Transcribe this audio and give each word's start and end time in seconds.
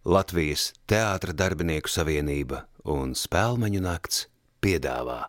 Latvijas 0.00 0.70
Teātra 0.88 1.34
darbinieku 1.36 1.90
savienība 1.92 2.62
un 2.88 3.10
Spēlmeņu 3.12 3.82
nakts 3.84 4.22
piedāvā 4.64 5.26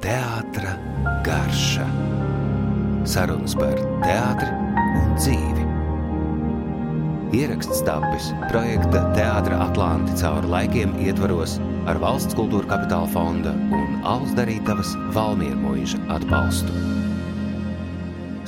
Teātra 0.00 0.78
garša. 1.26 1.84
Sarunas 3.04 3.52
par 3.58 3.76
teātri 4.00 4.48
un 5.02 5.12
dzīvi. 5.18 5.66
Ieraksts 7.36 7.84
tapis 7.84 8.30
projekta 8.48 9.04
Teātra 9.12 9.60
Atlanti 9.66 10.16
cauri 10.22 10.48
laikiem 10.54 10.96
ietvaros 11.04 11.58
ar 11.84 12.00
valsts 12.00 12.32
kultūra 12.32 12.72
kapitāla 12.72 13.12
fonda 13.12 13.52
un 13.52 14.00
Alus 14.08 14.32
Darītavas 14.40 14.96
Valmiermuiža 15.12 16.00
atbalstu. 16.16 16.72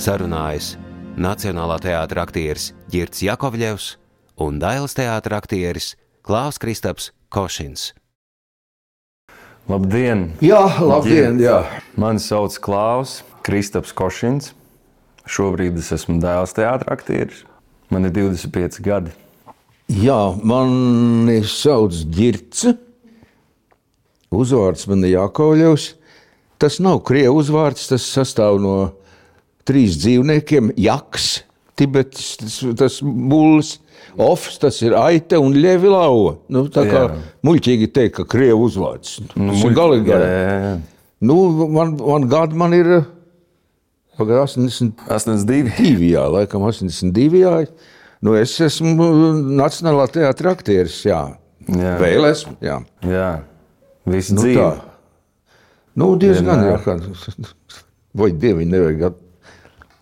Sarunājas 0.00 0.78
Nacionālā 1.20 1.82
teātra 1.84 2.24
aktieris 2.24 2.72
Girts 2.88 3.20
Jakovļevs 3.28 3.97
un 4.38 4.58
Dailas 4.62 4.94
teātra 4.94 5.40
aktieris 5.42 5.94
Klāvs 6.26 6.60
Kristaps 6.62 7.10
Košins. 7.32 7.92
Labdien! 9.68 10.30
Jā, 10.40 10.62
labdien! 10.80 11.40
Jā. 11.42 11.60
Mani 12.00 12.22
sauc 12.22 12.56
Klaus 12.62 13.22
Kristaps 13.44 13.92
Košins. 13.96 14.52
Šobrīd 15.28 15.76
es 15.80 15.90
esmu 15.92 16.16
dēls 16.22 16.54
teātris 16.56 16.92
aktieris. 16.94 17.42
Man 17.92 18.08
ir 18.08 18.14
25 18.16 18.80
gadi. 18.84 19.12
Jā, 19.88 20.20
mani 20.44 21.40
sauc 21.48 21.96
Girts. 22.12 22.66
Uzvārds 24.28 24.84
man 24.88 25.04
ir 25.08 25.14
Jākauļevs. 25.16 25.90
Tas 26.60 26.80
nav 26.82 27.02
krievu 27.08 27.38
uzvārds, 27.40 27.86
tas 27.88 28.04
sastāv 28.04 28.58
no 28.60 28.76
trīs 29.68 29.96
dzīvniekiem. 30.00 30.72
Jaks, 30.80 31.28
Tibets, 31.78 32.34
tas, 32.40 32.56
tas 32.76 32.98
bulls, 33.04 33.76
ofs, 34.16 34.58
tas 34.58 34.80
ir 34.82 34.94
aita 34.96 35.38
un 35.42 35.52
ļevi 35.54 35.90
lauva. 35.92 36.36
Nu, 36.48 36.64
tā 36.72 36.84
kā 36.88 37.02
Jā. 37.08 37.18
muļķīgi 37.44 37.88
teikt, 37.92 38.14
ka 38.16 38.24
krievu 38.24 38.64
uzvārds. 38.68 39.18
Nu, 39.36 39.52
muļ- 39.52 39.74
galīgi. 39.76 40.08
Jā, 40.14 40.18
jā, 40.18 40.56
jā. 40.64 40.72
Nu, 41.20 41.36
man, 41.68 41.96
man 41.98 42.28
gadi 42.30 42.54
man 42.54 42.72
ir 42.74 43.04
pagaid 44.18 44.38
80. 44.44 44.92
82. 45.08 46.10
Jā, 46.12 46.24
laikam 46.30 46.62
82. 46.66 47.42
Jā. 47.42 47.66
Nu, 48.22 48.34
es 48.34 48.56
esmu 48.60 48.96
Nacionālā 49.58 50.08
teātris 50.10 50.50
aktieris. 50.56 50.96
Jā, 51.06 51.20
Jā. 51.68 51.94
vēl 52.00 52.24
esmu. 52.32 52.56
Jā. 52.64 52.80
Jā, 53.06 53.28
viss 54.06 54.32
Nu, 54.34 54.42
dzīve. 54.42 54.58
tā. 54.58 54.80
Nu, 55.98 56.16
diezgan 56.18 56.64
jā. 56.66 56.76
Kā- 56.84 57.54
Vai 58.18 58.30
dievi 58.32 58.64
nevajag 58.66 59.14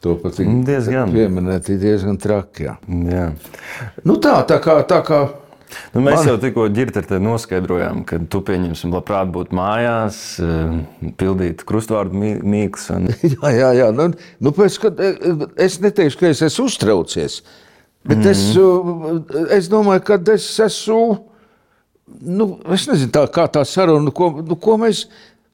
to 0.07 0.15
pat 0.23 0.39
Mm, 0.43 0.63
diezgan. 0.69 1.11
pieminēt, 1.15 1.69
ir 1.75 1.83
diezgan 1.83 2.17
traki. 2.23 2.69
Jā. 2.71 2.77
Jā. 3.11 3.27
Nu, 4.07 4.17
tā, 4.23 4.39
tā 4.49 4.61
kā. 4.63 4.79
Tā 4.87 5.03
kā 5.07 5.25
Nu, 5.93 6.01
mēs 6.01 6.21
Man- 6.21 6.27
jau 6.29 6.37
tikko 6.39 6.69
ģirta 6.71 7.19
noskaidrojām, 7.19 8.05
ka 8.07 8.21
tu 8.31 8.39
pieņemsim, 8.41 8.93
labprāt 8.95 9.33
būtu 9.35 9.51
mājās, 9.51 10.39
eh, 10.39 11.11
pildīt 11.19 11.65
krustvārdu 11.67 12.15
mī- 12.15 12.39
mīklas. 12.41 12.85
Un... 12.95 13.09
Jā, 13.35 13.51
jā, 13.51 13.71
jā. 13.75 13.89
Nu, 13.93 14.07
nu, 14.41 14.53
pēc, 14.55 14.77
kad, 14.85 15.01
e, 15.03 15.11
es 15.67 15.81
neteikšu, 15.83 16.21
ka 16.21 16.31
es 16.31 16.43
esmu 16.47 16.69
uztraucies, 16.71 17.41
bet 18.07 18.19
mm 18.23 18.31
es, 18.31 18.45
uh, 18.57 19.51
es 19.59 19.69
domāju, 19.69 20.05
ka 20.07 20.21
es 20.37 20.47
esmu. 20.69 21.25
Nu, 22.23 22.47
es 22.71 22.87
nezinu, 22.87 23.11
tā, 23.11 23.27
kā 23.35 23.49
tā 23.51 23.65
saruna, 23.67 24.13
ko, 24.15 24.31
nu, 24.47 24.55
ko 24.63 24.77
mēs 24.79 25.09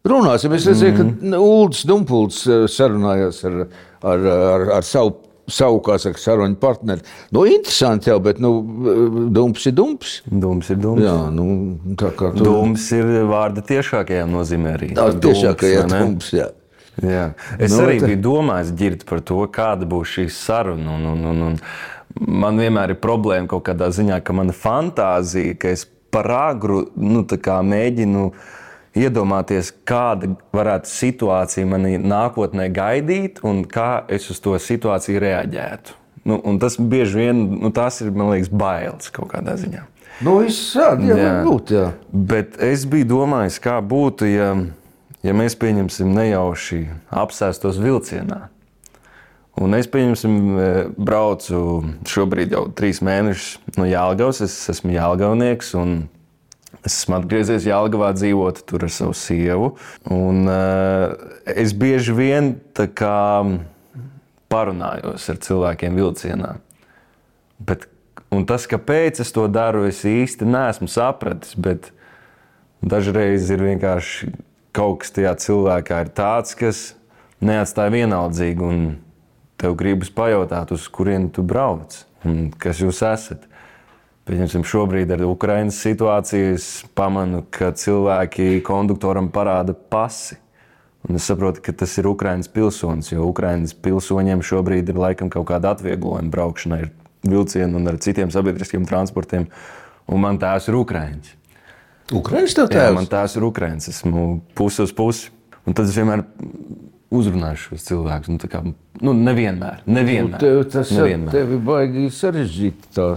runāsim. 0.05 0.53
Es 0.53 0.69
redzēju, 0.69 0.93
mm 1.09 1.33
ka 1.33 1.41
Ulrichs 1.41 1.87
Dunpuls 1.89 2.43
uh, 2.53 2.67
sarunājās 2.69 3.41
ar, 3.49 3.63
ar, 4.03 4.27
ar, 4.37 4.71
ar 4.79 4.89
savu. 4.89 5.19
Savu, 5.53 5.81
kā 5.83 5.97
saka, 5.99 6.21
sarunu 6.23 6.55
partneri. 6.57 7.03
Nu, 7.35 7.43
interesanti 7.51 8.09
jau, 8.09 8.21
bet, 8.23 8.39
nu, 8.41 8.53
dumps 9.35 9.65
ir 9.67 9.75
dumps. 9.75 10.13
Dūms 10.31 10.71
ir 10.71 10.79
dūms. 10.81 11.03
Jā, 11.03 11.17
nu, 11.35 11.47
tā 11.99 12.13
kā 12.17 12.31
tu. 12.37 12.47
Dūms 12.47 12.85
ir 12.95 13.11
vārda 13.29 13.65
tiešākajā 13.67 14.23
nozīmē 14.31 14.77
arī. 14.79 14.93
Tā 14.97 15.09
ir 15.11 15.19
ne? 15.91 15.99
dumps, 16.07 16.31
jā. 16.39 16.47
Jā. 17.03 17.25
Es 17.59 17.73
Nu, 17.75 17.83
arī 17.87 17.99
te- 17.99 18.07
biju 18.13 18.21
domājis 18.23 18.73
ģirt 18.79 19.05
par 19.09 19.21
to, 19.27 19.41
kāda 19.53 19.89
būs 19.89 20.15
šī 20.15 20.29
saruna. 20.31 20.95
Un, 20.95 21.11
un, 21.11 21.27
un, 21.33 21.43
un 21.51 21.59
man 22.45 22.63
vienmēr 22.63 22.95
ir 22.95 23.01
problēma 23.03 23.51
kaut 23.51 23.67
kādā 23.67 23.91
ziņā, 23.93 24.23
ka 24.23 24.37
mana 24.37 24.55
fantāzija, 24.55 25.59
ka 25.59 25.75
es 25.75 25.87
par 26.13 26.29
agru 26.37 26.85
nu, 26.97 27.25
mēģinu 27.27 28.27
iedomāties, 28.99 29.73
kāda 29.89 30.35
varētu 30.55 30.91
situācija 30.91 31.69
manī 31.69 31.97
nākotnē 32.01 32.69
gaidīt 32.75 33.41
un 33.47 33.65
kā 33.69 34.05
es 34.13 34.29
uz 34.33 34.41
to 34.45 34.57
situāciju 34.61 35.23
reaģētu. 35.23 35.99
Nu, 36.29 36.39
tas 36.63 36.77
bieži 36.79 37.19
vien 37.19 37.41
nu, 37.65 37.73
tas 37.75 37.99
ir 38.05 38.13
liekas, 38.15 38.53
bailes 38.53 39.11
kaut 39.15 39.33
kādā 39.33 39.57
ziņā. 39.59 39.83
Nu, 40.23 40.37
viss 40.45 40.71
šādi, 40.75 41.09
jā, 41.11 41.17
Jā. 41.19 41.33
būt, 41.43 41.73
jā. 41.75 41.87
Bet 42.13 42.59
es 42.63 42.85
biju 42.87 43.09
domājis, 43.17 43.59
kā 43.65 43.81
būtu, 43.83 44.29
ja, 44.31 44.53
ja 45.25 45.35
mēs 45.35 45.57
pieņemsim 45.59 46.13
nejauši 46.15 46.85
apsēstos 47.25 47.81
vilcienā. 47.83 48.45
Un 49.63 49.75
es 49.77 49.89
pieņemsim, 49.91 50.37
e, 50.57 50.69
braucu 50.97 51.83
šobrīd 52.09 52.55
jau 52.55 52.63
trīs 52.77 53.03
mēnešus 53.05 53.77
no 53.77 53.85
Jālgavas. 53.89 54.41
Es 54.47 54.55
esmu 54.73 54.95
Jālgavnieks. 54.95 55.75
un 55.77 56.07
Es 56.83 56.97
esmu 56.97 57.21
atgriezies 57.21 57.69
Jālgavā, 57.69 58.11
dzīvot 58.17 58.65
tur 58.67 58.89
ar 58.89 58.91
savu 58.91 59.15
sievu. 59.15 59.69
Un, 60.11 60.43
uh, 60.51 61.15
es 61.47 61.75
bieži 61.79 62.15
vien 62.17 62.53
kā 62.75 63.23
parunājos 64.53 65.29
ar 65.31 65.41
cilvēkiem 65.47 65.97
vilcienā. 65.97 66.57
Bet, 67.63 67.87
tas, 68.49 68.67
kāpēc 68.67 69.23
es 69.23 69.31
to 69.35 69.47
daru, 69.53 69.87
es 69.89 70.03
īsti 70.09 70.49
neesmu 70.49 70.91
sapratis. 70.91 71.55
Dažreiz 72.83 73.47
ir 73.55 73.63
vienkārši 73.63 74.33
kaut 74.75 75.05
kas 75.05 75.15
tajā 75.15 75.37
cilvēkā 75.39 76.01
ir 76.03 76.11
tāds, 76.17 76.57
kas 76.59 76.83
neatstāja 77.45 77.95
vienaldzīgi. 77.95 78.75
Tev 79.63 79.77
gribas 79.79 80.11
pajautāt, 80.11 80.73
uz 80.75 80.89
kurieni 80.91 81.31
tu 81.31 81.45
brauc 81.47 82.01
un 82.27 82.49
kas 82.59 82.81
jūs 82.83 83.05
esat. 83.07 83.47
Pieņemsim, 84.29 84.63
šobrīd 84.63 85.11
ar 85.17 85.25
Ukraiņas 85.27 85.81
situāciju 85.83 86.53
es 86.55 86.67
pamanu, 86.95 87.41
ka 87.51 87.73
cilvēki 87.75 88.61
konduktoram 88.67 89.33
parāda 89.35 89.75
pasi. 89.75 90.37
Un 91.03 91.19
es 91.19 91.27
saprotu, 91.27 91.59
ka 91.67 91.73
tas 91.75 91.97
ir 91.99 92.07
Ukraiņas 92.07 92.47
pilsonis, 92.55 93.09
jo 93.11 93.25
Ukraiņas 93.27 93.75
pilsoņiem 93.83 94.45
šobrīd 94.47 94.93
ir 94.93 95.01
laikam 95.03 95.33
kaut 95.35 95.49
kāda 95.51 95.73
atvieglojuma 95.75 96.31
braukšanai 96.31 96.79
ar 96.85 96.93
vilcienu 97.27 97.81
un 97.81 97.91
ar 97.91 97.99
citiem 98.03 98.31
sabiedriskiem 98.31 98.87
transportiem. 98.87 99.49
Un 100.07 100.23
man 100.23 100.39
tās 100.43 100.69
ir 100.71 100.79
Ukraiņas. 100.79 101.33
Ukraiņas 102.15 102.55
tev 102.55 102.69
Jā, 102.71 102.77
tēvs? 102.77 102.95
man 103.01 103.11
tās 103.11 103.35
ir 103.39 103.49
Ukraiņas. 103.49 103.91
Esmu 103.91 104.25
pusi 104.55 104.83
uz 104.87 104.95
pusi. 104.95 105.33
Un 105.67 105.75
tad 105.79 105.91
es 105.91 105.99
vienmēr 105.99 106.23
uzrunāju 107.11 107.59
šos 107.67 107.85
cilvēkus. 107.91 108.31
Nu, 108.31 108.39
kā, 108.51 108.63
nu, 109.03 109.13
nevienmēr. 109.19 109.83
nevienmēr 109.87 110.43
Tev, 110.43 110.63
tas 110.71 110.91
nevienmēr. 110.95 111.35
tev 111.35 111.53
ir 111.59 111.63
baigi 111.67 112.07
sarežģīti. 112.15 112.91
Tā, 112.95 113.09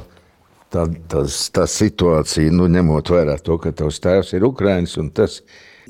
tā, 0.74 0.86
tās, 1.12 1.40
tā 1.56 1.66
situācija, 1.70 2.54
nu, 2.54 2.70
ņemot 2.72 3.12
vērā 3.14 3.38
to, 3.44 3.58
ka 3.62 3.74
tavs 3.76 4.02
tēvs 4.04 4.36
ir 4.38 4.48
Ukrāņš 4.48 4.96
un 5.02 5.12
tas, 5.16 5.42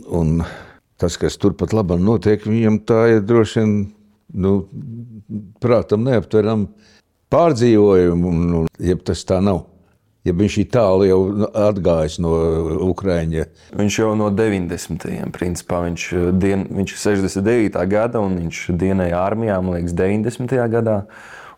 un 0.06 0.40
tas, 1.02 1.19
kas 1.22 1.38
turpat 1.41 1.75
labam 1.75 2.03
notiek, 2.06 2.44
viņam 2.47 2.81
tā 2.88 3.02
ir 3.16 3.24
droši 3.25 3.62
vien 3.62 3.78
nu, 4.36 4.58
prātam 5.63 6.06
neaptveram 6.08 6.68
pārdzīvojumu, 7.34 8.31
un, 8.31 8.52
un, 8.62 8.68
ja 8.80 8.97
tas 8.97 9.24
tā 9.28 9.41
nav. 9.44 9.66
Ja 10.25 10.34
viņš 10.34 10.56
ir 10.58 10.69
tālu 10.74 11.06
jau 11.06 11.19
atgājis 11.53 12.16
no 12.24 12.31
Ukrāņa, 12.88 13.44
Viņš 13.78 13.97
jau 14.00 14.07
no 14.18 14.31
90. 14.34 15.06
principā 15.36 15.84
viņš, 15.84 16.06
dien, 16.42 16.63
viņš 16.74 16.94
ir 16.96 17.02
69. 17.03 17.84
gada 17.92 18.24
un 18.25 18.40
viņš 18.40 18.62
dienēja 18.74 19.19
armijā, 19.22 19.59
man 19.62 19.78
liekas, 19.78 19.94
90. 19.94 20.56
gadā. 20.74 21.03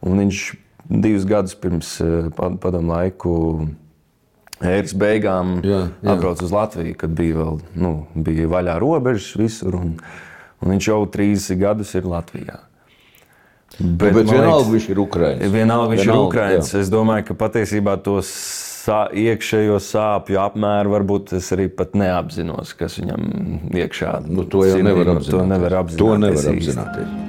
Un 0.04 0.20
viņš 0.20 0.42
divus 0.90 1.26
gadus 1.28 1.56
pirms 1.56 1.96
eh, 2.02 2.30
pad- 2.36 2.60
padomu 2.64 2.94
laiku 2.94 3.34
ēras 4.62 4.94
beigām 4.98 5.60
Jā, 5.66 5.84
jā. 6.02 6.14
atbrauca 6.16 6.46
uz 6.48 6.52
Latviju, 6.56 6.96
kad 6.98 7.12
bija 7.14 7.36
vēl 7.44 7.60
nu, 7.78 7.92
bija 8.16 8.48
vaļā 8.50 8.80
robežas 8.82 9.36
visur. 9.38 9.76
Un, 9.78 9.98
un 10.62 10.72
viņš 10.74 10.88
jau 10.90 11.02
30 11.14 11.60
gadus 11.62 11.94
ir 12.00 12.08
Latvijā. 12.10 12.56
bet, 13.78 14.14
bet 14.16 14.26
vienalga 14.32 14.72
viņš 14.74 14.88
ir 14.90 15.02
Ukrāņš. 15.04 15.52
Vienalga 15.54 15.92
viņš 15.92 16.02
ir 16.02 16.08
Vienalga, 16.08 16.30
Ukrāņš. 16.32 16.72
jā. 16.74 16.80
Es 16.82 16.90
domāju, 16.90 17.28
ka 17.28 17.34
patiesībā 17.38 17.98
to 18.02 18.18
sā, 18.26 19.04
iekšējo 19.12 19.78
sāpju 19.84 20.40
apmēru 20.42 20.96
varbūt 20.96 21.34
es 21.38 21.52
arī 21.54 21.68
pat 21.70 21.94
neapzinos, 21.94 22.74
kas 22.80 22.98
viņam 22.98 23.28
iekšā 23.76 24.16
Nu, 24.26 24.46
to 24.48 24.64
jau 24.66 24.80
nevar 24.82 25.12
apzināties. 25.18 25.32
To 25.36 25.46
nevar 25.46 25.76
apzināties. 25.84 25.98
To 26.00 26.18
nevar 26.18 26.54
apzināties. 26.56 27.27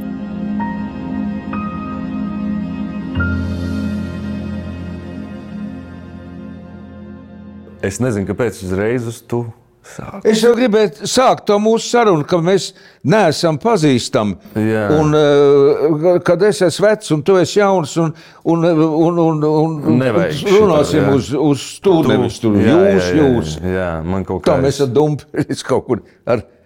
Es 7.88 8.00
nezinu, 8.02 8.26
kāpēc 8.28 8.58
uzreiz 8.66 9.06
uz 9.08 9.22
tu. 9.24 9.46
Sāk. 9.88 10.18
Es 10.28 10.42
jau 10.42 10.50
gribēju 10.52 11.06
sākt 11.08 11.46
to 11.48 11.56
mūsu 11.62 11.86
sarunu, 11.88 12.24
ka 12.28 12.40
mēs 12.44 12.72
neesam 13.08 13.56
pazīstami. 13.62 14.36
Jā. 14.60 14.82
Un, 14.98 15.14
uh, 15.16 16.18
kad 16.26 16.42
es 16.44 16.60
esmu 16.66 16.84
vecs 16.84 17.14
un 17.14 17.22
tu 17.24 17.38
esi 17.40 17.62
jauns, 17.62 17.94
un, 18.02 18.12
un, 18.52 18.66
un, 18.68 19.22
un, 19.22 19.40
un 19.48 20.04
runāsim 20.04 21.00
jā. 21.00 21.14
uz, 21.14 21.32
uz 21.32 21.64
stūri, 21.78 22.12
nevis 22.12 22.36
tur 22.42 22.58
Jā, 22.58 22.74
jūs, 22.74 23.08
jā, 23.08 23.08
jā, 23.16 23.24
jūs. 23.24 23.56
Jā, 23.78 23.88
man 24.04 24.28
kaut 24.28 24.44
Tā 24.44 24.58
kā 24.58 24.66
mēs 24.66 24.82
esam 24.82 24.92
dumpi 24.98 25.46
kaut 25.70 25.88
kur 25.88 26.04
ar 26.28 26.44
bākstīdamies. 26.44 26.57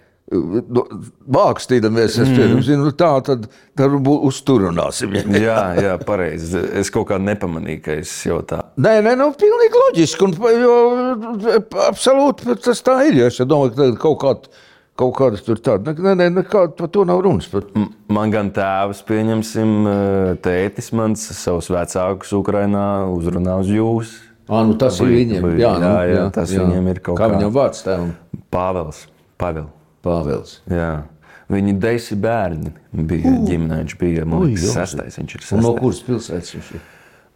Es 2.23 2.31
mm. 2.57 2.63
zinu, 2.67 2.91
tā 2.97 3.11
tad, 3.27 3.47
tad 3.77 3.97
bū- 4.07 4.19
uz 4.29 4.41
tur 4.47 4.65
runāsim. 4.69 5.15
Ja. 5.15 5.25
Jā, 5.47 5.59
jā 5.83 5.95
pareizi. 6.07 6.59
Es 6.81 6.91
kaut 6.95 7.09
kā 7.11 7.19
nepamanīju, 7.21 7.83
ka 7.85 7.97
es 8.03 8.13
jau 8.27 8.41
tā. 8.47 8.63
Nē, 8.81 8.99
nē, 9.05 9.15
nu, 9.21 9.31
pilnīgi 9.39 9.81
loģiski. 9.85 10.29
Un, 10.29 10.37
jo, 10.63 10.77
absolūti 11.89 12.57
tas 12.65 12.83
tā 12.85 12.99
ir. 13.09 13.21
jo 13.23 13.31
Es 13.31 13.41
domāju, 13.45 13.75
ka 13.77 13.91
kaut 14.09 14.21
kāda. 14.25 14.53
Kaut 15.03 15.15
kādas 15.17 15.41
tur 15.41 15.57
tādas, 15.57 15.97
nē, 16.05 16.13
nē, 16.21 16.27
nekāda 16.37 16.75
par 16.77 16.91
to 16.93 17.07
nav 17.09 17.23
runas. 17.25 17.47
Pat. 17.49 17.71
M- 17.81 17.89
Man 18.13 18.29
gan 18.31 18.51
tēvs, 18.53 19.01
pieņemsim, 19.09 19.71
tētis 20.45 20.91
mans 20.93 21.23
savus 21.33 21.71
vecākus 21.73 22.35
Ukrainā 22.37 22.83
uzrunā 23.09 23.55
uz 23.63 23.71
jūs. 23.73 24.11
Ah, 24.53 24.61
nu 24.69 24.77
tas 24.77 25.01
ir 25.01 25.07
Vai- 25.09 25.15
viņiem. 25.17 25.47
vai- 25.47 25.55
Jā, 25.57 25.71
nu, 25.81 25.87
jā, 25.89 26.03
jā, 26.13 26.27
tas 26.37 26.53
viņiem 26.53 26.91
ir 26.93 27.01
kaut 27.01 27.17
kā. 27.17 27.25
kā. 27.25 27.39
viņam 27.39 27.55
vārds 27.57 27.81
tēvam? 27.87 28.13
Pāvils. 28.53 29.07
Pavel. 29.41 29.71
Pāvils. 30.03 30.61
Jā. 30.71 31.03
Viņi 31.53 31.75
desi 31.83 32.17
bērni 32.17 32.73
bija 32.93 33.33
uh. 33.33 33.43
ģimenē. 33.49 33.83
Viņš 33.83 33.99
bija 34.01 34.25
liekas, 34.25 34.65
Ui, 34.65 34.73
sestais. 34.73 35.19
Viņš 35.21 35.37
ir 35.37 35.51
Un 35.59 35.67
no 35.67 35.75
kuras 35.77 36.01
pilsētas 36.07 36.57
viņš 36.57 36.73
ir? 36.79 36.89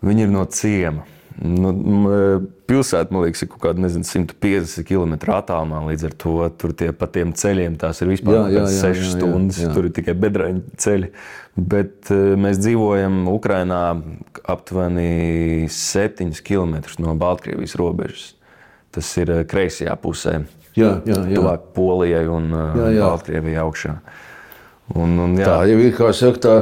Viņi 0.06 0.26
ir 0.26 0.32
no 0.32 0.46
ciema. 0.52 1.04
Nu, 1.36 1.68
m, 1.68 2.46
pilsēta, 2.64 3.12
man 3.12 3.26
liekas, 3.26 3.42
ir 3.44 3.50
kaut 3.52 3.60
kāda 3.66 3.82
nezinu, 3.84 4.06
150 4.08 4.86
km 4.88 5.16
attālumā. 5.34 5.82
Līdz 5.90 6.06
ar 6.08 6.14
to 6.16 6.36
tur 6.56 6.72
tie, 6.76 6.88
pa 6.96 7.08
tiem 7.12 7.34
ceļiem 7.36 7.76
tās 7.80 8.00
ir 8.00 8.08
vispār 8.08 8.38
Jā, 8.38 8.44
jā, 8.54 8.62
jā, 8.62 8.78
6 8.86 8.86
jā, 8.86 9.02
jā, 9.02 9.10
stundas. 9.18 9.58
jā. 9.60 9.72
Tur 9.76 9.90
ir 9.90 9.92
tikai 9.98 10.14
bedraņu 10.16 10.64
ceļi. 10.80 11.10
Bet 11.56 12.12
eh, 12.14 12.32
mēs 12.40 12.60
dzīvojam 12.62 13.26
Ukrajinā 13.34 13.82
aptuveni 14.48 15.68
7 15.72 16.32
km 16.46 16.78
no 17.04 17.16
Baltkrievijas 17.20 17.76
robežas. 17.80 18.30
Tas 18.96 19.12
ir 19.20 19.34
eh, 19.34 19.44
kreisajā 19.48 19.92
pusē. 20.00 20.38
Jā, 20.76 20.90
jā, 21.08 21.18
jā. 21.32 21.36
Tuvāk 21.40 21.60
Polijai 21.74 22.26
un 22.28 22.50
eh, 22.52 22.78
Jā, 22.80 22.88
jā. 22.98 23.06
Baltkrievijai 23.08 23.62
augšā. 23.64 23.94
Un, 24.94 25.18
un, 25.18 25.36
jā, 25.40 25.46
Tā 25.48 25.54
jau 25.70 25.78
ir, 25.82 25.92
kā 25.96 26.10
saka, 26.14 26.38
tā 26.46 26.56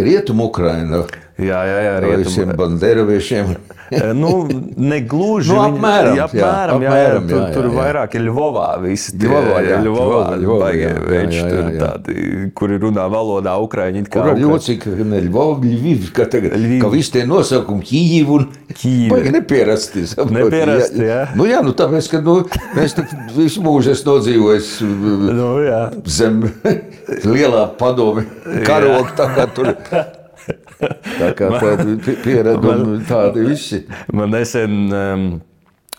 rietumu 0.00 0.46
Ukraina. 0.48 1.02
jā, 1.38 1.60
jā, 1.66 1.78
jā, 1.84 1.96
Ar 1.96 2.02
rietumu- 2.04 2.24
visiem 2.24 2.52
banderoviešiem. 2.56 3.54
Nu, 4.20 4.46
ne 4.76 5.00
gluži. 5.00 5.50
Nu, 5.50 5.56
viņi- 5.60 5.78
apmēram, 5.80 6.14
jā, 6.14 6.26
jā, 6.32 6.46
apmēram, 6.46 6.82
jā, 6.84 6.90
jā, 6.90 6.90
apmēram, 6.90 7.24
tur, 7.28 7.38
jā, 7.40 7.46
jā, 7.46 7.54
tur 7.54 7.64
jā. 7.66 7.70
vairāk 7.78 8.14
ir 8.14 8.22
Ļuvovā. 8.28 8.66
Visi 8.84 9.14
tie 9.18 9.26
Ļuvovā, 9.28 9.58
jā, 9.66 9.78
Ļuvovā, 9.86 10.04
Ļuvovā, 10.10 10.36
Ļuvovā, 10.44 10.68
jā, 10.76 10.90
jā, 10.90 11.00
veči, 11.10 11.38
jā, 11.40 11.46
tur 11.50 11.58
jā, 11.60 11.70
jā. 11.74 11.80
tādi, 11.86 12.26
kuri 12.60 12.78
runā 12.84 13.06
valodā 13.10 13.54
Ukraiņi. 13.64 14.04
Kur 14.14 14.30
ar 14.30 14.38
jocīgi, 14.40 14.78
ka 14.84 15.06
ne 15.10 15.20
Ļuvova, 15.26 15.56
Ļuviv, 15.64 16.06
ka 16.16 16.28
tagad, 16.30 16.54
Ļuviv. 16.54 16.80
ka 16.84 16.92
visi 16.94 17.14
tie 17.16 17.24
nosaukumi 17.30 17.82
Kījiv 17.90 18.30
un 18.36 18.46
Kījiv. 18.70 19.10
Baigi 19.14 19.34
nepierasti. 19.38 20.06
saproti. 20.12 20.38
Nepierasti, 20.38 21.02
jā. 21.10 21.20
Nu 21.34 21.48
jā, 21.50 21.62
nu 21.66 21.74
tāpēc, 21.76 22.10
ka 22.14 22.22
nu, 22.24 22.36
mēs 22.78 22.96
visu 23.36 23.64
mūžu 23.66 23.94
esmu 23.96 24.14
nodzīvojis 24.14 24.70
Nu, 24.80 25.50
jā. 25.66 25.82
zem 26.06 26.40
lielā 27.26 27.66
padome 27.78 28.26
karoga, 28.66 29.10
tā 29.18 29.28
kā 29.34 29.46
tur. 29.54 29.74
Tā 31.20 31.30
kā 31.38 31.52
pieredumi 32.24 33.00
tādi 33.08 33.46
visi. 33.50 33.84
Man 34.16 34.32
nesen 34.34 34.76
um, 34.88 35.30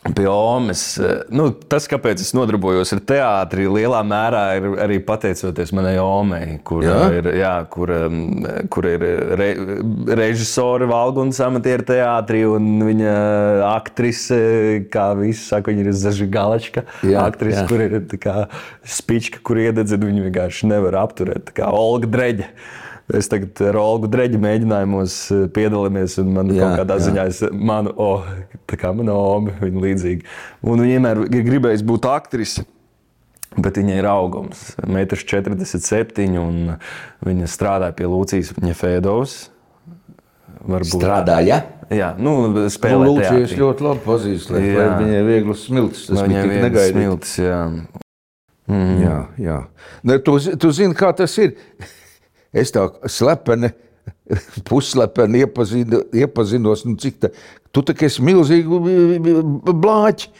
pie 0.02 0.28
Omas, 0.28 0.98
eh, 0.98 1.22
nu, 1.30 1.52
tas, 1.70 1.86
kāpēc 1.90 2.24
es 2.24 2.32
nodarbojos 2.34 2.90
ar 2.96 3.02
teātri, 3.06 3.68
lielā 3.70 4.00
mērā 4.06 4.42
ir 4.58 4.66
arī 4.82 4.98
pateicoties 5.06 5.74
manai 5.78 5.94
Omei, 6.02 6.58
kur 6.66 6.82
Jā? 6.86 6.98
ir, 7.20 7.30
jā, 7.38 7.54
kur, 7.70 7.94
um, 8.08 8.42
kur 8.74 8.88
ir 8.90 9.06
re, 9.38 9.52
režisori 10.18 10.90
Valgunas 10.90 11.38
amatieru 11.46 11.86
teātrī 11.92 12.42
un 12.50 12.82
viņa 12.88 13.16
aktrise, 13.70 14.42
kā 14.92 15.12
visi 15.22 15.46
saka, 15.46 15.70
viņa 15.70 15.86
ir 15.86 15.94
Zažigalačka. 16.02 16.86
Jā, 17.06 17.28
Aktrise, 17.30 17.62
jā. 17.62 17.70
kur 17.70 17.86
ir 17.86 18.00
spička, 18.98 19.44
kur 19.46 19.62
iededzina, 19.62 20.08
viņu 20.10 20.26
vienkārši 20.32 20.72
nevar 20.72 20.98
apturēt. 21.06 21.52
Tā 21.52 21.62
kā 21.62 21.70
Olga 21.78 22.10
Dreģa. 22.10 22.50
Es 23.18 23.28
tagad 23.28 23.60
ar 23.68 23.76
Olgu 23.82 24.08
Dreģi 24.12 24.38
mēģinājumos 24.40 25.16
eh, 25.36 25.40
piedalāmies, 25.56 26.18
un 26.22 26.30
man 26.36 26.52
Jā, 26.56 26.70
kādā 26.80 26.96
jā. 27.00 27.06
ziņā 27.10 27.26
es, 27.32 27.42
man, 27.52 27.90
oh, 28.00 28.24
tā 28.72 28.78
kā 28.80 28.94
mana 28.96 29.16
oma, 29.18 29.52
viņa 29.60 29.82
līdzīga. 29.84 30.30
Un 30.64 30.80
viņa 30.84 30.94
vienmēr 30.96 31.24
ir 31.28 31.44
gribējusi 31.50 31.88
būt 31.90 32.08
aktrise. 32.12 32.64
Bet 33.60 33.76
viņai 33.76 33.98
ir 34.00 34.06
augums, 34.08 34.62
1,47 34.88 36.24
m, 36.30 36.38
un 36.40 37.28
viņa 37.28 37.50
strādāja 37.52 37.92
pie 37.98 38.08
Lūcijas 38.08 38.54
Ņefēdovas. 38.64 39.34
Varbūt 40.72 40.94
Strādāja. 41.02 41.58
Jā, 41.92 42.14
nu, 42.16 42.38
Nu, 42.54 42.64
spēlē 42.72 43.10
Lūcijas 43.10 43.50
teātrī. 43.52 43.60
ļoti 43.60 43.84
labi 43.90 44.04
pazīst, 44.06 44.54
lai, 44.54 44.62
Jā. 44.70 44.78
lai 44.86 45.02
viņai 45.02 45.18
ir 45.20 45.28
viegls 45.28 45.66
smilts. 45.68 46.06
Tas 46.08 46.22
Viņai 46.22 46.44
ir 46.48 46.54
negaidīti. 46.64 46.94
smilts, 46.96 47.34
jā. 47.44 47.60
Jā, 49.02 49.18
jā. 49.42 49.58
Ne, 50.08 50.18
tu, 50.24 50.38
tu 50.40 50.72
zini, 50.72 50.96
kā 50.96 51.12
tas 51.18 51.36
ir. 51.44 51.58
Es 52.54 52.72
tā 52.76 52.88
slepeni, 53.08 53.70
pusslepeni 54.70 55.44
iepazinu, 55.46 56.04
iepazinos, 56.14 56.86
nu, 56.88 56.98
cik 57.00 57.20
tā. 57.24 57.30
Tu 57.72 57.84
tā 57.88 57.94
kā 57.96 58.10
esi 58.10 58.24
milzīgi 58.28 58.68
blāķi. 59.72 60.32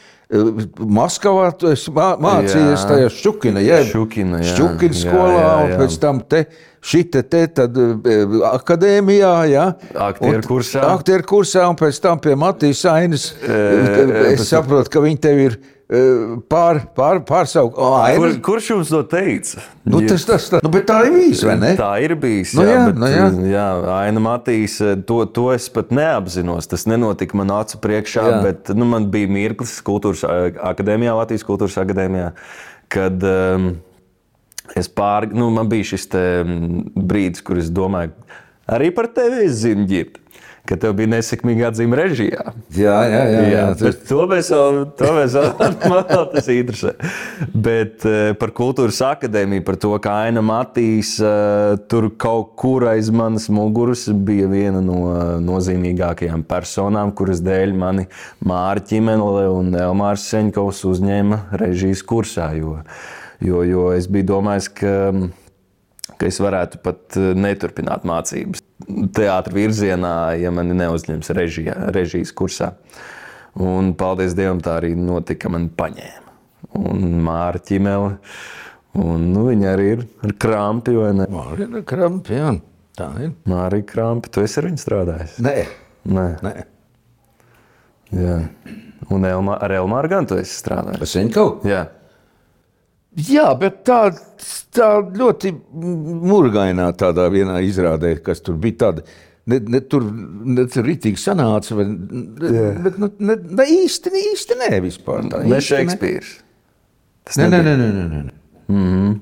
Maskavā 0.80 1.50
tu 1.60 1.68
esi 1.68 1.92
mā- 1.92 2.16
mācījies 2.24 2.84
Jā. 2.86 2.88
tajā 2.88 3.08
šķukina, 3.12 3.60
jā, 3.66 3.80
Ščukina, 3.90 4.38
jā. 4.40 4.54
šķukina 4.56 4.96
Jā, 4.96 5.00
skolā, 5.02 5.42
jā, 5.42 5.56
un 5.66 5.72
jā. 5.74 5.80
pēc 5.82 5.98
tam 6.00 6.22
te, 6.24 6.40
šite 6.88 7.24
te, 7.28 7.42
tad 7.52 7.76
eh, 7.76 8.38
akadēmijā, 8.52 9.34
jā. 9.52 9.66
Aktieru 10.08 10.40
Un- 10.40 10.48
kursā. 10.48 10.86
Aktieru 10.94 11.28
kursā, 11.28 11.66
un 11.68 11.76
pēc 11.76 12.00
tam 12.04 12.20
pie 12.24 12.38
Matīs 12.40 12.86
Ainas. 12.88 13.34
Es 13.44 14.48
saprotu, 14.48 14.88
ka 14.96 15.04
viņi 15.04 15.20
tev 15.28 15.44
ir 15.50 15.60
pār, 16.48 16.80
pār, 16.96 17.20
pārsaukt. 17.28 17.76
Kur, 17.76 18.36
kurš 18.46 18.70
jums 18.72 18.92
to 18.94 19.02
teica? 19.12 19.60
Nu, 19.84 20.00
tas, 20.08 20.24
tas, 20.28 20.46
tas, 20.48 20.64
nu, 20.64 20.72
tā 20.88 21.02
ir 21.08 21.16
bijis? 21.18 21.42
Tā 21.76 21.92
ir 22.06 22.14
bijis. 22.22 22.54
Nu 22.56 22.64
jā, 22.64 22.78
jā, 22.78 22.86
bet, 22.88 23.00
nu 23.02 23.10
jā. 23.12 23.26
jā, 23.52 23.66
Aina 23.98 24.24
Matīs, 24.24 24.78
to, 25.10 25.20
to 25.36 25.50
es 25.52 25.68
pat 25.74 25.92
neapzinos. 25.96 26.70
Tas 26.72 26.88
nenotika 26.88 27.36
man 27.40 27.52
acu 27.58 27.82
priekšā, 27.84 28.24
Jā. 28.30 28.40
bet 28.46 28.72
nu, 28.78 28.88
man 28.88 29.10
bija 29.12 29.32
mirklis 29.32 29.76
kultūras 29.84 30.24
akadēmijā, 30.72 31.18
Latvijas 31.18 31.44
kultūras 31.48 31.76
akadēmijā, 31.84 32.30
kad 32.92 33.28
um, 33.28 33.74
es 34.80 34.88
pār, 34.88 35.28
nu, 35.36 35.50
man 35.52 35.68
bija 35.72 35.92
šis 35.92 36.08
mm, 36.16 36.86
brīdis, 36.96 37.44
kur 37.44 37.60
es 37.60 37.68
domāju, 37.74 38.16
arī 38.72 38.92
par 38.96 39.12
tevi 39.16 39.46
es 39.48 39.62
zinu, 39.66 39.88
ģirt. 39.90 40.22
Ka 40.70 40.76
tev 40.78 40.94
bija 40.94 41.10
nesekmīga 41.10 41.72
atzīme 41.72 41.98
režijā. 41.98 42.52
Jā, 42.78 42.98
jā, 43.10 43.22
jā. 43.26 43.40
jā, 43.50 43.62
Jā, 43.82 43.92
to 44.06 44.26
mēs 44.30 44.52
vēl, 44.54 44.76
to 45.00 45.14
mēs 45.16 45.34
vēl 45.34 45.72
man 45.90 46.04
tas 46.12 46.50
interesē. 46.54 46.92
Bet 47.66 48.06
eh, 48.06 48.36
par 48.38 48.54
kultūras 48.56 49.00
akadēmiju, 49.08 49.66
par 49.66 49.80
to, 49.82 49.96
kā 50.04 50.20
Aina 50.28 50.44
Matīs 50.46 51.16
eh, 51.18 51.74
tur 51.90 52.12
kaut 52.22 52.54
kur 52.62 52.86
aiz 52.92 53.10
manas 53.10 53.50
muguras 53.50 54.06
bija 54.14 54.52
viena 54.52 54.84
no 54.86 55.00
eh, 55.10 55.34
nozīmīgākajām 55.42 56.46
personām, 56.46 57.16
kuras 57.18 57.42
dēļ 57.42 57.76
mani 57.82 58.06
Mārķa 58.46 58.92
Čimenle 58.94 59.50
un 59.50 59.74
Elmārs 59.74 60.30
Seņkovs 60.30 60.86
uzņēma 60.94 61.46
režijas 61.58 62.06
kursā. 62.06 62.52
Jo, 62.62 62.78
jo, 63.42 63.66
jo 63.66 63.90
es 63.98 64.06
biju 64.12 64.30
domājis, 64.36 64.70
ka 64.78 64.96
ka 66.22 66.30
es 66.30 66.38
varētu 66.44 66.82
pat 66.86 67.18
eh, 67.20 67.32
neturpināt 67.38 68.06
mācības 68.08 68.62
teātris 69.18 69.58
virzienā, 69.58 70.16
ja 70.42 70.54
mani 70.54 70.78
neuzņems 70.78 71.34
režijā, 71.38 71.76
režijas 71.96 72.34
kursā. 72.38 72.76
Un, 73.60 73.92
paldies 74.00 74.38
Dievam, 74.38 74.62
tā 74.64 74.78
arī 74.80 74.94
notika. 74.96 75.50
Man 75.52 75.68
paņēma. 75.76 76.36
Un 76.80 77.18
Mārķa 77.26 77.66
ķimele. 77.68 78.14
Un, 79.02 79.30
nu, 79.34 79.46
viņa 79.50 79.70
arī 79.74 79.88
ir 79.98 80.04
ar 80.24 80.34
krampi, 80.40 80.94
vai 80.96 81.12
ne? 81.16 81.28
Marina 81.32 81.82
Krampi, 81.88 82.36
jā. 82.36 82.52
Tā 83.00 83.08
ir. 83.24 83.32
Mārija 83.48 83.88
Krampi, 83.88 84.32
tu 84.32 84.44
esi 84.44 84.60
ar 84.60 84.68
viņu 84.68 84.82
strādājis? 84.82 85.38
Nē, 85.44 85.56
Nē. 86.12 86.28
nē. 86.44 86.54
Jā. 88.12 88.38
Un 89.12 89.26
Elma, 89.28 89.56
ar 89.64 89.74
Elmāru 89.76 90.12
gan 90.12 90.28
tu 90.28 90.38
esi 90.40 90.58
strādājis? 90.60 91.00
Tas 91.04 91.16
viņa 91.20 91.34
kaut 91.36 91.68
Jā. 91.68 91.86
Jā, 93.20 93.50
bet 93.60 93.82
tā, 93.84 94.06
tā 94.72 94.92
ļoti 95.04 95.52
murgainā 96.32 96.88
tādā 96.96 97.26
vienā 97.34 97.58
izrādē, 97.68 98.14
kas 98.24 98.40
tur 98.46 98.56
bija 98.62 98.78
tāda. 98.86 99.04
Ne, 99.52 99.58
ne, 99.74 99.82
tur 99.82 100.06
ne, 100.06 100.64
tur 100.70 100.86
rītīgi 100.86 101.20
sanāca, 101.20 101.76
bet, 101.76 101.92
ne, 102.46 102.62
bet 102.86 103.00
nu, 103.02 103.10
ne, 103.20 103.36
ne, 103.36 103.66
īsti, 103.82 104.14
ne, 104.14 104.22
īsti 104.32 104.58
nē, 104.60 104.70
vispār. 104.86 105.26
Tā, 105.32 105.42
Ne 105.44 105.60
Šekspīrs. 105.66 106.38
Tas 107.28 107.40
Nē, 107.42 107.50
nē, 107.52 107.60
nē, 107.66 107.74
nē, 107.82 107.90
nē, 107.92 108.22
nē. 108.30 108.34
Mm 108.72 108.86
-hmm. 108.86 109.20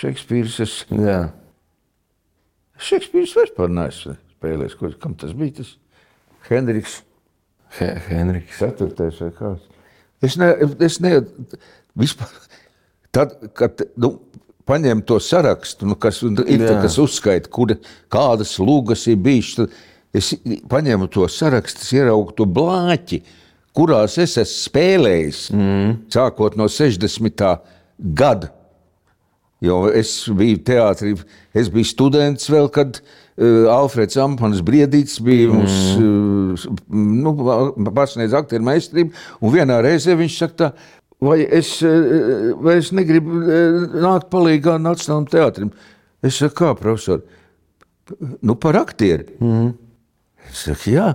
Šekspīrs, 0.00 0.60
es, 0.60 0.74
Jā. 0.90 1.20
Šekspīrs 2.78 3.34
vispār 3.36 3.72
neesmu 3.72 4.14
spēlējis. 4.36 4.76
Ko, 4.78 4.90
kam 5.00 5.14
tas 5.14 5.32
bija? 5.36 5.60
Tas 5.60 5.74
Henriks 6.48 7.02
He 7.78 7.90
Henriks. 8.08 8.58
ceturtais 8.58 9.20
vai 9.20 9.30
kāds. 9.30 9.66
Es 10.22 10.36
ne, 10.36 10.54
es 10.80 11.00
ne, 11.00 11.20
vispār, 11.98 12.28
tad, 13.14 13.36
kad, 13.56 13.82
nu, 14.00 14.14
paņem 14.68 15.02
to 15.06 15.18
sarakstu, 15.22 15.88
nu, 15.88 15.96
kas, 16.00 16.22
ir, 16.22 16.62
tā, 16.62 16.76
kas 16.84 16.98
uzskaita, 17.02 17.50
kur, 17.52 17.74
kādas 18.12 18.56
lūgas 18.62 19.06
ir 19.10 19.18
bijušas, 19.24 19.56
tad 19.64 19.78
es 20.16 20.32
paņēmu 20.70 21.10
to 21.12 21.26
sarakstu, 21.30 21.86
ieraugu 21.98 22.34
to 22.38 22.46
blāķi, 22.46 23.22
kurās 23.76 24.18
es 24.18 24.36
esmu 24.40 24.64
spēlējis, 24.66 25.42
mm. 25.54 25.92
sākot 26.14 26.58
no 26.58 26.66
60. 26.70 27.44
gada. 28.18 28.54
Jo 29.60 29.82
es 29.92 30.14
biju 30.32 30.62
teātrī, 30.64 31.12
es 31.52 31.68
biju 31.68 31.84
students 31.84 32.48
vēl, 32.48 32.70
kad 32.72 32.96
uh, 33.02 33.68
Alfreds 33.68 34.16
Ampans 34.22 34.62
Briedīts 34.64 35.18
bija 35.22 35.50
mums, 35.52 35.74
mm. 36.00 36.54
uh, 36.56 36.86
nu, 36.96 37.34
pasniedz 37.92 38.32
aktieru 38.38 38.64
meistarību, 38.70 39.12
un 39.44 39.52
vienā 39.52 39.82
reizē 39.84 40.16
viņš 40.16 40.38
saka 40.40 40.56
tā, 40.62 40.70
vai 41.24 41.40
es, 41.44 41.76
uh, 41.86 42.52
vai 42.62 42.78
es 42.80 42.92
negribu 42.96 43.40
uh, 43.40 43.98
nākt 44.02 44.30
palīgā 44.32 44.78
Nacionālam 44.82 45.28
teātrim. 45.30 45.72
Es 46.24 46.40
saku, 46.40 46.56
kā 46.62 46.74
profesor? 46.78 47.24
Nu, 48.42 48.56
par 48.58 48.80
aktieri. 48.80 49.28
Mm. 49.40 49.74
Es 50.50 50.64
saku, 50.68 50.94
jā. 50.96 51.10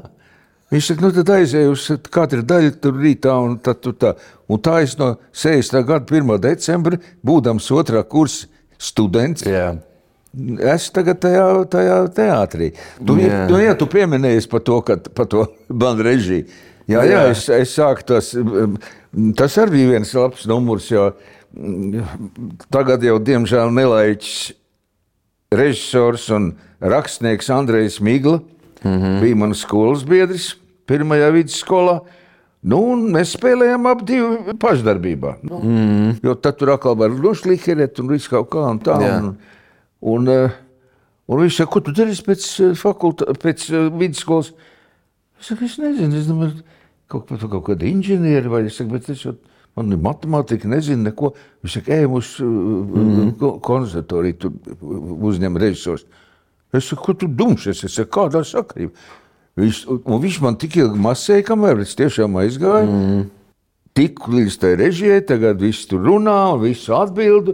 Viņš 0.73 0.87
saka, 0.89 1.05
nu 1.05 1.11
tad 1.13 1.29
aizēju 1.35 1.73
uz 1.75 1.87
katru 2.11 2.45
daļu 2.47 2.71
tur 2.81 2.95
rītā, 2.97 3.35
un, 3.45 3.59
tad, 3.63 3.83
tu 3.85 3.93
tā. 3.93 4.15
un 4.49 4.61
tā 4.65 4.79
es 4.83 4.95
no 4.97 5.13
60. 5.29 5.83
gada 5.85 6.17
1. 6.17 6.39
decembra, 6.41 6.97
būdams 7.25 7.69
otrā 7.75 8.01
kursa 8.09 8.49
students, 8.81 9.45
Jā. 9.45 9.75
Es 10.59 10.89
tagad 10.91 11.21
tajā, 11.23 11.43
tajā 11.71 11.97
teātrī. 12.11 12.73
Tu, 12.99 13.15
Jā. 13.23 13.45
tu, 13.47 13.59
jā, 13.61 13.75
tu 13.79 13.87
pieminējies 13.87 14.49
par 14.51 14.65
to, 14.67 14.81
ka, 14.83 14.97
par 15.15 15.29
to 15.31 15.45
bandu 15.83 16.03
režiju. 16.03 16.43
Jā, 16.91 17.01
jā, 17.07 17.21
Jā. 17.21 17.21
es, 17.31 17.45
es 17.55 17.75
sāku 17.77 18.03
tas. 18.11 18.33
Tas 19.37 19.55
arī 19.61 19.77
bija 19.77 19.93
viens 19.95 20.11
labs 20.13 20.43
numurs, 20.49 20.89
jo 20.91 21.07
mm, 21.55 22.03
tagad 22.73 23.03
jau, 23.03 23.15
diemžēl, 23.19 23.71
nelaiķis 23.71 24.53
režisors 25.55 26.27
un 26.35 26.51
rakstnieks 26.83 27.49
Andrejs 27.53 28.01
Migla 28.03 28.41
mm 28.83 28.91
-hmm. 28.91 29.21
bija 29.21 29.35
mans 29.35 29.63
skolas 29.63 30.03
biedrs 30.03 30.55
pirmajā 30.87 31.31
vidusskolā. 31.31 31.99
Nu, 32.65 32.79
un 32.95 33.03
mēs 33.13 33.35
spēlējām 33.37 33.85
ap 33.85 34.01
divu 34.07 34.55
pašdarbībā. 34.61 35.35
Nu, 35.45 35.59
mm. 35.59 36.13
Jo 36.25 36.33
tad 36.35 36.57
tur 36.57 36.71
atkal 36.73 36.95
var 36.97 37.09
nošliherēt 37.13 37.99
un 38.01 38.09
viss 38.09 38.27
kaut 38.27 38.49
kā 38.49 38.63
un 38.71 38.79
tā. 38.79 38.95
Jā. 39.01 39.17
Un, 39.21 39.35
un, 40.01 40.27
eh, 40.33 40.55
un 41.27 41.43
viņš 41.43 41.59
saka, 41.59 41.71
ko 41.71 41.79
tu 41.85 41.91
darīsi 41.91 42.25
pēc, 42.25 42.47
eh, 42.65 42.73
fakultā, 42.73 43.25
pēc 43.37 43.67
eh, 43.69 43.89
vidusskolas? 43.99 44.53
Es 45.39 45.51
saku, 45.51 45.65
es 45.65 45.77
nezinu, 45.77 46.17
es 46.17 46.25
domāju, 46.25 46.63
kaut, 47.11 47.27
kaut, 47.29 47.45
kaut 47.49 47.65
kāda 47.69 47.87
inženieri 47.89 48.51
vai 48.51 48.65
es 48.69 48.79
saku, 48.79 48.95
bet 48.95 49.09
es 49.13 49.23
jau, 49.25 49.35
man 49.77 49.91
ir 49.93 50.01
matemātika, 50.01 50.69
nezinu 50.71 51.09
neko. 51.09 51.33
Viņš 51.63 51.77
saka, 51.79 51.97
ej, 51.97 52.07
uz 52.07 52.31
mm. 52.41 53.35
konservatoriju, 53.65 54.39
tur 54.41 55.29
uzņem 55.31 55.59
režisors. 55.61 56.07
Es 56.75 56.89
saku, 56.89 57.09
ko 57.09 57.17
tu 57.21 57.29
dumšies? 57.31 57.85
Es 57.87 57.95
saku, 57.99 58.11
kādā 58.19 58.43
sakarībā? 58.47 58.93
Viņš, 59.55 59.85
un 59.95 60.19
viņš 60.19 60.41
man 60.43 60.57
tik 60.59 60.75
ilgi 60.81 60.99
masēja, 60.99 61.45
kamēr 61.47 61.79
es 61.85 61.95
tiešām 61.95 62.35
aizgāju. 62.41 62.91
Mm. 62.91 63.25
Tik 63.95 64.25
līdz 64.27 64.57
tai 64.59 64.73
režijai, 64.81 65.21
tagad 65.23 65.61
viss 65.63 65.87
tur 65.87 66.03
runā, 66.03 66.35
un 66.51 66.63
viss 66.65 66.91
atbild. 66.91 67.53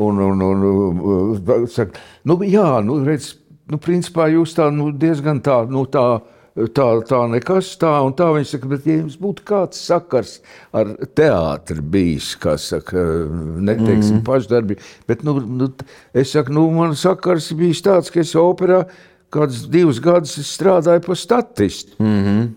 Un, 0.00 0.20
un, 0.24 0.40
un, 0.40 0.62
un, 0.64 1.66
saka, 1.68 2.00
nu, 2.24 2.38
jā, 2.48 2.64
nu, 2.80 2.96
redz, 3.04 3.34
nu, 3.68 3.76
principā 3.76 4.30
jūs 4.32 4.54
tā 4.56 4.70
nu, 4.72 4.88
diezgan 4.96 5.42
tā, 5.44 5.58
nu, 5.68 5.84
tā, 5.84 6.22
tā, 6.54 6.86
tā 7.08 7.20
nekas 7.32 7.70
tā 7.80 7.92
un 8.04 8.14
tā. 8.16 8.28
Viņš 8.36 8.54
saka, 8.54 8.70
bet 8.72 8.88
ja 8.88 8.98
jums 8.98 9.16
būtu 9.20 9.44
kāds 9.48 9.80
sakars 9.80 10.34
ar 10.76 10.94
teātri 11.16 11.84
bijis, 11.94 12.32
kā 12.40 12.56
saka, 12.60 13.04
neteiksim 13.30 14.20
mm. 14.20 14.24
pašdarbi, 14.26 14.78
bet, 15.08 15.24
nu, 15.26 15.38
nu, 15.40 15.70
es 16.14 16.34
saku, 16.34 16.54
nu, 16.56 16.66
man 16.76 16.96
sakars 16.98 17.52
bijis 17.58 17.82
tāds, 17.84 18.12
ka 18.12 18.20
es 18.24 18.34
operā 18.38 18.84
kādus 19.32 19.64
divus 19.72 20.00
gadus 20.02 20.36
strādāju 20.50 21.06
par 21.06 21.16
statistu. 21.16 21.96
Mm 22.02 22.20
-hmm. 22.24 22.50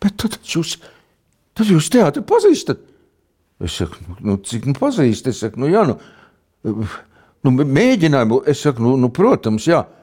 Bet 0.00 0.16
tad 0.16 0.38
jūs, 0.44 0.78
tad 1.54 1.66
jūs 1.66 1.90
teātri 1.90 2.22
pazīstat. 2.22 2.78
Es 3.60 3.72
saku, 3.72 3.96
nu, 4.20 4.36
cik 4.36 4.66
nu 4.66 4.72
pazīst? 4.78 5.26
Es 5.26 5.40
saku, 5.42 5.60
nu, 5.60 5.66
jā, 5.66 5.82
nu, 5.86 5.98
nu 7.42 7.50
mēģinājumu. 7.50 8.42
Es 8.46 8.60
saku, 8.62 8.82
nu, 8.82 8.96
nu 8.96 9.08
protams, 9.08 9.66
jā. 9.66 9.82
Nu, 9.82 9.97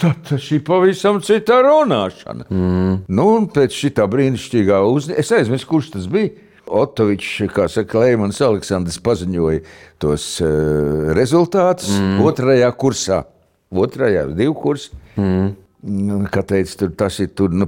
tad, 0.00 0.18
tad 0.28 0.40
šī 0.42 0.60
pavisam 0.66 1.20
cita 1.24 1.62
runāšana. 1.64 2.48
Mm. 2.52 2.96
Nu, 3.08 3.28
un 3.38 3.48
pēc 3.52 3.72
šī 3.72 3.92
brīnišķīgā 4.12 4.80
uzņēmuma, 4.84 5.20
es 5.22 5.32
aizmirsu, 5.32 5.68
kurš 5.70 5.92
tas 5.96 6.08
bija. 6.12 6.34
Otovičs, 6.72 7.50
kā 7.52 7.66
saka, 7.68 8.04
Lēmans 8.04 8.38
Aleksandrs 8.44 9.00
paziņoja 9.04 9.64
tos 10.00 10.26
uh, 10.44 11.10
rezultātus 11.16 11.90
mm. 11.96 12.20
otrajā 12.28 12.68
kursā. 12.78 13.22
Otrajā, 13.72 14.26
divu 14.36 14.54
kursu. 14.60 14.94
Mm. 15.16 16.28
Kā 16.32 16.44
teica, 16.46 16.76
tur, 16.84 16.94
tas 16.96 17.18
ir 17.24 17.32
tur, 17.36 17.52
nu, 17.56 17.66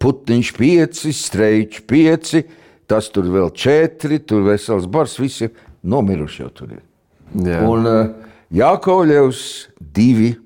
putniņš 0.00 0.52
pieci, 0.56 1.12
streičs 1.16 1.82
pieci, 1.88 2.44
tas 2.88 3.10
tur 3.12 3.28
vēl 3.32 3.50
četri, 3.56 4.20
tur 4.22 4.46
vesels 4.46 4.86
bars, 4.88 5.18
visi 5.18 5.50
nomiruši 5.88 6.42
jau 6.44 6.52
tur 6.54 6.76
ir. 6.78 6.84
Jā. 7.48 7.60
Un 7.66 7.90
uh, 7.90 8.02
Jākovļevs 8.54 9.46
divi 9.96 10.36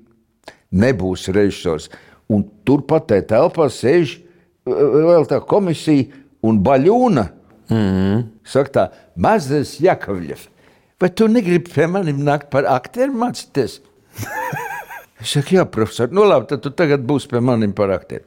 nebūs 0.71 1.27
režisors. 1.35 1.89
Un 2.31 2.45
turpat 2.67 3.09
tajā 3.11 3.27
telpā 3.33 3.67
sēž 3.71 4.17
uh, 4.17 4.73
vēl 5.11 5.27
tā 5.29 5.41
komisija 5.43 6.07
un 6.47 6.61
baļūna. 6.63 7.27
Mm 7.71 7.77
-hmm. 7.77 8.23
Saka 8.43 8.71
tā, 8.71 8.87
mazais 9.15 9.79
Jākovļevs. 9.79 10.47
Vai 11.01 11.09
tu 11.09 11.27
negribi 11.27 11.71
pie 11.71 11.87
maniem 11.87 12.19
nākt 12.23 12.49
par 12.49 12.65
aktieru 12.65 13.13
mācīties? 13.13 13.79
Es 15.21 15.35
saku, 15.35 15.53
jā, 15.53 15.65
profesor, 15.69 16.09
nu 16.09 16.23
labi, 16.25 16.47
tad 16.49 16.63
tu 16.63 16.71
tagad 16.73 17.03
būsi 17.05 17.29
pie 17.29 17.39
maniem 17.45 17.75
par 17.77 17.91
aktieru. 17.93 18.23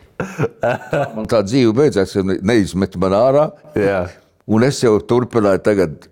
Man 1.17 1.27
tā 1.27 1.41
dzīve 1.43 1.73
beidzās, 1.75 2.15
neizmet 2.23 2.95
man 3.03 3.17
ārā. 3.19 3.49
Jā. 3.75 4.05
Un 4.47 4.61
es 4.67 4.77
jau 4.83 4.99
turpināju 5.01 5.61
tagad 5.65 6.03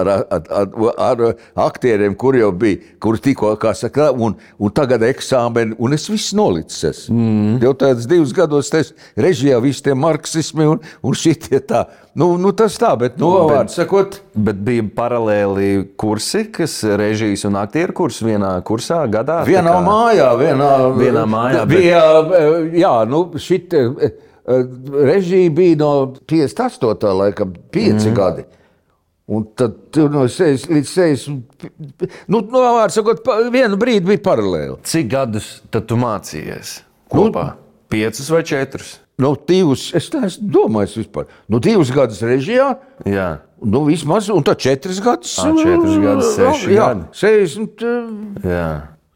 ar, 0.00 0.08
ar, 0.32 0.46
ar, 0.48 0.68
ar 0.96 1.22
aktieriem, 1.66 2.14
kur 2.16 2.32
jau 2.38 2.48
bija, 2.56 2.78
kur 3.04 3.18
tikko, 3.20 3.50
kā 3.60 3.74
saka, 3.76 4.06
un, 4.16 4.32
un 4.56 4.72
tagad 4.72 5.04
eksāmeni, 5.04 5.76
un 5.76 5.92
es 5.92 6.06
viss 6.08 6.30
nolicis. 6.32 6.86
esmu. 6.88 7.16
Mm. 7.18 7.58
Jau 7.66 7.74
tādus 7.82 8.08
divus 8.08 8.32
gados 8.32 8.72
tas 8.72 8.94
režijā 9.20 9.60
visi 9.60 9.84
tie 9.84 9.92
marksismi 9.92 10.70
un, 10.72 10.80
un 11.04 11.12
šitie 11.20 11.60
tā. 11.68 11.82
Nu, 12.16 12.30
nu 12.40 12.54
tas 12.56 12.80
tā, 12.80 12.94
bet, 12.96 13.20
nu, 13.20 13.28
bet- 13.42 13.56
vārds 13.58 13.76
sakot, 13.76 14.18
Bet 14.32 14.56
bija 14.64 14.82
paralēli 14.96 15.70
kursi, 16.00 16.46
kas 16.52 16.78
režijas 16.96 17.44
un 17.44 17.60
aktieru 17.60 17.92
kurs 17.92 18.22
vienā 18.24 18.54
kursā 18.64 19.02
gadā. 19.12 19.42
Vienā 19.44 19.76
kā- 19.76 19.84
mājā, 19.84 20.30
vienā, 20.40 20.70
Vienā 20.96 21.28
mājā, 21.28 21.66
bija. 21.68 22.02
Bet... 22.32 22.72
Jā, 22.80 22.94
nu, 23.08 23.26
šit, 23.36 23.76
eh, 23.76 24.14
režija 24.92 25.50
bija 25.50 25.76
no 25.80 25.92
58. 26.26 27.12
laikam, 27.18 27.54
5 27.72 27.92
mm. 27.92 28.14
gadi. 28.14 28.44
Un 29.32 29.44
tad 29.56 29.76
tur 29.94 30.10
no 30.10 30.24
6 30.28 30.66
līdz 30.72 30.94
60. 30.96 31.66
Nu, 32.26 32.42
no 32.42 32.64
vārds 32.76 32.98
sakot, 32.98 33.22
vienu 33.54 33.78
brīdi 33.80 34.08
bija 34.10 34.22
paralēli. 34.24 34.80
Cik 34.88 35.12
gadus 35.12 35.54
tad 35.72 35.86
tu 35.88 35.96
mācījies 36.00 36.80
kopā? 37.12 37.52
Piecus 37.92 38.28
vai 38.32 38.42
četrus? 38.48 38.96
Nu, 39.20 39.34
divus, 39.48 39.90
es 39.94 40.08
neesmu 40.10 40.48
domājis 40.50 40.96
vispār. 41.02 41.28
Nu, 41.52 41.60
divus 41.62 41.92
gadus 41.94 42.22
režijā. 42.24 42.72
Jā. 43.06 43.28
Nu, 43.62 43.84
vismaz, 43.86 44.30
un 44.32 44.42
tad 44.46 44.58
četrus 44.64 44.98
gadus. 45.04 45.36
Ā, 45.38 45.52
četrus 45.60 45.98
gadus, 46.02 46.30
seši 46.34 46.72
jā, 46.72 46.88
gadi. 46.88 47.04
60, 47.20 47.84
eh, 47.86 48.48
Jā. 48.48 48.70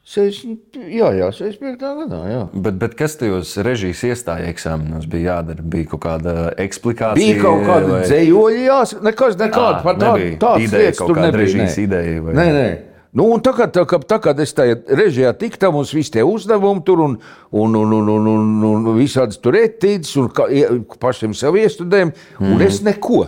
60, 0.06 0.76
jā, 0.86 1.08
jā, 1.18 1.28
65. 1.34 1.80
gadā. 1.98 2.18
Jā. 2.30 2.42
Bet, 2.62 2.76
bet 2.78 2.92
kas 2.94 3.16
tajos 3.18 3.56
režijas 3.66 4.04
iestāja 4.06 4.46
eksāmenos 4.52 5.08
bija 5.10 5.32
jādara? 5.40 5.64
Bija 5.66 5.88
kaut 5.90 6.04
kāda 6.04 6.34
eksplikācija. 6.62 7.18
Bija 7.18 7.40
kaut 7.42 7.64
kāda 7.66 7.88
vai- 7.90 8.02
dzējoļa, 8.06 8.60
jāsaka, 8.68 9.02
nekas, 9.08 9.38
nekāda 9.40 9.80
Ā, 9.80 9.82
par 9.82 9.96
tādu 9.98 10.62
Ideja, 10.62 10.84
lietas 10.84 10.98
kaut 11.02 11.16
kāda 11.18 11.32
režijas 11.34 11.74
nē. 11.74 11.82
ideja 11.88 12.22
vai- 12.22 12.34
Nē, 12.38 12.46
nē. 12.54 12.68
Nu, 13.16 13.24
un 13.32 13.40
tagad, 13.40 13.72
tā, 13.72 13.82
kā- 13.88 13.98
tā, 14.04 14.20
kad 14.20 14.38
es 14.38 14.52
tajā 14.54 14.76
režijā 14.86 15.32
tiku, 15.38 15.56
tam 15.58 15.72
mums 15.72 15.90
visi 15.92 16.12
tie 16.12 16.22
uzdevumi 16.22 16.84
tur 16.84 17.00
un, 17.00 17.18
un, 17.50 17.74
un, 17.74 17.92
un, 17.92 18.08
un, 18.08 18.26
un, 18.28 18.64
un 18.86 18.96
visādas 18.98 19.40
tur 19.42 19.54
etīdes 19.54 20.14
un 20.20 20.28
kā, 20.28 20.46
ie- 20.52 20.84
pašiem 21.00 21.34
sev 21.34 21.54
iestudējumi, 21.54 22.12
un 22.40 22.54
Mhm. 22.58 22.62
es 22.62 22.80
neko. 22.82 23.26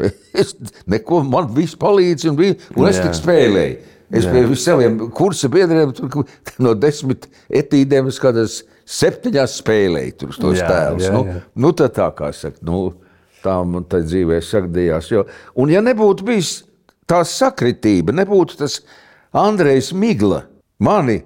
Es 0.34 0.56
neko, 0.88 1.22
man 1.22 1.46
viss 1.54 1.76
palīdz, 1.76 2.28
un, 2.28 2.36
bija, 2.36 2.56
un 2.76 2.88
es 2.88 2.98
tik 2.98 3.12
spēlēju. 3.14 3.76
Es 4.12 4.26
pie 4.28 4.42
saviem 4.60 4.98
kursa 5.16 5.48
biedriem 5.48 5.92
tur, 5.96 6.24
no 6.62 6.74
desmit 6.76 7.28
etīdēm 7.48 8.10
es 8.10 8.18
kādas 8.20 8.58
septiņas 8.84 9.54
spēlēju 9.62 10.16
tur 10.20 10.34
tos 10.36 10.58
Jā, 10.60 10.68
tēlus. 10.68 11.06
jā, 11.06 11.12
Nu, 11.14 11.22
jā. 11.30 11.40
nu, 11.56 11.72
tā 11.72 11.88
tā 11.88 12.10
kā 12.14 12.28
saka, 12.36 12.60
nu, 12.68 12.82
tā 13.44 13.56
man 13.64 13.86
tā 13.88 14.02
dzīvē 14.04 14.40
sakdījās. 14.44 15.08
Jo, 15.12 15.24
un 15.56 15.72
ja 15.72 15.80
nebūtu 15.84 16.26
bijis 16.28 16.52
tā 17.08 17.22
sakritība, 17.24 18.12
nebūtu 18.12 18.58
tas 18.60 18.82
Andrejs 19.32 19.92
Migla 19.96 20.44
mani 20.78 21.22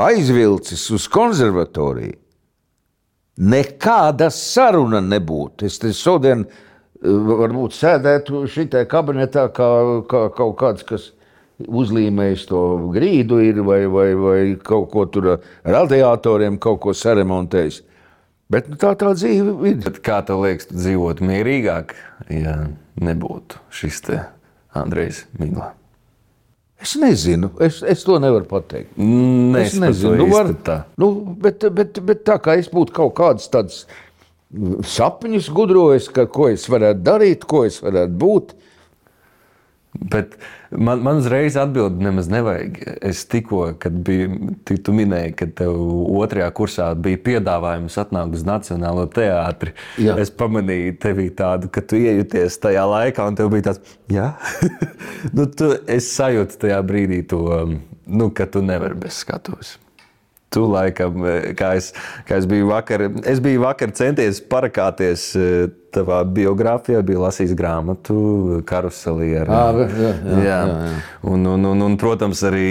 aizvilcis 0.00 0.86
uz 0.94 1.06
konservatoriju, 1.12 2.16
nekāda 3.40 4.28
saruna 4.32 5.00
nebūtu. 5.04 5.66
Es 5.68 5.78
te 5.80 5.92
šodien 5.96 6.44
varbūt 7.00 7.76
sēdētu 7.76 8.44
šitā 8.52 8.82
kabinetā 8.90 9.46
kā, 9.56 9.68
kā 10.10 10.26
kaut 10.36 10.56
kāds, 10.60 10.84
kas 10.84 11.10
uzlīmējis 11.68 12.46
to 12.50 12.62
grīdu 12.94 13.40
ir, 13.44 13.62
vai, 13.66 13.82
vai, 13.90 14.08
vai 14.18 14.40
kaut 14.64 14.90
ko 14.92 15.06
tur 15.10 15.34
ar 15.34 15.48
radiatoriem 15.78 16.58
kaut 16.62 16.80
ko 16.84 16.94
saremontējis. 16.96 17.82
Bet 18.50 18.70
nu, 18.70 18.78
tā 18.80 18.96
tā 18.98 19.12
dzīve 19.14 19.54
ir. 19.70 19.76
Bet 19.84 20.00
kā 20.06 20.20
tev 20.26 20.42
liekas, 20.42 20.70
tu 20.70 20.78
dzīvotu 20.78 21.26
mierīgāk, 21.26 21.94
ja 22.34 22.56
nebūtu 22.98 23.60
šis 23.74 24.00
te 24.08 24.24
Andrejs 24.76 25.24
Migla? 25.38 25.70
Es 26.80 26.94
nezinu, 26.96 27.50
es, 27.60 27.82
es 27.84 28.02
to 28.08 28.16
nevaru 28.22 28.46
pateikt. 28.48 28.94
Nē, 28.96 29.66
Es 29.66 29.74
nezinu, 29.78 30.14
nu, 30.22 30.28
var, 30.32 30.48
nu, 30.98 31.10
bet, 31.36 31.66
bet, 31.76 32.00
bet 32.08 32.22
tā 32.24 32.38
kā 32.40 32.56
es 32.56 32.70
būtu 32.72 32.94
kaut 32.96 33.12
kāds 33.18 33.50
tāds 33.52 33.82
sapņus 34.88 35.50
gudrojis, 35.54 36.08
ka, 36.10 36.24
ko 36.26 36.48
es 36.50 36.64
varētu 36.72 37.04
darīt, 37.06 37.44
ko 37.48 37.66
es 37.68 37.78
varētu 37.84 38.16
būt. 38.24 38.54
Bet 39.90 40.36
man, 40.70 41.00
man 41.02 41.18
uzreiz 41.18 41.56
atbildēt, 41.58 41.98
nemaz 42.04 42.28
nevajag. 42.30 42.76
Es 43.10 43.24
tikko, 43.26 43.72
kad 43.82 43.96
biju, 44.06 44.52
tu, 44.64 44.76
tu 44.78 44.94
minēji, 44.94 45.32
ka 45.40 45.48
tev 45.60 45.74
otrajā 46.20 46.46
kursā 46.54 46.92
bija 46.94 47.18
piedāvājums 47.26 47.98
atnākt 47.98 48.38
uz 48.38 48.46
Nacionālo 48.46 49.08
teātri. 49.10 49.74
Jā. 49.98 50.14
Es 50.22 50.30
pamanīju 50.30 50.94
tevī 51.02 51.26
tādu, 51.34 51.72
ka 51.74 51.82
tu 51.82 51.98
iejuties 51.98 52.60
tajā 52.62 52.86
laikā, 52.86 53.26
un 53.26 53.38
tev 53.40 53.50
bija 53.50 53.70
tāds, 53.72 53.98
jā, 54.12 54.30
nu, 55.36 55.48
tu, 55.50 55.72
es 55.90 56.12
sajūtu 56.14 56.62
tajā 56.66 56.78
brīdī 56.86 57.24
to, 57.34 57.42
nu, 58.06 58.30
ka 58.30 58.46
tu 58.46 58.62
nevari 58.62 58.98
bez 59.08 59.24
skatuves. 59.24 59.74
Tu 60.50 60.62
laikam, 60.66 61.22
kā 61.54 61.74
es, 61.78 61.92
kā 62.26 62.40
es 62.40 62.46
biju 62.50 62.72
vakar, 62.72 63.04
es 63.30 63.38
biju 63.42 63.62
vakar 63.62 63.92
centies 63.94 64.40
parakāties 64.50 65.28
eh, 65.38 65.68
tavā 65.94 66.24
biogrāfijā, 66.26 67.04
biju 67.06 67.22
lasījis 67.22 67.54
grāmatu 67.58 68.16
karuselī 68.66 69.36
ar 69.44 69.52
Ā, 69.54 69.60
jā, 69.78 69.86
jā, 69.94 70.14
jā, 70.26 70.40
jā. 70.48 70.94
Un, 71.30 71.46
un, 71.52 71.68
un, 71.70 71.84
un, 71.86 71.94
protams, 72.00 72.42
arī 72.50 72.70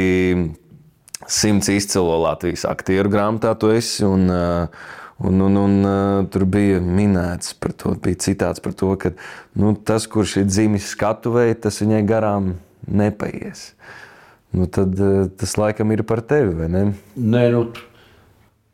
simts 1.29 1.69
izcilo 1.71 2.17
Latvijas 2.23 2.65
aktieru 2.67 3.11
grāmatā 3.13 3.53
tu 3.59 3.71
esi. 3.71 4.03
Un, 4.07 4.27
uh, 4.27 4.89
un, 5.23 5.41
un, 5.47 5.59
un, 5.63 5.77
uh, 5.83 6.27
tur 6.31 6.47
bija 6.49 6.79
minēts 6.83 7.55
par 7.59 7.75
to, 7.79 7.93
bija 8.03 8.19
citāts 8.27 8.63
par 8.63 8.75
to, 8.75 8.91
ka 8.99 9.13
nu, 9.59 9.75
tas, 9.75 10.07
kurš 10.09 10.39
ir 10.43 10.49
dzimis 10.49 10.91
skatuvē, 10.95 11.51
tas 11.63 11.81
viņai 11.83 12.03
garām 12.09 12.53
nepaies. 12.87 13.69
Nu, 14.55 14.65
tad 14.65 14.97
uh, 14.97 15.27
tas 15.37 15.53
laikam 15.59 15.91
ir 15.93 16.03
par 16.09 16.23
tevi, 16.25 16.55
vai 16.57 16.69
ne? 16.73 16.83
Nē, 17.15 17.43
nu, 17.53 17.67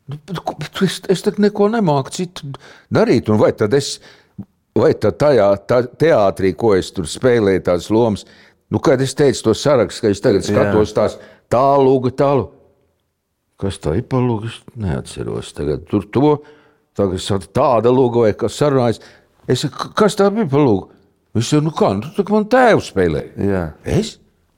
nu, 0.07 0.43
es, 0.85 1.01
es 1.11 1.23
tak 1.25 1.39
neko 1.43 1.67
nemāku 1.73 2.13
citu 2.15 2.53
darīt. 2.93 3.27
Vai 3.41 3.51
tad 3.57 3.75
es, 3.75 3.97
vai 4.77 4.93
tad 4.95 5.19
tajā 5.19 5.49
tā, 5.67 5.81
teātrī, 5.99 6.53
ko 6.55 6.75
es 6.77 6.93
tur 6.95 7.09
spēlēju, 7.11 7.65
tās 7.67 7.89
lomas, 7.91 8.23
nu, 8.71 8.79
kad 8.79 9.03
es 9.03 9.17
teicu 9.19 9.49
to 9.49 9.57
sarakstu, 9.57 10.05
ka 10.05 10.13
es 10.15 10.23
tagad 10.23 10.47
skatos 10.47 10.95
tās 10.95 11.19
tālu, 11.51 11.97
tālu. 12.15 12.49
Kas 13.59 13.79
tā 13.79 13.93
ir 13.99 14.07
par 14.11 14.23
lūgu? 14.23 14.51
Es 14.51 14.57
neatceros. 14.79 15.53
Tagad 15.55 15.85
tur 15.87 16.07
to, 16.11 16.33
tagad 16.95 17.51
tāda 17.55 17.91
lūga 17.91 18.25
vai 18.25 18.33
kas 18.35 18.57
sarunājas. 18.59 18.99
Es 19.47 19.63
saku, 19.63 19.93
kas 19.95 20.17
tā 20.19 20.27
bija 20.33 20.47
par 20.51 20.63
lūgu? 20.63 20.89
Viņš 21.35 21.51
saka, 21.51 21.63
nu 21.63 21.71
kā, 21.75 21.91
nu, 21.95 22.09
tu 22.15 22.23
tā 22.23 22.31
man 22.31 22.47
tēvu 22.51 22.83
spēlēja. 22.83 23.31
Jā. 23.43 23.63
Es? 23.95 24.15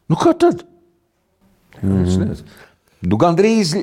Nu, 0.10 0.18
kā 0.18 0.34
tad? 0.38 0.64
Mm 1.82 2.06
-hmm. 2.06 2.44
nu, 3.02 3.18
Gan 3.18 3.36
drīz 3.38 3.76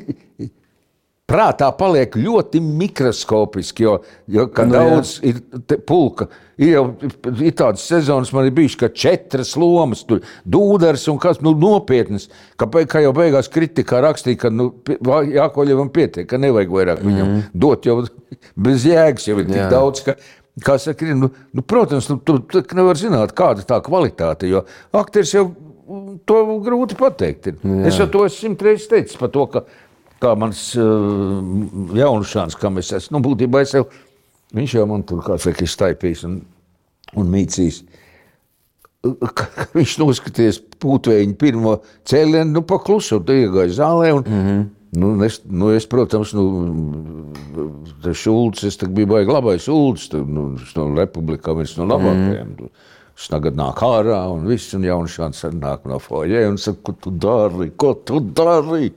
prātā 1.30 1.70
paliek 1.76 2.16
ļoti 2.16 2.60
mikroskopiski, 2.60 3.86
jo, 3.86 3.98
jo 4.28 4.46
Nu, 4.46 4.64
jā. 4.64 4.70
daudz 4.72 5.18
ir 5.24 5.40
te 5.66 5.78
pulka. 5.78 6.28
Ir 6.58 6.68
jau 6.68 6.84
ir 7.40 7.54
tādas 7.56 7.82
sezonas, 7.88 8.30
man 8.32 8.46
ir 8.46 8.54
bijušas, 8.54 8.78
ka 8.78 8.88
četras 8.88 9.56
lomas, 9.56 10.04
tur 10.06 10.20
dūders 10.46 11.08
un 11.10 11.18
kas 11.18 11.40
nu, 11.42 11.54
nopietnas. 11.58 12.28
Kā, 12.60 12.68
kā 12.86 13.02
jau 13.02 13.12
beigās 13.16 13.50
kritikā 13.50 14.02
rakstīja, 14.04 14.44
ka 14.44 14.52
nu, 14.54 14.70
Jākoļevam 14.84 15.90
pietiek, 15.90 16.28
ka 16.30 16.38
nevajag 16.38 16.70
vairāk 16.70 17.02
viņam 17.02 17.26
mm. 17.26 17.42
dot, 17.54 17.86
jo 17.86 18.04
bez 18.54 18.86
jēgas 18.86 19.26
jau 19.28 19.38
ir 19.40 19.46
tik 19.48 19.62
Jā. 19.64 19.68
daudz. 19.72 20.04
Ka, 20.06 20.18
Kā 20.62 20.76
saka, 20.78 21.02
ir, 21.02 21.16
nu, 21.18 21.32
nu, 21.50 21.62
protams, 21.66 22.06
nu, 22.06 22.14
tur 22.22 22.36
tur 22.46 22.62
nevar 22.78 22.94
zināt, 22.94 23.32
kāda 23.34 23.64
ir 23.64 23.66
tā 23.66 23.80
kvalitāte. 23.82 24.46
Jo 24.46 24.60
aktieris 24.94 25.32
jau 25.34 25.48
to 26.24 26.38
grūti 26.64 26.96
pateikt. 26.98 27.50
Ir. 27.50 27.58
Es 27.88 27.98
jau 28.00 28.06
to 28.10 28.24
esmu 28.26 28.48
simt 28.48 28.62
reizes 28.64 28.88
teicis 28.90 29.18
par 29.20 29.32
to, 29.34 29.46
ka 29.52 29.64
kā 30.22 30.32
mans 30.38 30.60
uh, 30.80 31.40
jaunušāns, 31.98 32.56
kam 32.60 32.80
es 32.80 32.92
esmu, 32.96 33.18
nu, 33.18 33.24
būtībā 33.26 33.64
es 33.64 33.74
jau, 33.76 33.84
viņš 34.56 34.78
jau 34.78 34.86
man 34.90 35.04
tur, 35.06 35.20
kā 35.26 35.36
saka, 35.42 35.64
ir 35.64 35.72
staipījis 35.72 36.24
un, 36.28 36.38
un 37.20 37.34
mīcījis. 37.34 37.82
Viņš 39.76 39.98
noskaties 40.00 40.62
pūtvēju 40.80 41.34
pirmo 41.40 41.76
cēlienu, 42.08 42.54
nu, 42.54 42.64
paklusu, 42.64 43.20
tu 43.20 43.36
iegāji 43.36 43.76
zālē. 43.76 44.14
Un, 44.16 44.24
mm 44.24 44.46
-hmm. 44.46 44.62
nu, 45.02 45.10
es, 45.26 45.42
nu, 45.44 45.74
es, 45.76 45.86
protams, 45.86 46.32
nu, 46.32 46.46
tas 48.02 48.16
šulcs, 48.16 48.64
es 48.64 48.80
biju 48.80 49.10
baigi 49.12 49.32
labais 49.32 49.68
šulcs, 49.68 50.08
tu, 50.08 50.24
nu, 50.24 50.54
no 50.76 50.88
republikā 50.96 51.52
viens 51.56 51.76
no 51.76 51.90
labākajiem. 51.90 52.56
Mm 52.56 52.72
Viņš 53.14 53.30
tagad 53.30 53.58
nāk 53.58 53.80
ārā 53.86 54.18
un 54.34 54.46
viss, 54.48 54.74
un 54.74 54.84
jaunušāns 54.86 55.44
nāk 55.54 55.86
no 55.86 56.00
foļē 56.02 56.48
un 56.50 56.58
saka, 56.58 56.82
ko 56.88 56.94
tu 56.98 57.14
dari, 57.22 57.70
ko 57.78 57.94
tu 57.94 58.20
dari? 58.34 58.90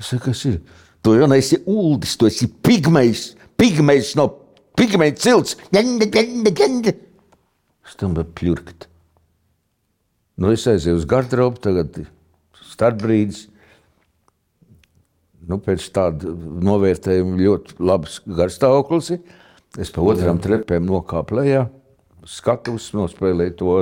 Es 0.00 0.10
saku, 0.10 0.30
kas 0.30 0.44
ir? 0.50 0.60
Tu 1.00 1.14
jau 1.16 1.28
neesi 1.30 1.60
uldis, 1.70 2.16
tu 2.18 2.26
esi 2.28 2.48
pigmejs, 2.50 3.30
pigmejs 3.60 4.16
no 4.18 4.26
pigmeja 4.80 5.16
cilts. 5.16 5.56
Es 7.86 7.96
tam 8.00 8.14
biju 8.16 8.28
pļurkt. 8.38 8.86
Nu, 10.40 10.52
es 10.54 10.64
aizēju 10.68 11.02
uz 11.02 11.06
garderobu, 11.08 11.60
tagad 11.60 12.02
starpbrīdis. 12.70 13.46
Nu, 15.50 15.58
pēc 15.60 15.84
tāda 15.92 16.32
novērtējuma 16.64 17.40
ļoti 17.40 17.76
labs 17.82 18.20
garstāvoklis. 18.28 19.12
Es 19.80 19.92
pa 19.94 20.04
otrām 20.04 20.40
trepēm 20.42 20.86
nokāpu 20.88 21.36
lejā, 21.40 21.66
skatos, 22.28 22.90
nospēlēju 22.96 23.56
to 23.60 23.74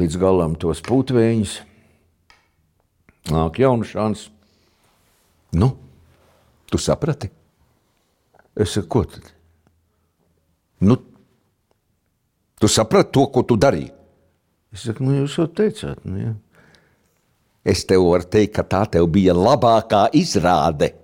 līdz 0.00 0.18
galam, 0.20 0.56
tos 0.58 0.82
putekļus. 0.86 1.58
Nāk 3.30 3.60
jaunušāns. 3.60 4.28
Nu, 5.58 5.72
tu 6.70 6.78
saprati? 6.80 7.30
Es 8.56 8.74
saku, 8.76 8.88
ko 8.88 9.02
tad? 9.08 9.32
Nu, 10.80 10.96
tu 12.60 12.70
saprati 12.70 13.12
to, 13.14 13.26
ko 13.32 13.44
tu 13.46 13.58
darīji? 13.60 13.90
Es 14.72 14.86
saku, 14.86 15.04
nu, 15.04 15.18
jūs 15.20 15.36
jau 15.40 15.48
teicāt, 15.50 16.00
nu, 16.06 16.22
jā. 16.22 16.32
Es 17.66 17.84
tev 17.84 18.06
varu 18.06 18.24
teikt, 18.24 18.54
ka 18.56 18.64
tā 18.64 18.86
tev 18.94 19.10
bija 19.12 19.34
labākā 19.36 20.06
izrāde. 20.16 20.94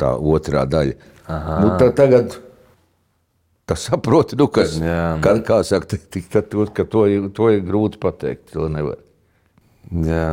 Tā 0.00 0.12
otrā 0.18 0.66
daļa. 0.68 0.96
Aha. 1.30 1.56
Nu, 1.62 1.70
tā 1.80 1.88
tagad 1.96 2.36
tas 3.70 3.84
saproti, 3.88 4.38
nu, 4.40 4.48
kas, 4.52 4.76
Jā. 4.82 5.02
kā, 5.24 5.36
kā 5.46 5.60
saka, 5.66 5.98
tik, 6.16 6.26
to, 6.50 6.66
ka 6.74 6.84
to, 6.84 7.04
to 7.36 7.50
ir 7.54 7.62
grūti 7.66 8.00
pateikt. 8.02 8.56
Jā. 9.90 10.26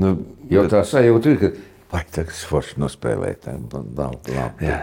Nu, 0.00 0.16
Jo 0.50 0.64
tā 0.68 0.82
sajūta 0.84 1.30
ir, 1.32 1.38
ka 1.40 1.52
vai 1.92 2.02
tas 2.12 2.42
forši 2.48 2.80
nospēlēt. 2.82 3.46
Nav, 3.72 4.16
nav. 4.26 4.58
Jā. 4.60 4.80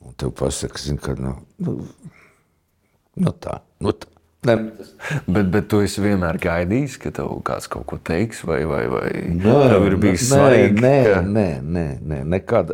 Un 0.00 0.14
tev 0.18 0.32
pasaka, 0.38 0.80
zin, 0.80 0.96
ka 1.02 1.12
nu, 1.18 1.34
nu, 1.60 1.76
nu 3.20 3.34
tā. 3.42 3.60
Nu 3.84 3.92
tā. 3.92 4.08
Ne, 4.48 4.54
Bet, 5.28 5.50
bet 5.52 5.66
tu 5.68 5.82
esi 5.84 6.00
vienmēr 6.00 6.38
gaidījis, 6.40 6.94
ka 7.02 7.10
tev 7.12 7.34
kāds 7.44 7.66
kaut 7.68 7.84
ko 7.90 7.98
teiks, 8.00 8.38
vai, 8.48 8.62
vai, 8.64 8.86
vai 8.88 9.10
Nē, 9.36 9.56
tev 9.68 9.84
ir 9.90 9.96
bijis 10.00 10.30
svarīgi. 10.30 10.80
Nē, 10.80 10.94
ka- 11.10 11.20
nē, 11.26 11.48
nē, 11.60 11.84
nē 12.00 12.20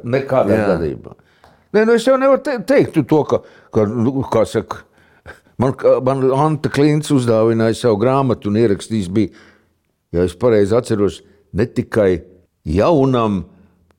nekādā 0.06 0.54
Jā. 0.60 0.68
gadījumā. 0.70 1.16
Nē, 1.76 1.82
nu 1.84 1.92
es 1.98 2.06
jau 2.08 2.14
nevaru 2.16 2.40
te, 2.40 2.54
teikt 2.64 2.94
to, 3.04 3.18
ka, 3.28 3.42
ka 3.74 3.82
nu, 3.90 4.22
kā 4.32 4.46
saka, 4.48 4.78
man, 5.60 5.74
man 6.06 6.22
Anta 6.32 6.70
Klints 6.72 7.12
uzdāvināja 7.12 7.76
savu 7.76 7.98
grāmatu 8.00 8.48
un 8.48 8.56
ierakstījis 8.62 9.10
bija, 9.12 9.44
ja 10.16 10.24
es 10.24 10.32
pareizi 10.40 10.72
atceros, 10.78 11.18
ne 11.52 11.66
tikai 11.68 12.22
jaunam, 12.78 13.42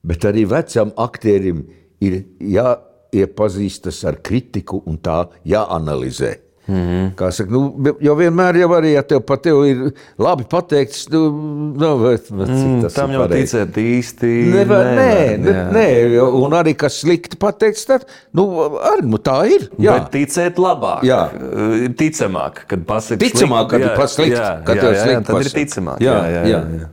bet 0.02 0.26
arī 0.26 0.42
vecam 0.50 0.90
aktierim 0.98 1.62
ir 2.02 2.18
jāiepazīstas 2.42 4.02
ar 4.10 4.18
kritiku 4.26 4.82
un 4.90 4.98
tā 4.98 5.20
jāanalizē. 5.46 6.34
Mm 6.68 6.74
-hmm. 7.16 7.30
Saka, 7.30 7.50
nu, 7.50 7.94
jo 8.00 8.14
vienmēr 8.14 8.56
jau 8.60 8.68
arī, 8.76 8.90
ja 8.92 9.02
tev 9.02 9.20
tev 9.42 9.64
ir 9.66 9.78
labi 10.18 10.44
pateikts, 10.44 11.06
nu, 11.10 11.30
nu, 11.76 11.98
bet, 11.98 12.26
bet, 12.30 12.48
Mm, 12.48 12.82
tas 12.82 12.92
Tam 12.94 13.10
ir 13.10 13.14
jau 13.16 13.22
pareizi? 13.28 13.56
ticēt 13.56 13.76
īsti. 13.76 14.26
Nevar, 14.54 14.84
nē, 14.86 15.38
nē, 15.38 15.54
jā. 15.54 15.72
nē, 15.72 16.20
un 16.44 16.52
arī 16.52 16.74
kas 16.76 17.00
slikti 17.00 17.36
pateikts, 17.36 17.86
tad 17.86 18.04
nu, 18.32 18.44
arī, 18.78 19.02
nu, 19.02 19.16
tā 19.16 19.46
ir. 19.48 19.68
Jā, 19.78 19.92
Bet 19.98 20.12
ticēt 20.12 20.54
labāk, 20.58 21.02
Jā. 21.02 21.30
Eh, 21.32 21.88
ticamāk, 21.96 22.52
kad 22.68 22.78
pasakā 22.84 23.18
Ticamāk, 23.18 23.68
kad 23.70 23.80
ir 23.80 23.86
jā, 23.88 24.64
kad 24.64 24.76
jā, 24.76 24.82
jā, 24.82 24.92
jā, 24.92 25.02
slikti 25.04 25.24
tad 25.24 25.36
ir 25.36 25.42
pasaka. 25.42 25.60
ticamāk. 25.60 25.96
Jā, 26.00 26.12
Jā, 26.12 26.28
jā, 26.28 26.42
jā, 26.44 26.60
jā. 26.64 26.80
jā. 26.80 26.88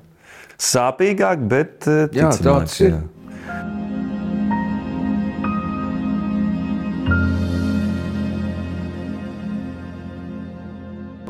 Sāpīgāk, 0.57 1.37
bet 1.47 1.87
eh, 1.87 2.07
Jā, 2.13 2.29
ticamāk. 2.31 2.41
tāds 2.43 2.81
ir. 2.81 2.91
jā. 2.91 3.01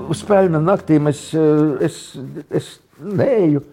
Uz 0.10 0.22
spēļu 0.24 0.62
naktīm 0.64 1.10
es, 1.12 1.22
eh, 1.34 1.86
es, 1.88 2.00
es 2.50 2.72
neju. 3.00 3.64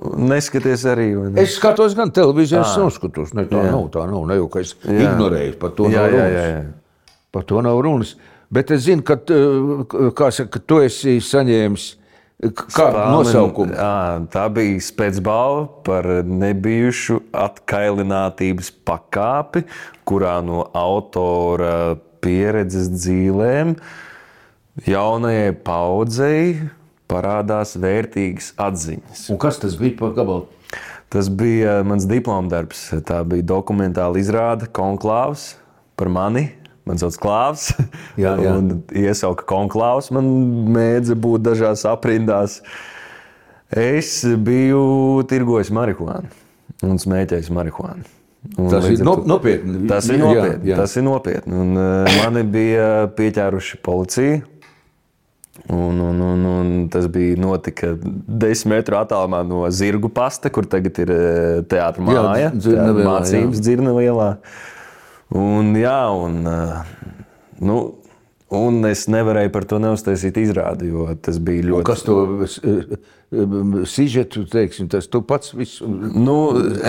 Neskaties 0.00 0.86
arī. 0.88 1.10
vai 1.18 1.30
ne? 1.30 1.42
Es 1.42 1.58
skatos 1.58 1.94
gan 1.96 2.10
televīziju, 2.16 2.62
es 2.64 2.76
noskatos. 2.80 3.34
Ne, 3.36 3.44
tā 3.50 3.66
jā. 3.66 3.72
nav, 3.74 3.90
tā 3.92 4.06
nav. 4.08 4.24
Ne 4.30 4.38
jau, 4.38 4.48
ka 4.48 4.62
es 4.64 4.74
jā. 4.80 4.96
ignorēju, 5.04 5.56
par 5.60 5.74
to 5.76 5.90
Jā, 5.92 6.06
nav 6.06 6.16
jā, 6.16 6.26
jā, 6.32 6.44
jā. 6.54 6.60
Par 7.30 7.44
to 7.44 7.60
nav 7.62 7.80
runas. 7.84 8.14
Bet 8.50 8.72
es 8.74 8.86
zinu, 8.88 9.04
ka, 9.06 9.18
kā 10.16 10.30
saka, 10.34 10.56
ka 10.56 10.62
tu 10.66 10.80
esi 10.82 11.20
saņēmis 11.22 11.84
kādu 12.40 12.96
Spāmen- 12.96 13.12
nosaukumu. 13.12 13.76
Jā, 13.76 14.26
tā 14.32 14.48
bija 14.52 14.80
spēcbalva 14.80 15.68
par 15.84 16.04
nebijušu 16.24 17.20
atkailinātības 17.36 18.72
pakāpi, 18.88 19.64
kurā 20.08 20.40
no 20.42 20.64
autora 20.72 21.98
pieredzes 22.24 22.88
dzīvēm 22.88 23.76
jaunajai 24.86 25.52
paudzei 25.66 26.68
parādās 27.10 27.74
vērtīgas 27.80 28.52
atziņas. 28.60 29.24
Un 29.34 29.38
kas 29.42 29.58
tas 29.62 29.74
bija 29.80 29.96
par 29.98 30.12
gabalu? 30.16 30.46
Tas 31.10 31.26
bija 31.28 31.80
mans 31.82 32.06
diploma 32.06 32.46
darbs. 32.52 32.84
Tā 33.08 33.24
bija 33.26 33.42
dokumentāla 33.56 34.20
izrāde, 34.20 34.68
konklāvs 34.70 35.56
par 35.98 36.08
mani. 36.12 36.52
Man 36.86 36.98
sauc 37.02 37.16
Klāvs. 37.20 37.72
Jā, 38.18 38.36
jā. 38.40 38.52
Un 38.56 38.78
iesauka 38.96 39.44
konklāvs. 39.50 40.08
Man 40.14 40.30
mēdza 40.74 41.14
būt 41.18 41.42
dažās 41.50 41.82
aprindās. 41.86 42.60
Es 43.70 44.22
biju 44.42 45.20
tirgojis 45.30 45.70
marihuānu 45.74 46.30
un 46.86 46.96
smēķējis 46.98 47.50
marihuānu. 47.54 48.06
Un 48.56 48.70
Tas 48.72 48.86
ir 48.88 49.02
no, 49.04 49.18
to- 49.20 49.28
nopietni. 49.28 49.82
Tas 49.90 50.06
ir 50.08 50.16
Jā, 50.16 50.22
nopietni. 50.24 50.70
jā. 50.70 50.76
Tas 50.80 50.94
ir 50.96 51.04
nopietni. 51.04 51.52
Un, 51.60 51.74
uh, 51.76 52.08
mani 52.22 52.42
bija 52.48 52.86
pieķēruši 53.18 53.82
policija. 53.84 54.38
Un, 55.68 56.00
un, 56.00 56.20
un, 56.24 56.44
un 56.48 56.88
tas 56.90 57.04
bija 57.12 57.36
notika 57.38 57.92
desmit 58.00 58.80
metru 58.80 58.96
attālumā 58.96 59.42
no 59.46 59.66
zirgu 59.70 60.08
pasta, 60.12 60.50
kur 60.50 60.66
tagad 60.70 60.96
ir 61.02 61.12
eh, 61.12 61.60
teātris 61.68 62.06
māja, 62.06 62.50
mācības 63.04 63.60
dzirnavu 63.60 64.02
ielā. 64.02 64.30
Un, 65.36 65.74
jā, 65.78 65.98
un, 66.16 66.40
eh, 66.48 67.12
nu, 67.60 67.76
un 68.50 68.84
es 68.88 69.06
nevarēju 69.10 69.52
par 69.54 69.66
to 69.70 69.78
neuztaisīt 69.82 70.40
izrādi, 70.42 70.90
jo 70.90 71.08
tas 71.22 71.38
bija 71.42 71.62
Un 71.64 71.70
ļoti. 71.70 71.86
Kas 71.86 72.04
to 72.06 72.18
sižetu, 73.86 74.42
teiksim, 74.50 74.88
tas 74.90 75.06
tu 75.06 75.20
pats 75.22 75.52
visu. 75.54 75.86
Nu, 75.86 76.34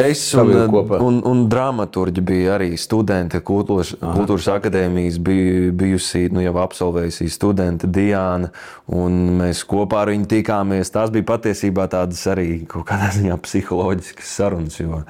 es 0.01 0.23
un, 0.33 0.49
kopā. 0.73 0.97
un, 1.05 1.19
un 1.27 1.43
dramaturgi 1.51 2.23
bija 2.25 2.55
arī 2.55 2.71
studenti 2.81 3.37
kultūras, 3.45 3.93
kultūras 4.01 4.49
akadēmijas, 4.55 5.19
bija 5.21 5.69
bijusi 5.77 6.23
nu, 6.33 6.41
jau 6.41 6.55
absolvējusi 6.63 7.29
studente 7.29 7.89
Diana. 7.89 8.49
un 8.89 9.19
Mēs 9.41 9.61
kopā 9.69 10.01
ar 10.01 10.11
viņu 10.15 10.27
tikāmies. 10.33 10.89
Tās 10.93 11.13
bija 11.13 11.29
patiesībā 11.29 11.85
tādas 11.91 12.25
arī 12.31 12.65
kaut 12.69 12.87
kādā 12.89 13.13
ziņā 13.13 13.37
psiholoģiskas 13.45 14.35
sarunas. 14.41 14.81
jo 14.81 15.03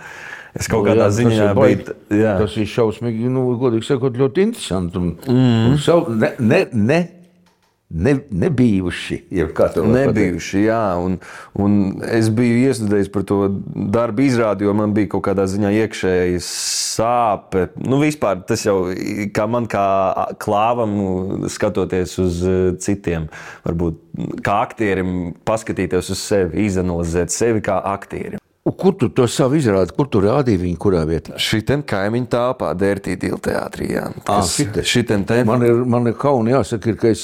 Es 0.58 0.68
kaut 0.72 0.84
kādā 0.88 1.06
Jā, 1.06 1.08
tas 1.08 1.18
ziņā 1.20 1.48
biju. 1.56 1.96
Tas 2.12 2.60
ir 2.60 2.68
šausmīgi, 2.68 3.32
nu, 3.32 3.48
godīgi 3.62 3.88
sakot, 3.88 4.20
ļoti 4.20 4.48
interesanti. 4.50 5.00
Un, 5.00 5.16
mm. 5.24 5.66
un 5.72 5.82
savu, 5.82 6.12
ne, 6.20 6.34
ne, 6.44 6.66
ne, 6.76 7.00
ne, 7.92 8.16
nebijuši. 8.44 9.22
Nebijuši, 9.32 10.66
jā, 10.66 10.82
un, 11.00 11.16
un 11.56 11.78
es 12.04 12.28
biju 12.36 12.60
iestudējis 12.66 13.12
par 13.14 13.26
to 13.28 13.40
darbu 13.96 14.26
izrādi, 14.26 14.68
jo 14.68 14.76
man 14.76 14.96
bija 14.96 15.14
kaut 15.16 15.24
kādā 15.30 15.48
ziņā 15.52 15.72
iekšēji 15.86 16.44
sāpe. 16.48 17.70
Nu, 17.80 18.02
vispār 18.04 18.44
tas 18.48 18.68
jau 18.68 18.78
kā 19.36 19.48
man, 19.52 19.72
kā 19.72 19.86
klāvam, 20.44 21.00
nu, 21.00 21.52
skatoties 21.52 22.18
uz 22.20 22.44
eh, 22.44 22.62
citiem, 22.84 23.32
varbūt 23.64 24.04
kā 24.44 24.62
aktierim, 24.68 25.32
paskatīties 25.48 26.12
uz 26.12 26.28
sevi, 26.28 26.68
izanalizēt 26.68 27.32
sevi 27.32 27.64
kā 27.64 27.80
aktierim. 27.96 28.40
Un 28.63 28.76
Kur 28.78 28.93
tu 28.93 29.08
to 29.10 29.26
savu 29.26 29.56
izrādi, 29.58 29.89
kur 29.97 30.06
tu 30.13 30.19
rādīji 30.21 30.60
viņu, 30.62 30.78
kurā 30.84 31.02
vietā? 31.10 31.34
Šitien 31.41 31.82
kaimiņu 31.88 32.28
tāpā, 32.30 32.76
Dērtītī 32.78 33.32
teātrī. 33.41 33.88
Jā, 33.95 34.04
Ah, 34.30 34.43
šitien 34.45 35.26
te. 35.26 35.39
Man 35.50 35.63
ir, 35.65 35.80
man 35.89 36.06
ir 36.12 36.13
kauni 36.13 36.54
jāsaka, 36.54 36.91
ir, 36.93 36.97
ka 37.02 37.10
es, 37.10 37.24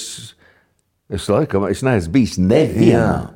es 1.13 1.27
laikam 1.29 1.67
es 1.69 1.83
neesmu 1.85 2.11
bijis 2.15 2.39
nevienā. 2.41 3.29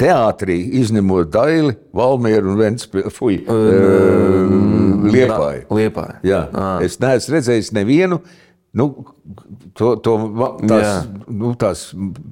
Teātrī 0.00 0.56
izņemot 0.80 1.28
Daili, 1.28 1.74
Valmieru 1.92 2.54
un 2.54 2.62
Ventspili, 2.62 3.10
fuj, 3.12 3.42
Liepāju. 5.10 5.66
Liepāja. 5.76 6.14
Jā, 6.24 6.40
es 6.86 6.96
neesmu 7.02 7.36
redzējis 7.36 7.72
nevienu. 7.76 8.20
Nu, 8.72 8.86
to, 9.74 9.96
to, 9.98 10.12
tās, 10.62 10.84
Jā. 10.86 10.98
nu, 11.34 11.50
tās 11.58 11.80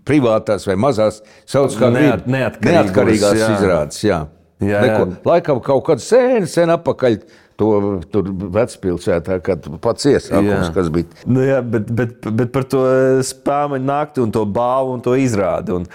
privātās 0.06 0.68
vai 0.70 0.76
mazās 0.78 1.18
sauc 1.50 1.74
par 1.80 1.90
Neat- 1.96 2.28
neatkarīgos, 2.30 2.76
neatkarīgās 2.76 3.40
jā. 3.40 3.48
izrādes. 3.56 3.98
Jā. 4.06 4.20
Jā, 4.58 4.80
jā. 4.82 5.02
laikam 5.26 5.60
kaut 5.62 5.84
kad 5.86 6.02
sen, 6.02 6.46
sen 6.50 6.72
apakaļ 6.74 7.20
to 7.58 7.70
tur 8.12 8.28
vecpilsētā, 8.54 9.40
kad 9.42 9.66
pats 9.82 10.06
iesākums, 10.06 10.70
kas 10.74 10.90
bija. 10.94 11.10
Nu, 11.26 11.42
jā, 11.42 11.58
bet, 11.62 11.90
bet, 11.90 12.28
bet 12.38 12.52
par 12.54 12.66
to 12.70 12.82
spēļu 13.26 13.80
nakti 13.82 14.22
un 14.22 14.34
to 14.34 14.44
balvu 14.46 14.94
un 14.94 15.02
to 15.02 15.16
izrādi. 15.18 15.74
Un, 15.74 15.88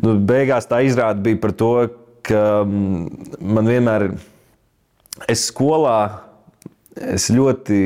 nu, 0.00 0.16
beigās 0.30 0.68
tā 0.70 0.80
izrāde 0.86 1.20
bija 1.24 1.40
par 1.42 1.54
to, 1.60 1.74
ka 2.26 2.44
mm, 2.64 3.36
man 3.56 3.68
vienmēr, 3.68 4.06
es 5.28 5.44
skolā, 5.50 5.98
es 6.96 7.28
ļoti 7.32 7.80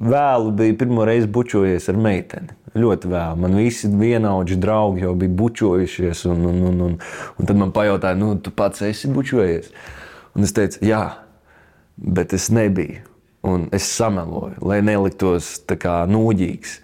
vēlu 0.00 0.54
biju 0.56 0.80
pirmo 0.80 1.04
reizi 1.08 1.28
bučojies 1.30 1.88
ar 1.92 2.00
meiteni. 2.00 2.56
Ļoti 2.78 3.10
vēlu. 3.10 3.40
Man 3.42 3.56
visi 3.58 3.90
vienaudži 3.90 4.58
draugi 4.62 5.02
jau 5.02 5.14
bija 5.18 5.34
bučojušies. 5.40 6.24
Un, 6.30 6.44
un, 6.52 6.60
un, 6.70 6.82
un, 6.86 6.98
un 7.36 7.48
tad 7.48 7.58
man 7.58 7.72
pajautāja, 7.74 8.18
nu, 8.18 8.34
tu 8.38 8.52
pats 8.54 8.84
esi 8.86 9.10
bučojies. 9.10 9.72
Un 10.38 10.46
es 10.46 10.54
teicu, 10.54 10.84
jā, 10.86 11.04
bet 11.98 12.36
es 12.36 12.50
nebiju. 12.54 13.06
Un 13.50 13.70
es 13.72 13.86
sameloju, 13.88 14.60
lai 14.68 14.82
neliktos 14.84 15.54
tā 15.66 15.78
kā 15.80 16.02
nūģīgs. 16.10 16.76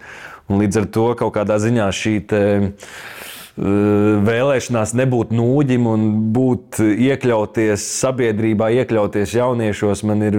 Un 0.49 0.63
līdz 0.63 0.81
ar 0.81 0.87
to 0.95 1.07
kaut 1.19 1.35
kādā 1.35 1.59
ziņā 1.61 1.85
šī 1.93 2.13
te, 2.31 2.41
uh, 2.57 3.17
vēlēšanās 3.57 4.93
nebūt 4.93 5.31
nūģim 5.33 5.85
un 5.89 6.03
būt 6.33 6.77
iekļauties 6.83 7.85
sabiedrībā, 8.03 8.69
iekļauties 8.83 9.33
jauniešos, 9.33 10.03
man 10.05 10.25
ir 10.27 10.37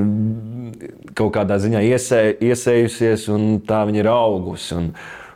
kaut 1.18 1.32
kādā 1.34 1.58
ziņā 1.58 1.82
iesē, 1.88 2.20
iesējusies, 2.38 3.26
un 3.34 3.58
tā 3.66 3.82
viņa 3.88 4.04
ir 4.04 4.10
augusi. 4.12 4.76
Un, 4.78 4.92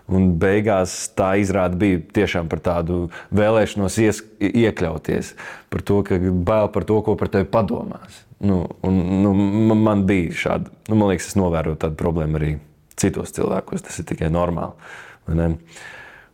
un 0.08 0.32
beigās 0.40 0.94
tā 1.16 1.34
izrāda 1.40 1.78
bija 1.78 2.00
tiešām 2.18 2.48
par 2.50 2.60
tādu 2.64 3.04
vēlēšanos 3.34 3.98
ies, 4.02 4.22
iekļauties, 4.40 5.34
par 5.70 5.84
to, 5.86 6.02
ka 6.06 6.18
bail 6.18 6.68
par 6.74 6.84
to, 6.88 6.98
ko 7.06 7.14
par 7.16 7.28
tevi 7.32 7.46
padomās. 7.52 8.22
Nu, 8.42 8.64
un, 8.82 8.98
nu, 9.22 9.32
man- 9.70 9.82
man 9.86 10.04
bija 10.06 10.34
šāda, 10.34 10.70
nu, 10.90 10.96
man 10.98 11.12
liekas, 11.12 11.28
es 11.30 11.38
novēroju 11.38 11.78
tādu 11.78 11.94
problēmu 12.00 12.40
arī 12.40 12.52
citos 12.98 13.30
cilvēkos. 13.36 13.82
Tas 13.86 13.98
ir 14.02 14.04
tikai 14.10 14.28
normāli. 14.34 14.74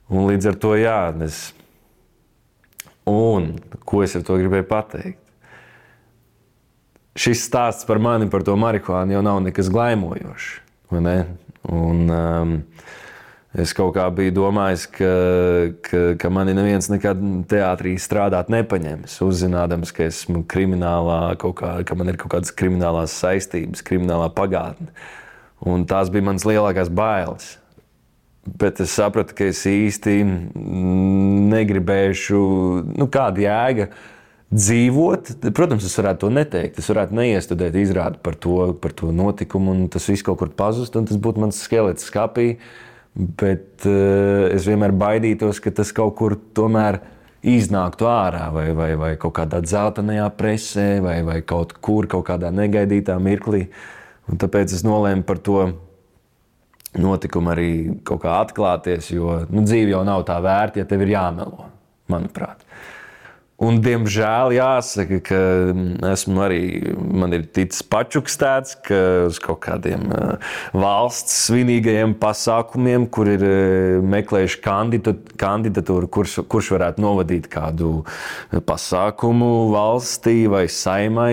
Un 0.08 0.24
līdz 0.24 0.48
ar 0.48 0.56
to, 0.56 0.72
jā, 0.80 0.98
es. 1.24 1.52
Un 3.08 3.58
ko 3.84 4.02
es 4.04 4.16
ar 4.16 4.24
to 4.24 4.36
gribēju 4.40 4.64
pateikt? 4.68 5.20
Šis 7.18 7.42
stāsts 7.48 7.86
par 7.88 7.98
mani, 7.98 8.28
par 8.30 8.44
to 8.46 8.54
marihuānu, 8.56 9.16
jau 9.16 9.22
nav 9.26 9.40
nekas 9.42 9.68
glaimojošs. 9.74 10.48
ne? 11.02 11.16
Un, 11.68 12.04
um, 12.08 12.52
es 13.56 13.72
kaut 13.76 13.94
kā 13.96 14.04
biju 14.12 14.34
domājis, 14.36 14.84
ka, 14.92 15.12
ka, 15.84 16.02
ka 16.20 16.30
mani 16.32 16.52
neviens 16.56 16.90
nekad 16.92 17.22
teātrī 17.48 17.94
strādāt 18.00 18.50
nepaņems. 18.52 19.20
Uzzinādams, 19.24 19.92
ka 19.96 20.08
esmu 20.08 20.44
kriminālā, 20.50 21.22
kā, 21.40 21.78
ka 21.88 21.96
man 21.98 22.12
ir 22.12 22.20
kaut 22.20 22.34
kādas 22.36 22.52
kriminālās 22.52 23.16
saistības, 23.22 23.84
kriminālā 23.86 24.28
pagātne. 24.36 24.92
Un 25.64 25.88
tās 25.90 26.12
bija 26.12 26.28
manas 26.28 26.46
lielākās 26.46 26.92
bailes. 26.92 27.56
Bet 28.58 28.80
es 28.80 28.92
sapratu, 28.96 29.34
ka 29.36 29.48
es 29.50 29.64
īsti 29.68 30.20
negribēšu, 31.52 32.38
nu, 32.96 33.08
kāda 33.12 33.42
jēga 33.44 33.88
dzīvot. 34.48 35.34
Protams, 35.56 35.84
es 35.84 35.96
varētu 35.98 36.24
to 36.24 36.30
neteikt. 36.32 36.78
Es 36.80 36.88
varētu 36.88 37.16
neiestudēt 37.18 37.76
izrādi 37.76 38.20
par 38.24 38.38
to, 38.40 38.72
par 38.80 38.94
to 38.96 39.12
notikumu, 39.12 39.74
un 39.74 39.88
tas 39.92 40.08
viss 40.08 40.24
kaut 40.24 40.40
kur 40.40 40.52
pazust, 40.56 40.96
un 40.96 41.08
tas 41.08 41.20
būtu 41.20 41.42
mans 41.44 41.60
skelets 41.60 42.08
skapī. 42.08 42.54
Bet 43.18 43.86
uh, 43.90 44.46
es 44.54 44.66
vienmēr 44.68 44.94
baidītos, 44.94 45.58
ka 45.62 45.72
tas 45.74 45.90
kaut 45.94 46.14
kur 46.20 46.36
tomēr 46.54 47.00
iznāktu 47.42 48.06
ārā, 48.06 48.48
vai, 48.54 48.68
vai, 48.78 48.92
vai 48.98 49.10
kaut 49.18 49.34
kādā 49.38 49.58
dzeltenajā 49.62 50.28
presē, 50.38 50.88
vai, 51.02 51.16
vai 51.26 51.40
kaut 51.46 51.74
kur, 51.82 52.06
kaut 52.10 52.28
kādā 52.30 52.52
negaidītā 52.54 53.18
mirklī. 53.22 53.66
Un 54.28 54.38
tāpēc 54.38 54.74
es 54.76 54.84
nolēmu 54.86 55.26
par 55.26 55.42
to 55.42 55.58
notikumu 56.98 57.52
arī 57.52 57.72
kaut 58.06 58.22
kā 58.22 58.38
atklāties, 58.42 59.10
jo 59.14 59.40
nu, 59.50 59.64
dzīve 59.66 59.92
jau 59.96 60.04
nav 60.06 60.24
tā 60.28 60.38
vērta, 60.44 60.82
ja 60.82 60.88
tev 60.88 61.04
ir 61.04 61.14
jāmelo, 61.16 61.68
manuprāt. 62.12 62.62
Un, 63.58 63.80
diemžēl 63.82 64.52
jāsaka, 64.54 65.16
ka 65.26 65.38
esmu 66.12 66.42
arī 66.44 66.60
man 66.94 67.32
ir 67.34 67.48
ticis 67.50 67.82
pačukstēts, 67.90 68.76
ka 68.86 68.98
uz 69.26 69.40
kaut 69.42 69.58
kādiem 69.64 70.04
uh, 70.14 70.52
valsts 70.78 71.34
svinīgajiem 71.48 72.14
pasākumiem, 72.22 73.08
kur 73.10 73.26
ir 73.32 73.42
uh, 73.42 74.04
meklējuši 74.14 74.60
kandidatūru, 74.62 76.06
kurš, 76.06 76.36
kurš 76.46 76.70
varētu 76.76 77.02
novadīt 77.02 77.48
kādu 77.50 78.04
pasākumu 78.68 79.50
valstī 79.74 80.44
vai 80.46 80.68
saimai. 80.70 81.32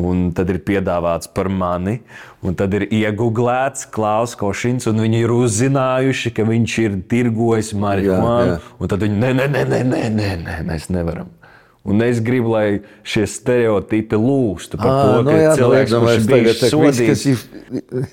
Un 0.00 0.30
tad 0.32 0.48
ir 0.48 0.62
piedāvāts 0.64 1.28
par 1.34 1.50
mani, 1.52 1.98
un 2.46 2.54
tad 2.56 2.72
ir 2.78 2.86
iegūlēts 2.86 3.90
Klaus 3.92 4.36
Košins, 4.38 4.86
un 4.88 5.02
viņi 5.02 5.24
ir 5.26 5.34
uzzinājuši, 5.34 6.32
ka 6.38 6.46
viņš 6.48 6.76
ir 6.86 6.96
tirgojis 7.10 7.74
marihuānu. 7.76 8.86
Tad 8.86 9.04
viņi 9.04 9.20
nē, 9.26 9.34
nē, 9.42 9.50
nē, 9.50 9.66
nē, 9.74 9.82
nē, 9.90 10.02
nē, 10.14 10.30
nē, 10.46 10.56
mēs 10.70 10.88
nevaram. 10.94 11.28
Un 11.88 12.02
es 12.04 12.18
gribu, 12.20 12.52
lai 12.52 12.80
šie 13.08 13.24
stereotipi 13.30 14.18
lūstu 14.20 14.76
par 14.76 14.90
à, 14.90 14.96
to, 15.00 15.12
ka 15.16 15.22
no 15.24 15.36
jā, 15.38 15.52
cilvēks 15.56 15.94
no, 15.94 16.00
kurš 16.04 16.26
bija 16.28 16.56
sodīts. 16.60 17.22
Ir, 17.30 17.44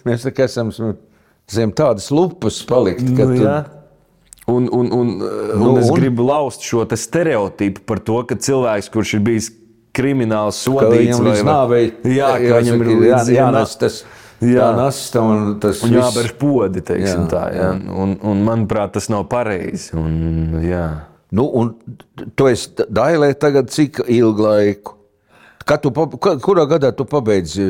mēs 0.08 0.24
tā 0.24 0.32
kā 0.32 0.48
esam 0.48 0.72
zem 1.52 1.74
tādas 1.76 2.08
lupas 2.16 2.62
palikt. 2.68 3.04
Nu. 3.04 3.66
Un, 4.48 4.70
un, 4.72 4.92
un, 4.96 5.10
nu, 5.20 5.72
un 5.74 5.80
es 5.82 5.90
un? 5.90 5.98
gribu 6.00 6.24
laust 6.24 6.64
šo 6.64 6.86
stereotipu 6.88 7.84
par 7.84 8.00
to, 8.00 8.22
ka 8.30 8.38
cilvēks, 8.40 8.88
kurš 8.94 9.18
ir 9.18 9.26
bijis 9.26 9.50
krimināli 9.98 10.56
sodīts. 10.56 11.20
Vai, 11.20 11.36
nāvei, 11.44 11.82
jā, 12.08 12.32
jā, 12.40 12.62
viņam 12.62 12.86
ir 12.86 12.94
jā, 13.10 13.20
jānes 13.42 13.76
tas. 13.82 14.06
Jā, 14.38 14.70
nasta 14.78 15.22
un 15.26 15.56
tas 15.58 15.80
un 15.82 15.96
jābērš 15.98 16.34
podi, 16.38 16.84
teiksim 16.86 17.24
jā, 17.24 17.30
tā. 17.32 17.44
Jā. 17.56 17.70
Jā. 17.74 17.94
Un, 18.04 18.12
un 18.22 18.44
manuprāt, 18.46 18.94
tas 18.94 19.10
nav 19.10 19.26
pareizi. 19.32 19.96
Un, 19.98 20.60
jā. 20.62 20.86
Nu, 21.32 21.48
un 21.60 21.74
tu 22.36 22.48
esi 22.48 22.86
Dailē 22.88 23.34
tagad 23.40 23.72
cik 23.74 24.04
ilgu 24.08 24.46
laiku? 24.46 24.96
Kad 25.68 25.84
tu, 25.84 25.92
kurā 25.92 26.63
gadā 26.70 26.94
tu 26.96 27.04
pabeidzi? 27.08 27.66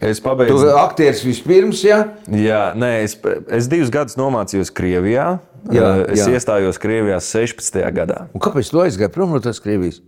Es 0.00 0.20
pabeidzu. 0.22 0.60
Tu 0.62 0.76
aktieris 0.78 1.24
vispirms, 1.26 1.82
jā? 1.84 1.98
Jā, 2.30 2.70
nē, 2.78 2.92
es, 3.04 3.16
es 3.52 3.66
divus 3.68 3.90
gadus 3.92 4.16
nomācījos 4.16 4.70
Krievijā. 4.74 5.26
Jā, 5.74 5.90
es 6.06 6.22
jā. 6.22 6.36
iestājos 6.38 6.78
Krievijā 6.80 7.18
16. 7.18 7.82
gadā. 7.96 8.22
Un 8.30 8.42
kāpēc 8.44 8.70
tu 8.70 8.84
aizgāji 8.84 9.12
prom 9.12 9.34
no 9.34 9.42
tās 9.42 9.58
Krievijas? 9.62 9.98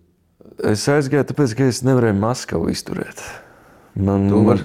Es 0.62 0.87
aizgāju, 0.90 1.26
tāpēc, 1.28 1.58
ka 1.58 1.66
es 1.70 1.82
nevarēju 1.87 2.18
Maskavu 2.22 2.70
izturēt. 2.70 3.20
Man, 3.98 4.30
man, 4.30 4.62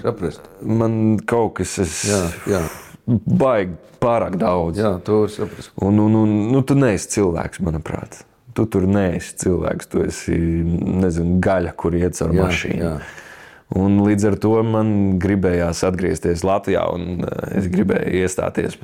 man 0.62 0.96
kaut 1.26 1.56
kas 1.58 1.74
ir. 1.82 1.90
Jā, 2.06 2.22
jā. 2.54 2.62
Baigi 3.06 3.74
pārāk 4.00 4.38
daudz. 4.40 4.80
Jā, 4.80 4.94
to 5.04 5.24
var 5.24 5.32
saprast. 5.32 5.72
Un, 5.82 5.98
un, 6.00 6.20
un 6.22 6.38
nu, 6.52 6.62
tu 6.66 6.76
neesi 6.78 7.10
cilvēks, 7.18 7.60
manuprāt. 7.64 8.22
Tu 8.54 8.64
tur 8.70 8.86
neesi 8.88 9.34
cilvēks. 9.42 9.90
Tu 9.92 10.06
esi 10.06 10.38
nezinu, 11.02 11.38
gaļa, 11.44 11.74
kur 11.76 11.96
iet 11.98 12.20
ar 12.24 12.32
jā, 12.32 12.48
mašīnu. 12.48 12.82
Jā. 12.86 12.96
Un 13.74 13.96
līdz 14.04 14.26
ar 14.28 14.34
to 14.38 14.52
man 14.68 14.88
gribējās 15.18 15.80
atgriezties 15.88 16.44
Latvijā, 16.46 16.84
un 16.94 17.24
eh, 17.24 17.56
es 17.58 17.66
gribēju 17.72 18.20
iestāties 18.20 18.76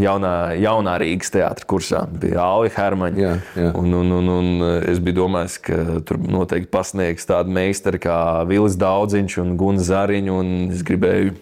jaunā, 0.00 0.32
jaunā 0.58 0.96
Rīgas 0.98 1.30
teātris 1.34 1.68
kursā. 1.68 2.02
Bija 2.10 2.42
Alija 2.42 2.74
Hermaņa. 2.78 3.22
Jā, 3.22 3.36
jā. 3.60 3.70
Un, 3.78 3.92
un, 4.00 4.16
un, 4.18 4.32
un 4.32 4.66
es 4.80 5.00
biju 5.04 5.20
domājis, 5.20 5.60
ka 5.68 5.78
tur 6.08 6.18
noteikti 6.24 6.72
pasniegs 6.72 7.28
tādu 7.28 7.54
meistaru 7.54 8.02
kā 8.02 8.18
Vilis 8.50 8.76
Daudziņš 8.80 9.38
un 9.44 9.56
Gunga 9.60 9.86
Zariņš, 9.86 10.34
es 10.74 10.84
gribēju 10.90 11.36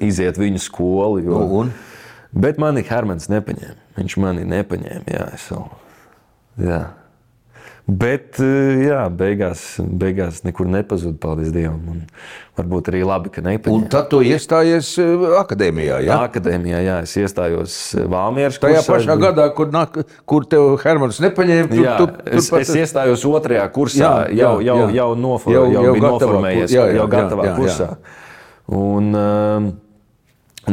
iziet 0.00 0.40
viņu 0.40 0.62
skolu. 0.62 1.22
Jo... 1.24 1.42
Nu, 1.42 1.60
un? 1.62 1.72
Bet 2.32 2.60
mani 2.62 2.84
Hermans 2.88 3.28
nepaņēma. 3.32 3.78
Viņš 3.98 4.18
mani 4.22 4.48
nepaņēma. 4.48 5.04
Jā, 5.12 5.28
es 5.36 5.46
vēl. 5.52 5.70
Jā. 6.62 6.82
Bet, 7.82 8.38
eh, 8.38 8.84
jā, 8.86 9.00
beigās, 9.10 9.62
beigās 9.82 10.44
nekur 10.46 10.68
nepazuda, 10.70 11.16
paldies 11.18 11.50
Dievam. 11.50 11.80
Un 11.90 12.04
varbūt 12.56 12.92
arī 12.92 13.00
labi, 13.02 13.32
ka 13.34 13.42
nepaņēma. 13.42 13.74
Un 13.74 13.88
tad 13.90 14.06
tu 14.12 14.20
iestājies 14.22 14.92
eh, 15.02 15.24
akadēmijā, 15.40 15.98
jā? 16.06 16.20
Akadēmijā, 16.28 16.78
jā, 16.86 17.00
es 17.02 17.16
iestājos 17.18 17.74
eh, 17.98 18.06
Valmieras 18.12 18.60
kursā. 18.62 18.78
Tajā 18.78 18.86
pašā 18.86 19.18
gadā, 19.18 19.48
kur, 19.58 19.72
nāk, 19.74 19.98
kur 20.30 20.46
tev 20.46 20.76
Hermans 20.84 21.18
nepaņēma, 21.26 21.68
tu, 21.74 21.82
jā, 21.82 21.98
tu, 21.98 22.06
tu, 22.14 22.38
es, 22.38 22.52
pat... 22.54 22.62
es 22.62 22.74
iestājos 22.84 23.26
otrajā 23.26 23.66
kursā, 23.74 23.98
jā, 24.06 24.14
jā, 24.30 24.46
jau, 24.46 24.54
jau, 24.62 24.78
jā. 24.78 24.90
jau, 25.00 25.10
nofor, 25.26 25.56
jau, 25.58 25.68
jau, 25.74 25.86
jau 25.88 25.98
bija 25.98 26.08
noformējies, 26.14 26.68
jā, 26.70 26.86
jā, 26.86 27.00
jau 27.00 27.12
gatavā 27.18 27.48
jā, 27.48 27.50
jā, 27.50 27.58
kursā. 27.58 27.94
Jā. 27.96 28.21
Un, 28.70 29.10
um, 29.16 29.72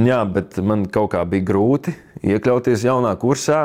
jā, 0.06 0.20
bet 0.30 0.60
man 0.62 0.86
kaut 0.94 1.14
kā 1.16 1.24
bija 1.30 1.48
grūti 1.50 1.96
iekļauties 2.26 2.86
jaunā 2.86 3.16
kursā. 3.20 3.64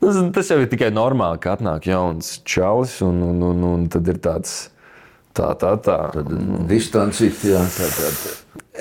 Nu, 0.00 0.12
tas 0.34 0.50
jau 0.50 0.60
ir 0.62 0.70
tikai 0.70 0.90
normāli, 0.94 1.40
ka 1.42 1.56
atnāk 1.56 1.88
jauns 1.90 2.38
čalis, 2.46 3.00
un, 3.04 3.20
un, 3.32 3.42
un, 3.50 3.64
un 3.72 3.86
tad 3.90 4.08
ir 4.08 4.20
tāds. 4.22 4.68
Tā, 5.36 5.52
tā, 5.58 5.74
tā. 5.82 5.98
Tad 6.14 6.30
distancīt, 6.70 7.44
jā, 7.46 7.62
tā, 7.74 7.88
tā, 7.94 8.10
tā. 8.22 8.36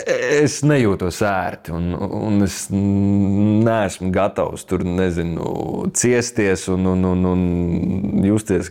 Es 0.08 0.60
nejūtos 0.66 1.24
ērti, 1.26 1.74
un, 1.74 1.90
un 1.98 2.46
es 2.46 2.68
neesmu 2.70 4.12
gatavs 4.14 4.66
tur, 4.70 4.84
nezinu, 4.86 5.88
ciesties 5.98 6.68
un, 6.70 6.86
un, 6.94 7.06
un, 7.12 7.26
un 7.32 8.26
justies 8.26 8.70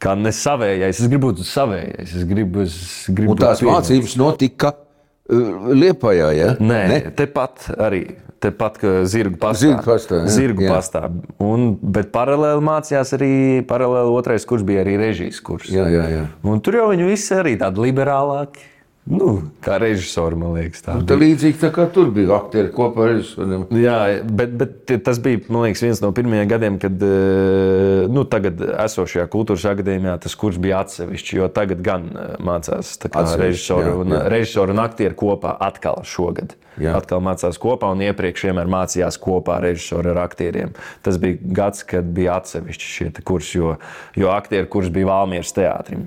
kā, 0.00 0.14
kā 0.14 0.16
nesavējais. 0.18 1.02
Es 1.02 1.10
gribu 1.10 1.30
būt 1.30 1.44
savējais. 1.46 2.16
Es 2.16 2.26
gribu, 2.28 2.64
es 2.64 2.80
gribu 3.12 3.36
un 3.36 3.40
tās 3.40 3.62
mācības 3.66 4.16
notika 4.20 4.74
uh, 4.74 5.70
Liepājā, 5.76 6.32
ja? 6.36 6.50
Nē, 6.60 6.80
ne? 6.90 6.98
tepat 7.16 7.70
arī. 7.76 8.04
Tepat 8.40 8.78
zirgu 9.04 9.36
pastā. 9.36 9.66
Zirgu 9.66 9.84
pastā, 9.84 10.18
jā, 10.22 10.28
zirgu 10.32 10.64
jā. 10.64 10.72
pastā. 10.72 11.02
Un, 11.44 11.74
bet 11.76 12.08
paralēli 12.14 12.64
mācījās 12.64 13.12
arī, 13.18 13.34
paralēli 13.68 14.14
otrais 14.16 14.48
kurs 14.48 14.64
bija 14.64 14.80
arī 14.80 14.94
režijas 14.96 15.42
kurs. 15.44 15.68
Jā, 15.68 15.84
jā, 15.92 16.06
jā. 16.08 16.22
Un 16.48 16.62
tur 16.64 16.78
jau 16.78 16.86
viņi 16.88 17.08
visi 17.10 17.36
arī 17.36 17.58
tādi 17.60 17.84
liberālāki. 17.84 18.69
Nu, 19.10 19.30
kā 19.64 19.74
režisori, 19.82 20.36
man 20.38 20.52
liekas, 20.54 20.84
tā 20.84 20.94
bija. 21.00 21.18
Līdzīgi 21.18 21.58
tā 21.58 21.70
kā 21.74 21.88
tur 21.90 22.12
bija 22.14 22.36
aktieri 22.36 22.70
kopā 22.74 23.08
ar 23.08 23.08
režisoriem. 23.16 23.64
Jā, 23.74 23.96
bet, 24.22 24.52
bet 24.60 24.92
tas 25.06 25.18
bija 25.22 25.40
liekas, 25.50 25.82
viens 25.82 26.02
no 26.04 26.12
pirmajiem 26.14 26.50
gadiem, 26.50 26.76
kad 26.82 27.02
eh, 27.02 28.04
nu, 28.12 28.22
tagad 28.30 28.62
esošajā 28.68 29.26
kultūras 29.32 29.66
akadēmijā 29.72 30.14
tas 30.22 30.36
kurs 30.38 30.60
bija 30.62 30.84
atsevišķs. 30.84 31.32
Jo 31.40 31.48
tagad 31.54 31.82
gan 31.86 32.06
eh, 32.12 32.36
mācās 32.46 32.92
režisori 33.40 33.96
un, 34.04 34.14
režisori 34.30 34.76
un 34.76 34.84
aktieri 34.84 35.18
kopā 35.18 35.56
atkal 35.66 36.04
šogad. 36.06 36.54
Jā. 36.80 36.94
Atkal 37.00 37.18
mācās 37.26 37.58
kopā, 37.60 37.90
un 37.90 38.06
iepriekš 38.06 38.46
vienmēr 38.46 38.70
mācījās 38.70 39.18
kopā 39.20 39.58
režisori 39.64 40.14
ar 40.14 40.22
aktieriem. 40.22 40.70
Tas 41.02 41.18
bija 41.20 41.50
gads, 41.58 41.82
kad 41.88 42.14
bija 42.14 42.38
atsevišķi 42.38 42.94
šie 42.94 43.10
kursi, 43.26 43.58
jo, 43.58 43.74
jo 44.16 44.30
aktieru 44.32 44.70
kurs 44.70 44.94
bija 44.94 45.10
Valmieras 45.10 45.52
teātrim 45.56 46.06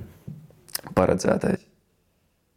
paredzētais. 0.95 1.72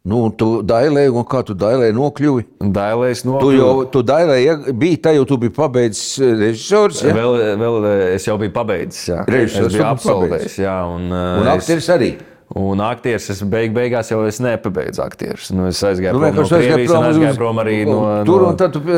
Nu, 0.07 0.21
tu 0.39 0.61
dailēji, 0.63 1.11
un 1.19 1.25
kā 1.27 1.41
tu 1.43 1.55
dailēji 1.57 1.95
nokļuvi? 1.97 2.45
Dailējis 2.77 3.25
nokļuvi. 3.27 3.57
Tu 3.57 3.57
jau 3.57 3.73
tu 3.91 4.03
dailēji, 4.07 4.45
ja, 4.45 4.55
biji 4.83 5.01
tā, 5.03 5.13
jau 5.17 5.25
tu 5.27 5.37
biji 5.41 5.53
pabeidzis 5.57 6.05
eh, 6.21 6.31
režisors. 6.45 7.01
Ja? 7.03 7.15
Vēl, 7.17 7.35
vēl 7.59 7.87
eh, 7.89 8.03
es 8.15 8.27
jau 8.29 8.37
biju 8.39 8.53
pabeidzis, 8.55 9.03
jā. 9.11 9.25
Režisors 9.27 9.67
es 9.67 9.75
biju 9.75 9.87
absolvējis, 9.89 10.57
jā. 10.63 10.77
Un, 10.93 11.09
eh, 11.11 11.27
un 11.41 11.51
aktieris 11.57 11.91
arī. 11.97 12.11
Un 12.57 12.79
aktieris 12.79 13.27
es 13.33 13.41
beig, 13.43 13.73
beigās 13.75 14.13
jau 14.13 14.21
nepabeidzu 14.23 15.03
aktierus. 15.03 15.51
Nu, 15.51 15.67
es 15.67 15.83
aizgāju 15.83 16.15
nu, 16.15 16.23
prom 16.23 16.39
no 16.39 16.47
Krievijas 16.53 16.95
un 16.95 17.09
aizgāju 17.09 17.39
prom 17.41 17.59
arī 17.65 17.77
no... 17.89 17.99
Tur 18.29 18.47
un 18.47 18.59
tad, 18.59 18.77
tu, 18.77 18.97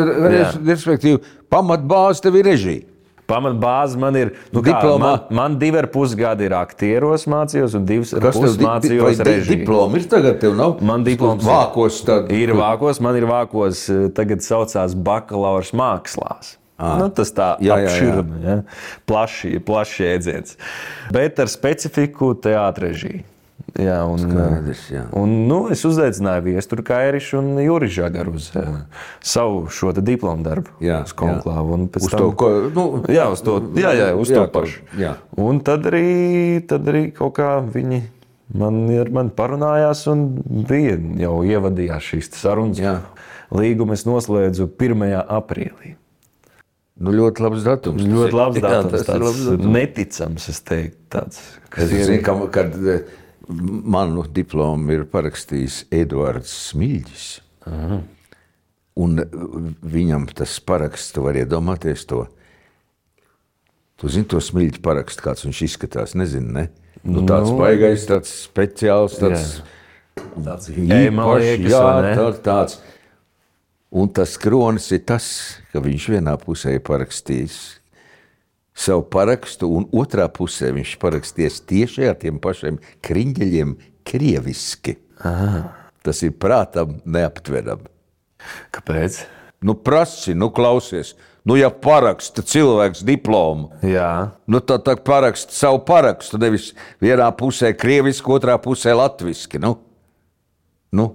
respektīvi, 0.70 1.24
pamatbāze 1.50 2.22
tev 2.28 2.38
ir 2.38 2.52
režija. 2.52 2.86
Pamatbāze 3.30 4.00
man 4.02 4.18
ir. 4.18 4.34
Nu, 4.56 4.64
kā, 4.66 4.80
man, 5.02 5.28
man 5.36 5.58
divi 5.62 5.80
ar 5.82 5.90
pus 5.94 6.16
gadi 6.18 6.48
ir 6.48 6.56
aktieros 6.58 7.28
mācījos, 7.30 7.76
un 7.78 7.86
divas 7.90 8.16
ar 8.18 8.30
pus 8.34 8.58
di 8.58 8.66
mācījos 8.66 9.22
režijā. 9.26 9.60
Diplomi 9.62 10.02
ir 10.02 10.08
tagad, 10.12 10.40
tev 10.42 10.56
nav? 10.58 10.80
Man 10.86 11.06
diploms 11.06 11.46
vākos. 11.46 12.02
Tad... 12.08 12.32
Ir 12.34 12.56
vākos, 12.58 13.02
man 13.06 13.20
ir 13.20 13.28
vākos, 13.30 13.86
eh, 13.94 14.08
tagad 14.18 14.46
saucās 14.46 14.98
bakalaurs 14.98 15.76
mākslās. 15.78 16.56
À, 16.80 16.94
nu, 16.96 17.10
tas 17.12 17.34
tā 17.36 17.50
apširma, 17.60 18.38
ja? 18.40 18.54
plaši, 19.10 19.58
plaši 19.68 20.06
jēdziens. 20.06 20.56
Bet 21.12 21.42
ar 21.44 21.52
specifiku 21.52 22.32
teātrežiju. 22.40 23.26
Jā, 23.78 24.00
un, 24.10 24.22
Skaidrs, 24.24 24.84
jā. 24.90 25.04
un, 25.20 25.34
nu, 25.50 25.60
es 25.74 25.84
uzaicināju 25.86 26.46
Viesturu 26.48 26.86
Kairišu 26.88 27.38
un 27.42 27.60
Juris 27.62 27.94
Žagaru 27.94 28.34
uz 28.40 28.50
uh, 28.58 28.80
savu 29.22 29.66
šo 29.74 29.92
diplomu 29.98 30.46
darbu. 30.46 30.74
Jā, 30.84 31.04
uz 31.06 31.14
konklāvu. 31.18 31.78
Uz 32.00 32.08
tam, 32.08 32.24
to, 32.24 32.30
ko, 32.40 32.50
nu, 32.74 32.86
jā, 33.12 33.28
uz 33.34 33.44
to, 33.46 33.60
jā, 33.78 33.94
jā, 33.98 34.10
uz 34.18 34.32
jā, 34.34 34.42
to 34.42 34.54
pašu. 34.56 34.82
Jā. 35.00 35.16
Un 35.38 35.62
tad 35.66 35.86
arī, 35.92 36.08
tad 36.70 36.90
arī 36.90 37.10
kaut 37.16 37.36
kā 37.38 37.52
viņi 37.62 38.02
man, 38.58 38.82
ar 39.00 39.14
mani 39.14 39.34
parunājās 39.38 40.06
un 40.12 40.28
bija 40.70 40.98
jau 41.22 41.40
ievadījās 41.46 42.12
šīs 42.14 42.34
sarunas. 42.40 42.82
Jā. 42.82 43.00
Līgumu 43.54 43.96
es 43.96 44.06
noslēdzu 44.06 44.70
1. 44.78 45.10
aprīlī. 45.26 45.96
Nu, 47.00 47.14
ļoti 47.16 47.44
labs 47.46 47.64
datums. 47.64 48.04
Ļoti 48.04 48.36
labs 48.36 48.60
datums. 48.66 48.92
Jā, 48.92 48.98
tas 48.98 49.08
tāds 49.08 49.24
labs 49.24 49.46
datums. 49.48 49.72
neticams, 49.76 50.50
es 50.52 50.62
teiktu. 50.68 50.98
Tāds, 51.10 51.40
es 51.80 51.94
zinu, 51.94 52.20
ka, 52.26 52.36
kad, 52.54 52.76
Manu 53.50 54.24
diplomu 54.30 54.94
ir 54.94 55.08
parakstījis 55.10 55.88
Eduards 55.96 56.52
Smilģis. 56.70 57.28
Aha. 57.70 58.02
Un 59.00 59.22
viņam 59.82 60.28
tas 60.36 60.58
paraksts, 60.62 61.16
tu 61.16 61.24
vari 61.26 61.42
iedomāties 61.46 62.06
to. 62.10 62.26
Tu 64.00 64.12
zini, 64.14 64.28
to 64.30 64.40
smilšu 64.44 64.84
parakstu, 64.84 65.24
kāds 65.26 65.48
viņš 65.48 65.64
izskatās. 65.66 66.14
Nezinu, 66.20 66.52
ne? 66.56 66.68
Nu, 67.02 67.24
tāds 67.28 67.50
nu, 67.50 67.58
baigais, 67.60 68.06
tāds 68.08 68.32
speciāls, 68.46 69.18
tāds 69.20 69.58
ne? 72.06 72.14
tā, 72.20 72.30
tāds. 72.44 72.80
Un 73.90 74.12
tas 74.14 74.36
kronis 74.38 74.92
ir 74.94 75.02
tas, 75.08 75.26
ka 75.74 75.82
viņš 75.82 76.10
vienā 76.14 76.36
pusē 76.42 76.76
ir 76.76 76.84
parakstījis 76.86 77.79
savu 78.80 79.04
parakstu, 79.12 79.70
un 79.76 79.88
otrā 79.96 80.30
pusē 80.32 80.72
viņš 80.76 80.96
parakstījis 81.02 81.62
tieši 81.70 82.10
ar 82.12 82.18
tiem 82.22 82.40
pašiem 82.42 82.80
kriņģeļiem, 83.06 83.76
krieviski. 84.08 84.96
Aha. 85.28 85.66
Tas 86.06 86.24
ir 86.24 86.38
prātam 86.40 87.00
neaptverami. 87.04 87.90
Kāpēc? 88.74 89.20
Nu, 89.60 89.76
prasi, 89.76 90.34
nu, 90.38 90.48
klausies. 90.56 91.14
Nu, 91.48 91.56
ja 91.60 91.70
paraksta 91.72 92.44
cilvēks 92.46 93.02
diplomu, 93.08 93.70
Jā, 93.84 94.36
nu, 94.48 94.60
tad, 94.64 94.84
tad 94.88 95.04
paraksta 95.08 95.56
savu 95.56 95.82
parakstu. 95.88 96.40
Nevis 96.40 96.72
vienā 97.04 97.28
pusē 97.36 97.72
krieviski, 97.76 98.32
otrā 98.32 98.56
pusē 98.62 98.96
latviski. 98.96 99.60
Nu, 99.60 99.76
nu. 100.96 101.10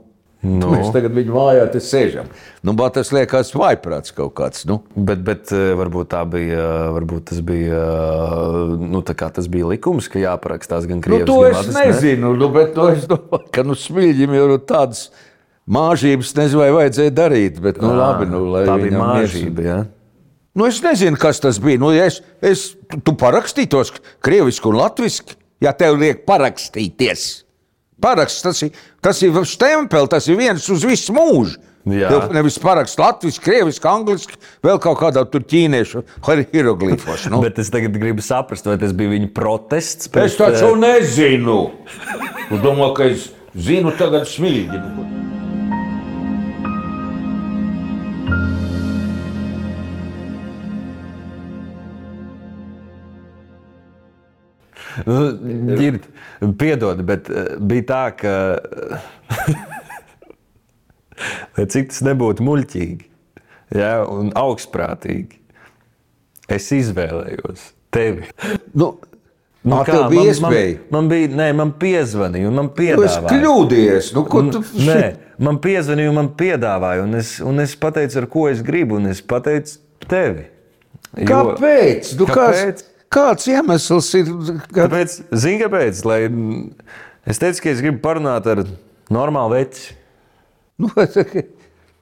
Nu. 0.44 0.68
Mēs 0.74 0.90
tagad 0.92 1.14
viņu 1.16 1.33
mājā 1.33 1.64
te 1.72 1.80
sēžam. 1.80 2.28
Nu, 2.64 2.74
tas 2.92 3.11
liekas 3.16 3.52
vaiprāts 3.57 4.12
kaut 4.16 4.35
kāds. 4.37 4.66
Nu. 4.68 4.83
bet, 4.94 5.22
bet 5.24 5.52
eh, 5.57 5.72
varbūt, 5.78 6.11
tā 6.12 6.20
bija, 6.28 6.64
varbūt 6.94 7.30
tas 7.33 7.40
bija, 7.44 7.80
eh, 7.80 8.74
nu, 8.92 9.00
tas 9.04 9.48
bija 9.50 9.70
likums, 9.72 10.09
ka 10.12 10.20
jāparakstās 10.20 10.88
gan 10.90 11.00
Nu, 11.00 11.07
krievis, 11.07 11.28
to 11.30 11.38
gan 11.40 11.50
es 11.50 11.57
latvis, 11.59 11.76
ne? 11.78 11.85
nezinu, 11.90 12.35
nu, 12.40 12.50
bet 12.52 12.76
nu, 12.76 12.88
es 12.92 13.09
domāju, 13.11 13.48
ka 13.57 13.64
nu, 13.64 13.76
smilģim 13.78 14.37
jau 14.37 14.46
ir 14.52 14.64
tādas 14.68 15.07
māžības, 15.64 16.35
nezinu, 16.37 16.61
vai 16.61 16.70
vajadzēja 16.76 17.14
darīt. 17.16 17.61
Bet, 17.64 17.80
nu, 17.80 17.94
labi, 17.96 18.28
nu, 18.28 18.44
tā 18.61 18.76
bija 18.83 19.00
māžība. 19.00 19.64
Ja? 19.64 19.78
Nu, 20.54 20.68
es 20.68 20.83
nezinu, 20.85 21.18
kas 21.20 21.40
tas 21.42 21.59
bija. 21.62 21.80
Nu, 21.83 21.90
es, 21.90 22.20
es, 22.44 22.68
tu 23.02 23.16
parakstītos 23.18 23.96
krieviski 24.24 24.70
un 24.70 24.78
latviešu, 24.78 25.35
ja 25.64 25.72
tev 25.76 25.96
liek 25.98 26.22
parakstīties. 26.28 27.43
Paraksts, 28.04 28.42
tas 28.44 28.60
ir, 28.66 28.74
tas 29.00 29.22
ir 29.24 29.38
stempels, 29.48 30.10
tas 30.12 30.28
ir 30.28 30.36
viens 30.40 30.68
uz 30.72 30.84
visu 30.84 31.14
mūžu. 31.16 31.62
Tev 31.84 32.30
nevis 32.32 32.56
paraksts 32.60 32.96
latviešu, 32.96 33.42
krieviski, 33.44 33.88
angliski, 33.88 34.38
vēl 34.64 34.78
kaut 34.80 34.96
kādā 35.02 35.24
tur 35.28 35.44
ķīniešu 35.44 36.04
hieroglifos. 36.52 37.26
Nu. 37.32 37.42
Bet 37.44 37.60
es 37.60 37.68
tagad 37.72 37.96
gribu 38.00 38.24
saprast, 38.24 38.68
vai 38.68 38.78
tas 38.80 38.96
bija 38.96 39.12
viņa 39.12 39.28
protests. 39.36 40.08
Es 40.08 40.12
pret, 40.12 40.38
taču 40.40 40.72
eh, 40.72 40.80
nezinu. 40.86 41.60
Es 42.44 42.60
domāju, 42.60 42.92
ka 42.92 43.06
es 43.08 43.30
zinu 43.56 43.94
tagad 43.96 44.28
smilģi. 44.28 45.23
Nu, 55.07 55.14
Nu, 55.35 55.74
ir, 55.83 55.96
piedod, 56.61 57.00
bet 57.09 57.30
eh, 57.30 57.54
bija 57.59 57.87
tā, 57.88 58.02
ka. 58.20 58.35
Lai 61.57 61.66
cik 61.70 61.90
tas 61.92 62.02
nebūtu 62.07 62.44
muļķīgi 62.46 63.04
ja, 63.78 63.96
un 64.11 64.30
augstprātīgi, 64.38 65.38
es 66.52 66.70
izvēlējos 66.74 67.70
tevi. 67.94 68.28
Nu, 68.74 68.94
Nu, 69.64 69.78
kā, 69.80 69.94
tev 69.96 70.11
bija 70.12 70.28
iespēja? 70.28 70.72
Man, 70.92 70.94
man 70.98 71.07
bija, 71.09 71.28
nē, 71.38 71.44
man 71.57 71.70
piezvanīja, 71.80 72.50
un 72.50 72.59
man 72.59 72.66
Tu 72.76 72.85
esi 72.85 72.90
piedāvāja. 72.92 73.30
kļūdījies. 73.30 74.09
Nu, 74.12 74.22
ko 74.28 74.42
tu 74.52 74.61
Nē, 74.85 74.96
man 75.46 75.57
piezvanīja, 75.64 76.11
un 76.12 76.18
man 76.18 76.28
piedāvāja, 76.37 77.07
un 77.07 77.16
es, 77.16 77.30
un 77.40 77.62
es 77.64 77.72
pateicu, 77.80 78.18
ar 78.20 78.26
ko 78.35 78.42
es 78.50 78.61
gribu, 78.66 78.98
un 79.00 79.09
es 79.09 79.22
pateicu 79.24 79.78
tevi. 80.04 80.44
Jo- 81.16 81.30
Kāpēc? 81.30 82.11
Nu, 82.20 82.26
Kāpēc? 82.28 82.61
kāds, 82.61 82.85
kāds 83.14 83.46
iemesls 83.50 84.09
ir? 84.18 84.31
Ka... 84.70 84.85
Tāpēc, 84.87 85.18
zini, 85.33 85.61
kāpēc? 85.62 86.00
Lai, 86.09 86.20
es 87.31 87.40
teicu, 87.42 87.62
ka 87.64 87.72
es 87.74 87.83
gribu 87.85 88.03
parunāt 88.05 88.48
ar 88.50 88.64
normālu 89.14 89.57
veci. 89.59 89.92
Nu, 90.83 90.88
tā- 90.90 91.44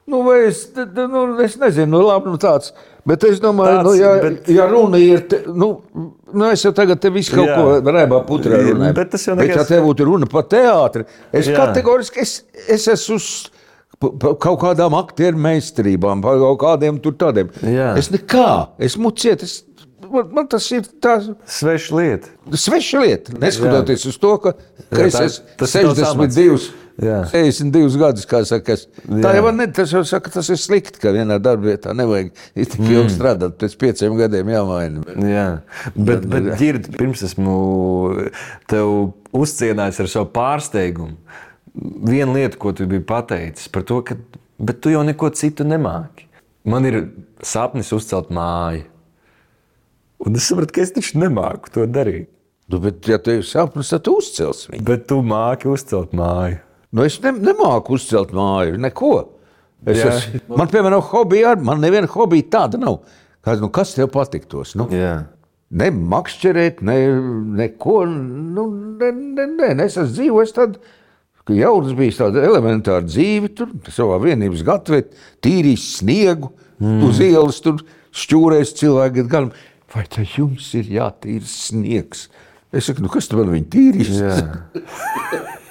nu, 0.09 0.19
es, 0.33 0.63
nu, 0.75 1.19
es 1.45 1.53
nezinu, 1.61 1.91
nu, 1.93 1.99
labi, 2.07 2.31
nu, 2.33 2.39
tāds. 2.41 2.71
Bet 3.07 3.23
es 3.27 3.37
domāju, 3.43 3.77
Tāds, 3.77 3.85
nu, 3.85 3.93
ja, 3.99 4.11
bet- 4.23 4.47
ja 4.51 4.65
runa 4.71 4.97
ir. 4.99 5.21
Te, 5.29 5.41
nu, 5.51 5.67
nu, 6.33 6.45
es 6.49 6.63
jau 6.65 6.71
tagad 6.75 7.01
te 7.03 7.11
visu 7.13 7.35
kaut 7.35 7.49
Jā. 7.51 7.57
ko 7.59 7.93
rēbā 7.93 8.21
putrā 8.27 8.61
runāju. 8.63 8.95
bet 8.97 9.11
tas 9.13 9.27
jau 9.27 9.35
Bet, 9.37 9.49
ja 9.51 9.57
nekas- 9.59 9.69
te 9.69 9.79
būtu 9.83 10.07
runa 10.09 10.25
par 10.31 10.47
teātri, 10.51 11.05
es 11.35 11.47
Jā. 11.51 11.57
kategoriski 11.59 12.23
es, 12.23 12.37
es 12.71 12.87
esmu 12.95 13.19
uz 13.19 13.27
kaut 14.43 14.57
kādām 14.63 14.95
aktieru 14.97 15.37
meistarībām, 15.39 16.23
par 16.23 16.39
kaut 16.41 16.57
kādiem 16.63 16.97
tur 17.03 17.13
tādiem. 17.19 17.51
Jā. 17.63 17.91
Es 17.99 18.09
nekā, 18.11 18.47
es 18.83 18.97
muciet, 18.99 19.43
es, 19.45 19.59
man, 20.13 20.29
man 20.37 20.47
tas 20.51 20.67
ir 20.71 20.85
tāds. 21.03 21.31
Sveša 21.49 21.97
lieta. 21.97 22.31
Sveša 22.53 23.01
lieta, 23.03 23.33
neskatoties 23.41 24.05
uz 24.11 24.17
to, 24.21 24.37
ka, 24.43 24.53
ka 24.93 25.01
Jā, 25.03 25.09
es 25.09 25.17
tā- 25.17 25.25
esmu 25.27 25.57
tavs 25.63 25.75
amats. 26.13 26.37
62, 26.37 26.71
Jā. 27.01 27.19
62 27.31 27.97
gadus. 27.97 28.25
kā 28.29 28.43
Saka, 28.45 28.75
es, 28.77 28.85
tā 29.09 29.31
Jā. 29.31 29.39
jau 29.39 29.51
ne, 29.57 29.65
tas 29.73 29.89
jau 29.95 30.03
saka, 30.05 30.29
tas 30.29 30.49
ir 30.53 30.59
slikti, 30.61 30.99
ka 31.01 31.09
vienā 31.15 31.39
darbā 31.41 31.73
nevajag 31.97 32.29
tik 32.53 32.77
ilgi 32.85 33.15
strādāt. 33.15 33.57
Pēc 33.57 33.73
pieciem 33.81 34.13
gadiem 34.19 34.51
jāmaina. 34.53 35.01
Jā, 35.17 35.47
bet, 35.97 36.27
bet 36.29 36.51
ģird, 36.61 36.91
pirms 36.99 37.25
esmu 37.25 37.57
tev 38.69 39.13
uzcienājis 39.33 39.99
ar 40.05 40.11
savu 40.13 40.29
pārsteigumu. 40.35 41.17
Viena 42.05 42.35
lieta, 42.37 42.59
ko 42.61 42.69
tu 42.77 42.85
biji 42.85 43.01
pateicis 43.09 43.71
par 43.73 43.81
to, 43.89 44.03
ka 44.05 44.13
bet 44.61 44.81
tu 44.85 44.91
jau 44.93 45.01
neko 45.01 45.31
citu 45.33 45.65
nemāki. 45.65 46.27
Man 46.69 46.85
ir 46.85 46.99
sapnis 47.43 47.89
uzcelt 47.91 48.29
māju. 48.29 48.85
Un 50.23 50.39
es 50.39 50.47
sapratu, 50.47 50.75
ka 50.75 50.83
es 50.85 50.93
taču 50.95 51.19
nemāku 51.21 51.71
to 51.73 51.87
darīt. 51.89 52.29
Nu, 52.71 52.79
bet, 52.79 53.03
ja 53.09 53.19
tev 53.19 53.41
ir 53.41 53.47
sapnis, 53.47 53.91
tad 53.91 54.05
tu 54.05 54.15
uzcels 54.21 54.67
viņu. 54.69 54.85
Bet 54.87 55.05
tu 55.09 55.19
māki 55.25 55.67
uzcelt 55.69 56.13
māju. 56.15 56.61
Nu, 56.95 57.03
es 57.03 57.17
ne, 57.23 57.33
nemāku 57.35 57.97
uzcelt 57.97 58.31
māju, 58.35 58.77
neko. 58.81 59.13
Es 59.83 59.99
Jā. 59.99 60.13
esmu, 60.13 60.55
man, 60.55 60.69
piemēram, 60.71 61.03
hobija, 61.09 61.57
man 61.59 61.83
neviena 61.83 62.07
hobija 62.09 62.47
tāda 62.55 62.79
nav. 62.79 63.01
Kas, 63.43 63.59
nu, 63.59 63.67
kas 63.73 63.91
tev 63.97 64.07
patiktos? 64.13 64.77
Nu? 64.79 64.87
Jā. 64.93 65.25
Ne 65.73 65.89
makšķerēt, 65.91 66.83
ne, 66.85 66.97
neko. 67.59 68.03
Nu, 68.07 68.67
ne, 69.01 69.09
ne, 69.11 69.47
ne, 69.57 69.73
ne, 69.73 69.87
es 69.89 69.97
esmu 69.97 70.13
dzīvojis 70.13 70.55
tādā. 70.55 70.93
Jau 71.51 71.73
tas 71.83 71.95
bija 71.97 72.15
tāda 72.21 72.45
elementāra 72.47 73.03
dzīve, 73.03 73.49
tur 73.57 73.73
savā 73.91 74.15
vienības 74.23 74.61
gatavē, 74.63 75.01
tīrīs 75.43 75.89
sniegu, 75.97 76.53
mm. 76.79 77.01
uz 77.09 77.19
ielas 77.25 77.59
tur 77.65 77.81
šķūrēs 78.15 78.71
cilvēki. 78.79 79.25
Gan, 79.27 79.49
vai 79.93 80.05
te 80.09 80.25
jums 80.25 80.73
ir 80.77 80.89
jātīra 80.99 81.47
sniegs? 81.49 82.27
Es 82.73 82.89
saku, 82.89 83.03
nu 83.05 83.11
kas 83.13 83.29
tur 83.29 83.43
man 83.43 83.53
viņa 83.53 83.69
tīrīs? 83.73 84.15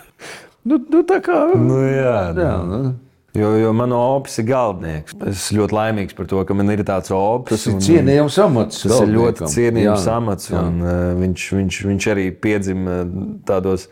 Nu, 0.63 0.77
nu, 0.79 1.01
tā 1.03 1.19
kā. 1.19 1.37
Nu, 1.59 1.81
jā, 1.83 2.19
jā, 2.39 2.53
nu. 2.63 2.93
Jo, 3.35 3.49
jo 3.57 3.71
man 3.75 3.95
opis 3.97 4.37
ir 4.43 4.47
galvenais. 4.51 5.15
Es 5.27 5.47
ļoti 5.57 5.75
laimīgs 5.75 6.17
par 6.17 6.29
to, 6.29 6.43
ka 6.47 6.55
man 6.55 6.69
ir 6.71 6.85
tāds 6.87 7.11
opis. 7.17 7.65
Tas 7.65 7.65
ir 7.71 7.79
cienījams 7.83 8.37
amats. 8.45 8.83
Tas 8.85 9.01
ir 9.01 9.15
ļoti 9.15 9.49
cienījams 9.55 10.07
amats. 10.13 10.51
Un, 10.53 10.83
uh, 10.85 10.99
viņš, 11.19 11.47
viņš, 11.57 11.79
viņš 11.89 12.09
arī 12.13 12.27
piedzima 12.45 13.01
tādos. 13.49 13.89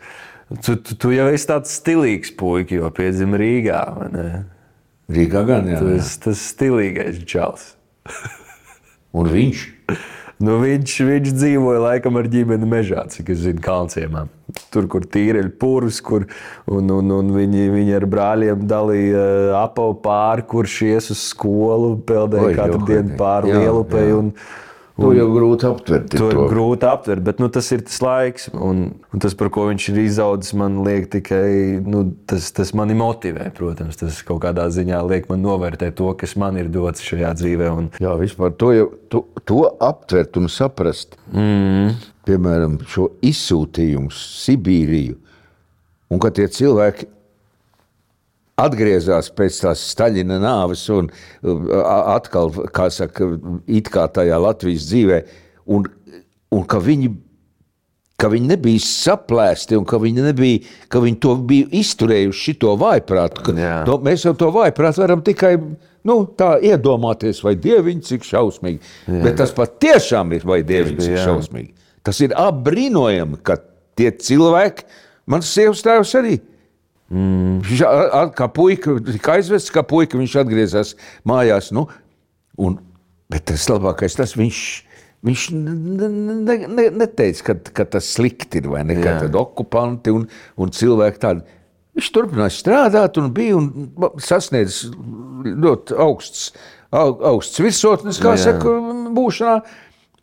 Tu, 0.61 0.77
tu, 0.77 0.95
tu 0.99 1.13
jau 1.15 1.25
esi 1.31 1.49
tāds 1.49 1.73
stilīgs 1.81 2.35
puisis, 2.37 2.77
jo 2.77 2.93
piedzima 2.95 3.39
Rīgā. 3.41 3.81
Rīgā 5.11 5.43
gan, 5.49 5.67
jā. 5.73 5.81
Tu 5.81 5.97
tas 6.27 6.47
stilīgais 6.53 7.19
čels. 7.27 7.71
Un 9.17 9.27
viņš. 9.33 9.67
Nu, 10.41 10.57
viņš, 10.61 10.93
viņš 11.05 11.33
dzīvoja 11.37 11.81
laikam 11.83 12.17
ar 12.17 12.29
ģimeni 12.31 12.67
mežā, 12.69 13.03
cik 13.13 13.29
es 13.33 13.43
zinu, 13.43 13.61
Kalnciemā. 13.63 14.25
Tur, 14.73 14.87
kur 14.91 15.05
tīreļi 15.07 15.53
purvs, 15.61 16.01
kur 16.03 16.25
un, 16.67 16.89
un, 16.91 17.13
un 17.15 17.29
viņi, 17.35 17.67
viņi 17.71 17.95
ar 17.99 18.07
brāļiem 18.11 18.65
dalīja 18.67 19.21
uh, 19.21 19.53
apavu 19.61 19.95
pāri, 20.03 20.45
kurš 20.49 20.79
ies 20.89 21.11
uz 21.13 21.21
skolu, 21.29 21.93
peldēja 22.07 22.55
katru 22.57 22.81
dienu 22.89 23.15
pāri. 23.19 23.53
Un, 24.17 24.33
To 25.01 25.11
jau 25.15 25.27
grūti 25.33 25.67
aptvert. 25.67 26.07
To 26.13 26.29
ir 26.31 26.37
to. 26.37 26.45
grūti 26.51 26.87
aptvert, 26.87 27.23
bet 27.25 27.41
nu, 27.41 27.49
tas 27.53 27.67
ir 27.75 27.83
tas 27.87 27.99
laiks. 28.03 28.47
Un, 28.53 28.83
un 29.11 29.23
tas, 29.23 29.35
par 29.37 29.51
ko 29.53 29.67
viņš 29.69 29.87
ir 29.91 30.01
izaudzis, 30.03 30.55
man 30.57 30.81
liek 30.85 31.09
tikai 31.13 31.81
nu, 31.85 32.03
tas, 32.29 32.49
tas 32.55 32.73
mani 32.77 32.97
motivē. 32.97 33.49
Protams, 33.57 33.99
tas 33.99 34.21
kaut 34.27 34.41
kādā 34.45 34.67
ziņā 34.73 35.01
liek 35.09 35.29
man 35.31 35.43
novērtēt 35.45 35.97
to, 35.99 36.11
kas 36.19 36.37
man 36.39 36.59
ir 36.61 36.71
dots 36.73 37.05
šajā 37.05 37.33
dzīvē. 37.41 37.71
Un, 37.77 37.89
Jā, 38.01 38.15
vispār 38.21 38.53
to, 38.59 38.73
jau, 38.75 38.89
to, 39.11 39.25
to 39.47 39.63
aptvert 39.83 40.39
un 40.41 40.51
saprast. 40.51 41.17
Mm. 41.33 41.97
Piemēram, 42.27 42.77
šo 42.91 43.09
izsūtījumu, 43.25 44.13
Sibīriju. 44.13 45.17
Un 46.11 46.19
ka 46.21 46.29
tie 46.35 46.45
cilvēki 46.51 47.07
atgriezās 48.59 49.31
pēc 49.35 49.61
tās 49.63 49.83
Staļina 49.93 50.39
nāves 50.41 50.83
un 50.93 51.09
uh, 51.09 51.73
atkal, 52.15 52.51
kā 52.75 52.89
saka, 52.93 53.31
it 53.67 53.91
kā 53.93 54.07
tajā 54.13 54.39
Latvijas 54.41 54.87
dzīvē, 54.91 55.21
un, 55.71 55.87
un 56.51 56.65
ka 56.69 56.81
viņi 56.83 57.13
ka 58.21 58.29
viņi 58.29 58.51
nebija 58.51 58.81
saplēsti 58.85 59.77
un 59.79 59.85
ka 59.89 59.97
viņi, 60.01 60.25
nebija, 60.27 60.59
ka 60.93 61.01
viņi 61.01 61.17
to 61.23 61.31
bija 61.49 61.69
izturējuši 61.81 62.53
šo 62.61 62.75
vājprātu. 62.77 63.45
ka. 63.47 63.55
To, 63.87 63.97
mēs 64.05 64.27
jau 64.27 64.35
to 64.37 64.51
vājprātu 64.53 65.01
varam 65.01 65.23
tikai 65.25 65.55
nu, 65.57 66.17
tā 66.37 66.51
iedomāties, 66.61 67.41
vai 67.45 67.55
dieviņš 67.61 68.11
cik 68.11 68.27
šausmīgi. 68.29 68.93
Jā. 69.07 69.23
Bet 69.25 69.39
tas 69.41 69.53
patiešām 69.57 70.35
ir 70.37 70.45
vai 70.45 70.61
dieviņš 70.67 71.01
cik 71.07 71.17
šausmīgi. 71.23 71.73
Tas 72.05 72.21
ir 72.21 72.37
apbrīnojami, 72.37 73.41
ka 73.45 73.57
tie 73.97 74.13
cilvēki, 74.13 74.85
mans 75.29 75.49
sievas 75.49 75.81
tēvs 75.85 76.13
arī. 76.21 76.37
Mm. 77.11 77.59
Viņš 77.67 77.81
kā 78.37 78.47
puika, 78.55 78.95
tika 79.03 79.35
aizvests, 79.35 79.73
kā 79.73 79.83
puika, 79.83 80.19
viņš 80.19 80.37
atgriezās 80.45 80.93
mājās. 81.27 81.71
Nu, 81.75 81.89
un, 82.61 82.77
bet 83.31 83.49
tas 83.51 83.65
labākais, 83.67 84.15
tas 84.15 84.37
viņš, 84.39 84.59
viņš 85.27 85.47
ne, 85.57 86.07
ne, 86.07 86.57
ne, 86.71 86.85
neteica, 87.03 87.49
ka, 87.49 87.57
ka 87.81 87.87
tas 87.97 88.07
slikti 88.15 88.61
ir 88.61 88.69
vai 88.71 88.85
ka 88.93 88.99
Jā. 88.99 89.17
tad 89.25 89.35
okupanti 89.35 90.13
un, 90.15 90.29
un 90.55 90.71
cilvēki 90.71 91.21
tādi. 91.21 91.59
Viņš 91.99 92.11
turpināja 92.15 92.55
strādāt 92.55 93.19
un 93.19 93.27
bija 93.35 93.57
un 93.59 93.89
sasniedzis 94.23 94.93
ļoti 95.43 95.97
augsts, 95.99 96.53
au- 96.95 97.19
augsts 97.33 97.59
virsotnes, 97.59 98.21
kā 98.23 98.37
saka, 98.39 98.77
būšanā. 99.11 99.57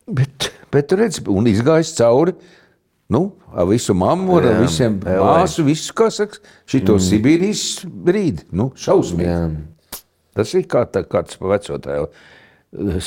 Bet, 0.08 0.48
bet 0.72 0.94
redz, 0.96 1.20
un 1.28 1.50
izgājis 1.52 1.92
cauri. 1.98 2.32
Nu, 3.08 3.22
ar 3.56 3.64
visu 3.70 3.94
mammu, 3.96 4.34
ar 4.36 4.44
Jā, 4.50 4.56
visiem 4.60 4.98
LA. 5.00 5.38
māsu, 5.40 5.64
visu, 5.64 5.94
kā 5.96 6.10
saka, 6.12 6.42
šito 6.68 6.98
mm. 6.98 7.04
Sibīrijas 7.06 7.62
brīdi. 7.88 8.44
Nu, 8.52 8.68
šausmīgi. 8.76 9.30
Jā. 9.30 10.02
Tas 10.36 10.52
ir 10.54 10.66
kā 10.68 10.84
tā, 10.92 11.06
kāds 11.08 11.40
vecotājs 11.40 12.12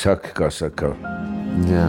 saka, 0.02 0.34
kā 0.34 0.50
saka. 0.50 0.96
Jā. 1.70 1.86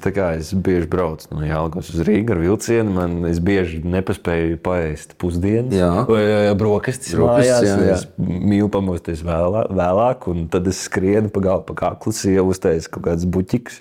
Tā 0.00 0.12
kā 0.16 0.30
es 0.38 0.52
bieži 0.56 0.88
braucu 0.88 1.28
no 1.34 1.42
Jālgavas 1.44 1.90
uz 1.92 2.00
Rīgā 2.06 2.32
ar 2.32 2.40
vilcienu, 2.40 2.92
man 2.94 3.18
es 3.28 3.40
bieži 3.44 3.82
nepaspēju 3.84 4.56
paēst 4.64 5.12
pusdienas 5.20 5.76
Jā. 5.76 5.90
vai 6.08 6.22
brokastis. 6.56 7.12
Brokastis, 7.18 7.68
jā, 7.68 7.76
jā. 7.84 7.98
Es 7.98 8.06
mīlu 8.16 8.70
pamosties 8.72 9.20
vēlā, 9.26 9.66
vēlāk, 9.68 10.24
un 10.32 10.46
tad 10.52 10.70
es 10.70 10.80
skrienu 10.86 11.32
pa 11.34 11.44
galvu, 11.44 11.66
pa 11.68 11.76
kaklu, 11.82 12.14
jau 12.32 12.46
uztaisu 12.48 12.92
kaut 12.94 13.08
kādas 13.10 13.28
buķikas. 13.28 13.80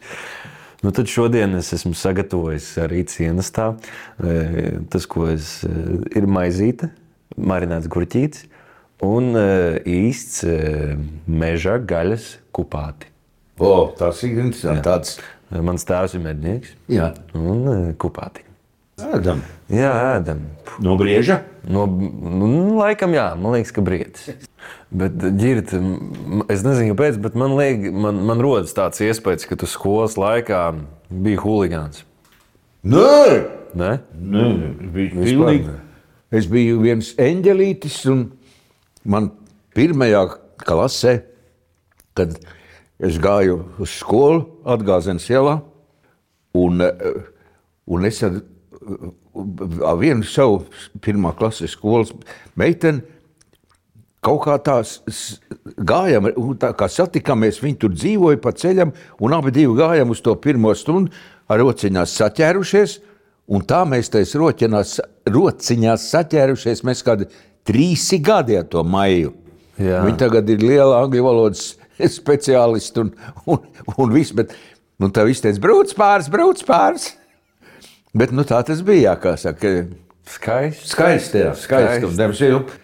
Nu, 0.83 0.93
tad 0.95 1.11
šodien 1.11 1.57
es 1.59 1.73
esmu 1.75 1.91
sagatavojis 1.97 2.69
arī 2.83 3.03
cienestā. 3.07 3.73
e, 4.19 4.79
Tas, 4.91 5.07
ko 5.11 5.27
es, 5.31 5.59
e, 5.67 5.99
ir 6.15 6.27
maizīte, 6.27 6.91
marināts 7.35 7.87
gurķītis 7.91 8.45
un 9.03 9.35
e, 9.35 9.47
īsts 9.83 10.43
meža 11.27 11.79
gaļas 11.79 12.37
kupāti. 12.55 13.11
O, 13.59 13.91
tas 13.99 14.23
ir 14.23 14.39
interesanti. 14.39 15.19
Mans 15.49 15.85
tēvs 15.87 16.13
ir 16.13 16.21
mednieks 16.21 16.75
Jā, 16.91 17.09
un 17.33 17.63
e, 17.71 17.77
kupāti. 17.97 18.43
ēdam. 19.01 19.41
Jā, 19.73 19.91
ēdam. 20.19 20.43
No 20.85 20.93
brieža. 20.99 21.39
No, 21.65 21.87
nu, 21.89 22.49
laikam, 22.77 23.13
jā, 23.17 23.31
man 23.39 23.57
liekas, 23.57 23.73
ka 23.73 23.81
briedis. 23.85 24.27
Bet, 24.93 25.15
ģirt, 25.17 25.73
es 26.53 26.65
nezinu, 26.65 26.93
kāpēc, 26.93 27.17
bet 27.23 27.37
man, 27.39 27.55
liek, 27.57 27.89
man, 27.93 28.21
man 28.29 28.41
rodas 28.43 28.75
tāds 28.77 29.01
iespējas, 29.05 29.47
ka 29.49 29.57
tu 29.59 29.69
skolas 29.69 30.17
laikā 30.19 30.63
biji 31.09 31.41
huligāns. 31.41 32.03
Nē, 32.85 33.59
Ne? 33.77 33.99
Nē, 34.17 34.45
bija 34.93 35.13
pilnīgi. 35.13 35.73
Es 36.33 36.45
biju 36.49 36.79
viens 36.83 37.11
eņģelītis, 37.21 37.97
un 38.11 38.23
man 39.09 39.31
pirmajā 39.77 40.23
klasē, 40.61 41.15
kad 42.17 42.35
es 42.99 43.17
gāju 43.21 43.61
uz 43.79 43.89
skolu, 44.01 44.45
atgāzienas 44.65 45.27
ielā, 45.31 45.61
un, 46.59 46.81
eh, 46.81 46.91
un 47.87 48.05
es 48.05 48.21
ar, 48.23 48.41
ar 49.85 49.95
vienu 50.01 50.23
savu 50.27 50.65
pirmā 50.99 51.31
klases 51.37 51.71
skolas 51.77 52.11
meiteni 52.59 53.01
kaut 54.21 54.41
kā 54.43 54.57
tā 54.59 54.79
s- 54.83 54.99
s- 55.07 55.39
gājām, 55.79 56.27
tā 56.59 56.73
kā 56.75 56.89
satikāmies, 56.91 57.61
viņi 57.63 57.79
tur 57.79 57.89
dzīvoja 57.95 58.41
pa 58.41 58.51
ceļam, 58.51 58.91
un 59.21 59.33
abi 59.33 59.51
divi 59.51 59.73
gājām 59.79 60.09
uz 60.11 60.19
to 60.21 60.35
pirmo 60.35 60.73
stundu 60.75 61.11
ar 61.49 61.59
rociņās 61.59 62.17
saķērušies, 62.19 62.99
un 63.47 63.61
tā 63.61 63.85
mēs 63.87 64.09
tais 64.11 64.33
roķinās, 64.35 64.99
rociņās 65.25 66.09
saķērušies, 66.11 66.83
mēs 66.83 67.01
kādi 67.03 67.29
trīsi 67.65 68.19
gadi 68.21 68.57
ar 68.57 68.63
to 68.65 68.83
maiju. 68.83 69.31
Jā. 69.79 70.03
Viņi 70.03 70.17
tagad 70.19 70.49
ir 70.49 70.59
liela 70.59 70.99
angļu 71.05 71.23
valodas 71.23 71.77
speciālisti 72.19 73.03
un, 73.03 73.13
un, 73.45 73.63
un 73.97 74.13
viss, 74.13 74.35
bet 74.35 74.53
nu, 74.99 75.11
tā 75.13 75.25
viss 75.27 75.43
teica, 75.43 75.61
brauc 75.63 75.95
pāris, 75.97 76.29
brauc 76.31 76.61
pāris. 76.67 77.13
Bet 78.17 78.33
nu, 78.33 78.45
tā 78.47 78.61
tas 78.65 78.81
bija, 78.85 79.15
kā 79.21 79.35
saka. 79.37 79.81
Skaisti. 80.29 80.85
Skaisti, 80.91 81.39
jā, 81.41 81.53
skaisti. 81.57 82.05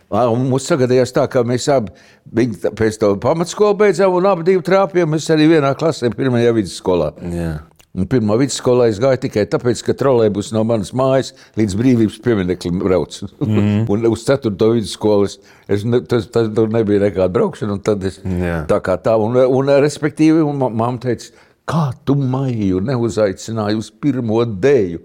Un, 0.09 0.47
mums 0.49 0.65
sagadījās 0.65 1.13
tā, 1.13 1.27
ka 1.29 1.43
mēs 1.45 1.67
abi 1.69 2.47
pēc 2.77 2.97
tam 3.01 3.19
pamatskolu 3.21 3.77
beidzām, 3.83 4.15
un 4.17 4.25
abi 4.31 4.57
trāpījām. 4.65 5.11
Mēs 5.13 5.29
arī 5.33 5.49
vienā 5.51 5.75
klasē, 5.77 6.09
pirmajā 6.15 6.55
vidusskolā. 6.57 7.11
Jā. 7.33 7.51
Pirmā 7.95 8.35
vidusskolā 8.41 8.89
es 8.91 8.97
gāju 8.99 9.21
tikai 9.23 9.45
tāpēc, 9.47 9.79
ka 9.87 9.93
trolēļus 9.95 10.49
no 10.51 10.65
manas 10.67 10.89
mājas 10.91 11.29
līdz 11.55 11.75
brīvības 11.79 12.17
piemineklim 12.25 12.81
brauc. 12.83 13.21
Mm. 13.39 13.85
un 13.93 14.07
uz 14.09 14.25
4. 14.27 14.51
vidusskolu 14.51 15.29
es, 15.29 15.85
ne, 15.87 16.01
tas, 16.03 16.27
tas 16.27 16.49
tur 16.57 16.67
nebija 16.73 17.05
nekāda 17.05 17.31
braukšana. 17.37 17.77
Tad 17.87 18.03
es 18.09 18.19
Jā. 18.19 18.65
tā 18.67 18.81
kā 18.83 18.97
tā, 18.99 19.15
un, 19.15 19.39
un 19.39 19.71
respektīvi, 19.79 20.43
un 20.43 20.59
ma- 20.59 20.71
mamma 20.73 20.99
teica, 21.07 21.31
kā 21.65 21.85
tu 22.03 22.17
maiju 22.19 22.83
neuzaicināji 22.83 23.79
uz 23.79 23.87
pirmo 24.03 24.43
dēļu 24.43 24.99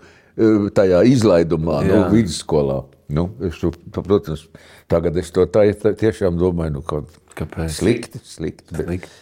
tajā 0.74 1.04
izlaidumā, 1.14 1.80
no 1.86 1.96
Jā. 2.02 2.04
vidusskolā. 2.10 2.82
Nu, 3.10 3.28
es 3.42 3.58
to, 3.58 3.72
protams, 3.96 4.44
tagad 4.90 5.16
es 5.18 5.30
to 5.34 5.42
tā, 5.50 5.64
tā 5.78 5.90
tiešām 5.98 6.36
domāju, 6.38 6.76
nu, 6.78 6.82
ka 6.86 7.00
Kāpēc? 7.38 7.70
slikti, 7.80 8.20
slikti. 8.26 8.66
Bet, 8.74 8.86
Slikti. 8.86 9.18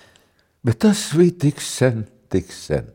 bet 0.68 0.78
tas 0.84 1.06
bija 1.16 1.36
tik 1.48 1.60
sen, 1.64 2.06
tik 2.32 2.52
sen. 2.52 2.88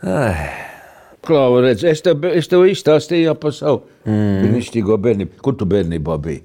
Klāva, 0.00 1.60
redz, 1.64 1.84
es 1.84 2.00
tev, 2.04 2.24
es 2.32 2.48
tev 2.48 2.64
izstāstīju 2.70 3.34
par 3.40 3.52
savu 3.52 3.82
mm. 4.08 4.38
brīnišķīgo 4.44 4.96
bērnību. 5.04 5.40
Kur 5.44 5.58
tu 5.60 5.68
bērnībā 5.68 6.16
biji? 6.24 6.44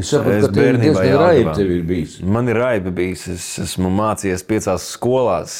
Es 0.00 0.10
saprotu, 0.10 0.48
ka 0.48 0.54
tev 0.54 0.68
ir 0.70 0.78
diezgan 0.80 1.16
raibi 1.20 1.54
tev 1.54 1.70
ir 1.74 1.82
bijis. 1.86 2.16
Man 2.24 2.48
ir 2.50 2.58
raiba 2.58 2.92
bijis. 2.94 3.26
Es 3.34 3.46
esmu 3.66 3.90
mācījies 3.94 4.44
piecās 4.48 4.86
skolās. 4.94 5.54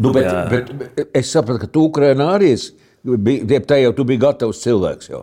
Nu, 0.00 0.12
bet, 0.16 0.26
Jā. 0.26 0.44
bet, 0.50 0.72
bet 0.80 1.16
es 1.20 1.30
sapratu, 1.32 1.64
ka 1.64 1.70
tu 1.72 1.86
Ukrainā 1.90 2.32
arī 2.34 2.54
esi. 2.56 2.74
Tā 3.68 3.78
jau 3.82 3.92
tu 3.96 4.06
biji 4.08 4.22
gatavs 4.24 4.62
cilvēks. 4.64 5.10
Jau. 5.12 5.22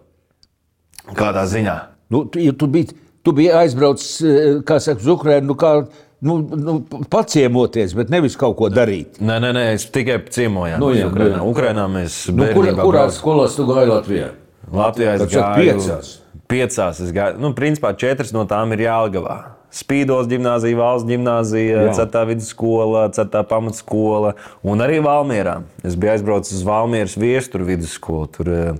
Kādā 1.17 1.47
ziņā? 1.49 1.77
Nu, 2.13 2.23
tu, 2.29 2.41
ja 2.43 2.53
tu, 2.53 2.69
biji, 2.71 2.93
tu 3.25 3.33
biji 3.35 3.51
aizbraucis 3.61 4.13
eh, 4.21 4.61
kā 4.67 4.77
saka, 4.83 5.01
uz 5.01 5.09
Ukrajinu, 5.15 5.51
nu, 5.51 5.57
kā, 5.59 5.73
nu, 6.21 6.37
nu, 6.55 6.75
paciemoties, 7.09 7.95
bet 7.97 8.11
nevis 8.13 8.35
kaut 8.39 8.55
ko 8.59 8.69
darīt. 8.73 9.17
Nē, 9.21 9.39
nē, 9.43 9.51
nē 9.57 9.63
es 9.75 9.87
tikai 9.93 10.19
ciemojos. 10.29 10.79
Nu, 10.81 10.91
jā, 10.95 11.07
Ukrainā. 11.09 11.37
nu, 11.37 11.43
jā. 11.43 11.47
Ukrainā 11.53 11.85
mēs 11.89 12.19
Nu, 12.33 12.45
kur, 12.53 12.67
kurā 12.67 12.75
braucam. 12.77 13.15
skolā 13.17 13.47
tu 13.55 13.65
gāji 13.69 13.89
Latvijā? 13.91 14.27
Latvijā 14.71 15.15
es 15.17 15.25
gāju 15.31 15.63
piecās? 15.63 16.11
Piecās 16.51 16.99
es 17.03 17.11
gāju. 17.15 17.39
Nu, 17.41 17.53
principā 17.57 17.93
četras 17.97 18.31
no 18.35 18.45
tām 18.45 18.71
ir 18.75 18.85
Jālgavā. 18.85 19.39
Spīdos 19.71 20.27
gimnāzija, 20.27 20.75
valsts 20.75 21.07
gimnāzija, 21.07 21.85
Jā. 21.87 21.93
4. 22.03 22.25
vidusskola, 22.33 23.05
4. 23.15 23.43
pamatskola 23.47 24.33
un 24.67 24.83
arī 24.83 24.97
Valmierā. 24.99 25.61
Es 25.87 25.95
biju 25.95 26.11
aizbraucis 26.11 26.57
uz 26.57 26.65
Valmieras 26.67 27.15
viesturu 27.15 27.69
vidusskolu. 27.69 28.27
Tur, 28.35 28.49
eh, 28.51 28.73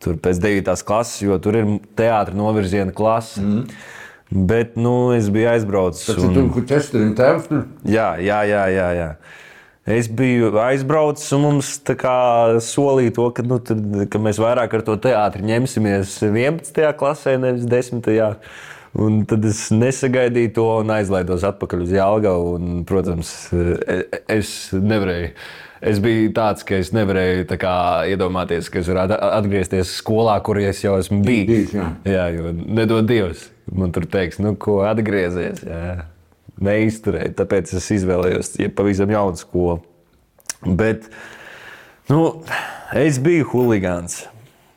tur 0.00 0.16
pēc 0.16 0.40
9. 0.40 0.82
klases, 0.82 1.20
jo 1.20 1.36
tur 1.38 1.56
ir 1.60 1.66
teātris 1.94 2.34
novirziena 2.40 2.92
klase. 2.96 3.36
Mm. 3.44 3.66
Bet 4.30 4.76
nu, 4.78 5.10
es 5.16 5.26
biju 5.32 5.50
aizbraucis. 5.50 6.06
Tas 6.06 6.22
ir 6.22 6.34
tur, 6.34 6.50
kur 6.54 6.66
Česterina 6.70 7.16
tēvs. 7.18 7.50
Jā, 7.90 8.12
jā, 8.22 8.42
jā. 8.46 8.64
jā, 8.70 8.88
jā. 8.94 9.12
Es 9.90 10.06
biju 10.12 10.52
aizbraucis 10.60 11.32
un 11.34 11.46
mums 11.48 11.70
solīja 12.62 13.14
to, 13.16 13.30
ka, 13.34 13.42
nu, 13.42 13.58
tad, 13.64 13.80
ka 14.12 14.20
mēs 14.22 14.38
vairāk 14.38 14.76
ar 14.76 14.84
to 14.86 14.94
teātri 15.02 15.42
ņemsimies 15.48 16.20
11. 16.28 16.84
klasē, 17.00 17.38
nevis 17.42 17.66
10. 17.66 18.36
Un 19.00 19.20
tad 19.30 19.44
es 19.46 19.68
nesagaidīju 19.70 20.52
to 20.54 20.66
un 20.82 20.90
aizlaidos 20.94 21.46
atpakaļ 21.46 21.84
uz 21.86 21.94
Jālgavu. 21.94 22.54
Un, 22.58 22.84
protams, 22.86 23.32
e- 23.54 24.22
es 24.30 24.70
nevarēju. 24.74 25.32
Es 25.90 25.98
biju 26.02 26.32
tāds, 26.36 26.62
ka 26.66 26.76
es 26.76 26.90
nevarēju 26.92 27.46
kā, 27.56 27.76
iedomāties, 28.12 28.68
ka 28.70 28.82
es 28.82 28.90
varētu 28.90 29.16
atgriezties 29.16 29.94
skolā, 30.02 30.34
kur 30.44 30.60
es 30.60 30.82
jau 30.84 30.98
esmu. 31.00 31.22
Bijis, 31.24 31.72
jā. 31.72 31.86
jā, 32.04 32.26
jo 32.36 32.52
nedod 32.52 33.08
Dievs. 33.08 33.48
Man 33.70 33.92
tur 33.94 34.06
teiks, 34.10 34.40
nu, 34.42 34.56
ko 34.58 34.80
atgriezies. 34.88 35.62
Jā. 35.66 36.08
Neizturēju, 36.60 37.32
tāpēc 37.38 37.70
es 37.78 37.86
izvēlējos 37.94 38.58
ja 38.60 38.68
pavisam 38.74 39.12
jaunu 39.12 39.38
skolu. 39.40 39.78
Bet 40.66 41.06
nu, 42.10 42.42
es 42.96 43.20
biju 43.22 43.46
huligāns. 43.54 44.26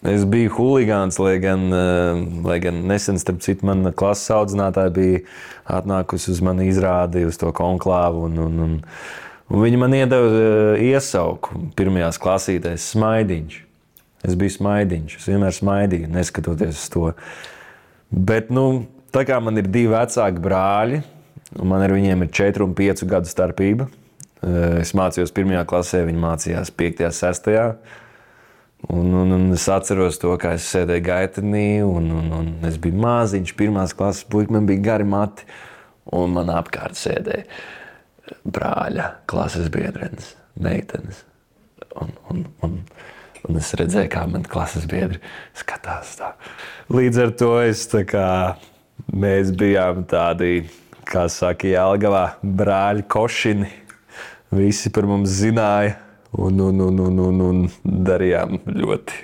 Es 0.04 0.26
biju 0.28 0.52
huligāns, 0.58 1.16
lai 1.20 1.38
gan, 1.40 1.66
eh, 1.72 2.22
lai 2.44 2.58
gan 2.60 2.82
nesen, 2.88 3.20
starp 3.20 3.40
citu, 3.44 3.64
mana 3.68 3.92
klases 3.96 4.32
audzinātāja 4.36 4.92
bija 4.92 5.22
atnākusi 5.64 6.32
uz 6.34 6.42
mani 6.44 6.68
izrādi, 6.68 7.24
uz 7.28 7.40
to 7.40 7.52
konklāvu. 7.56 8.26
Un, 8.28 8.38
un, 8.46 8.60
un, 8.66 8.74
un 9.48 9.64
viņa 9.64 9.80
man 9.80 9.96
iedeva 9.96 10.28
eh, 10.28 10.84
iesauku 10.92 11.70
pirmajās 11.80 12.20
klasītēs- 12.20 12.90
smaidiņš. 12.96 13.62
Es 14.28 14.36
biju 14.40 14.56
smaidiņš, 14.58 15.18
es 15.20 15.28
vienmēr 15.32 15.56
smaidīju, 15.56 16.12
neskatoties 16.12 16.84
uz 16.84 16.90
to. 16.92 17.10
Bet, 18.14 18.52
nu, 18.54 18.86
tā 19.14 19.24
kā 19.26 19.40
man 19.42 19.58
ir 19.58 19.68
divi 19.74 19.90
vecāki 19.90 20.42
brāļi, 20.44 21.02
un 21.58 21.70
man 21.72 21.82
ar 21.82 21.94
viņiem 21.96 22.26
ir 22.26 22.32
4 22.38 22.66
un 22.66 22.76
5 22.78 23.06
gadu 23.10 23.30
starpība, 23.30 23.88
eh, 24.46 24.80
es 24.84 24.94
mācījos 24.94 25.34
pirmajā 25.34 25.64
klasē, 25.66 26.04
viņi 26.06 26.22
mācījās 26.22 26.74
5. 26.78 27.06
un 27.10 27.20
6. 27.20 27.54
Un, 28.94 29.14
un, 29.16 29.32
un 29.32 29.44
es 29.56 29.64
atceros 29.72 30.18
to, 30.20 30.34
kā 30.38 30.58
es 30.58 30.66
sēdēju 30.68 31.06
gaitenī, 31.08 31.68
un, 31.88 32.10
un, 32.12 32.32
un 32.36 32.50
es 32.68 32.76
biju 32.84 33.00
maziņš, 33.00 33.54
pirmās 33.56 33.96
klases 33.96 34.28
puika, 34.28 34.52
man 34.52 34.68
bija 34.68 34.84
gari 34.90 35.08
mati, 35.08 35.48
un 36.12 36.36
man 36.36 36.52
apkārt 36.52 37.00
sēdēja 37.00 37.48
brāļa, 38.44 39.08
klases 39.30 39.70
biedrenes, 39.74 40.34
meitenes. 40.60 41.24
Un, 42.02 42.12
un, 42.30 42.44
un, 42.66 42.78
un 43.50 43.60
es 43.60 43.74
redzēju, 43.80 44.12
kā 44.14 44.24
man 44.30 44.46
klases 44.50 44.86
biedri 44.90 45.20
skatās. 45.58 46.16
Tā. 46.20 46.34
Līdz 46.94 47.22
ar 47.26 47.34
to 47.40 47.52
es, 47.64 47.86
kā, 48.10 48.28
mēs 49.14 49.52
bijām 49.60 50.04
tādi, 50.10 50.68
kā 51.10 51.28
saka, 51.32 51.70
Jālgavā, 51.72 52.26
brāļi 52.44 53.08
košini. 53.12 53.72
Visi 54.54 54.92
par 54.94 55.08
mums 55.10 55.34
zināja 55.34 55.98
un, 56.38 56.60
un, 56.62 56.82
un, 56.88 57.04
un, 57.08 57.20
un, 57.28 57.44
un 57.50 57.64
darījām 57.84 58.60
ļoti 58.70 59.24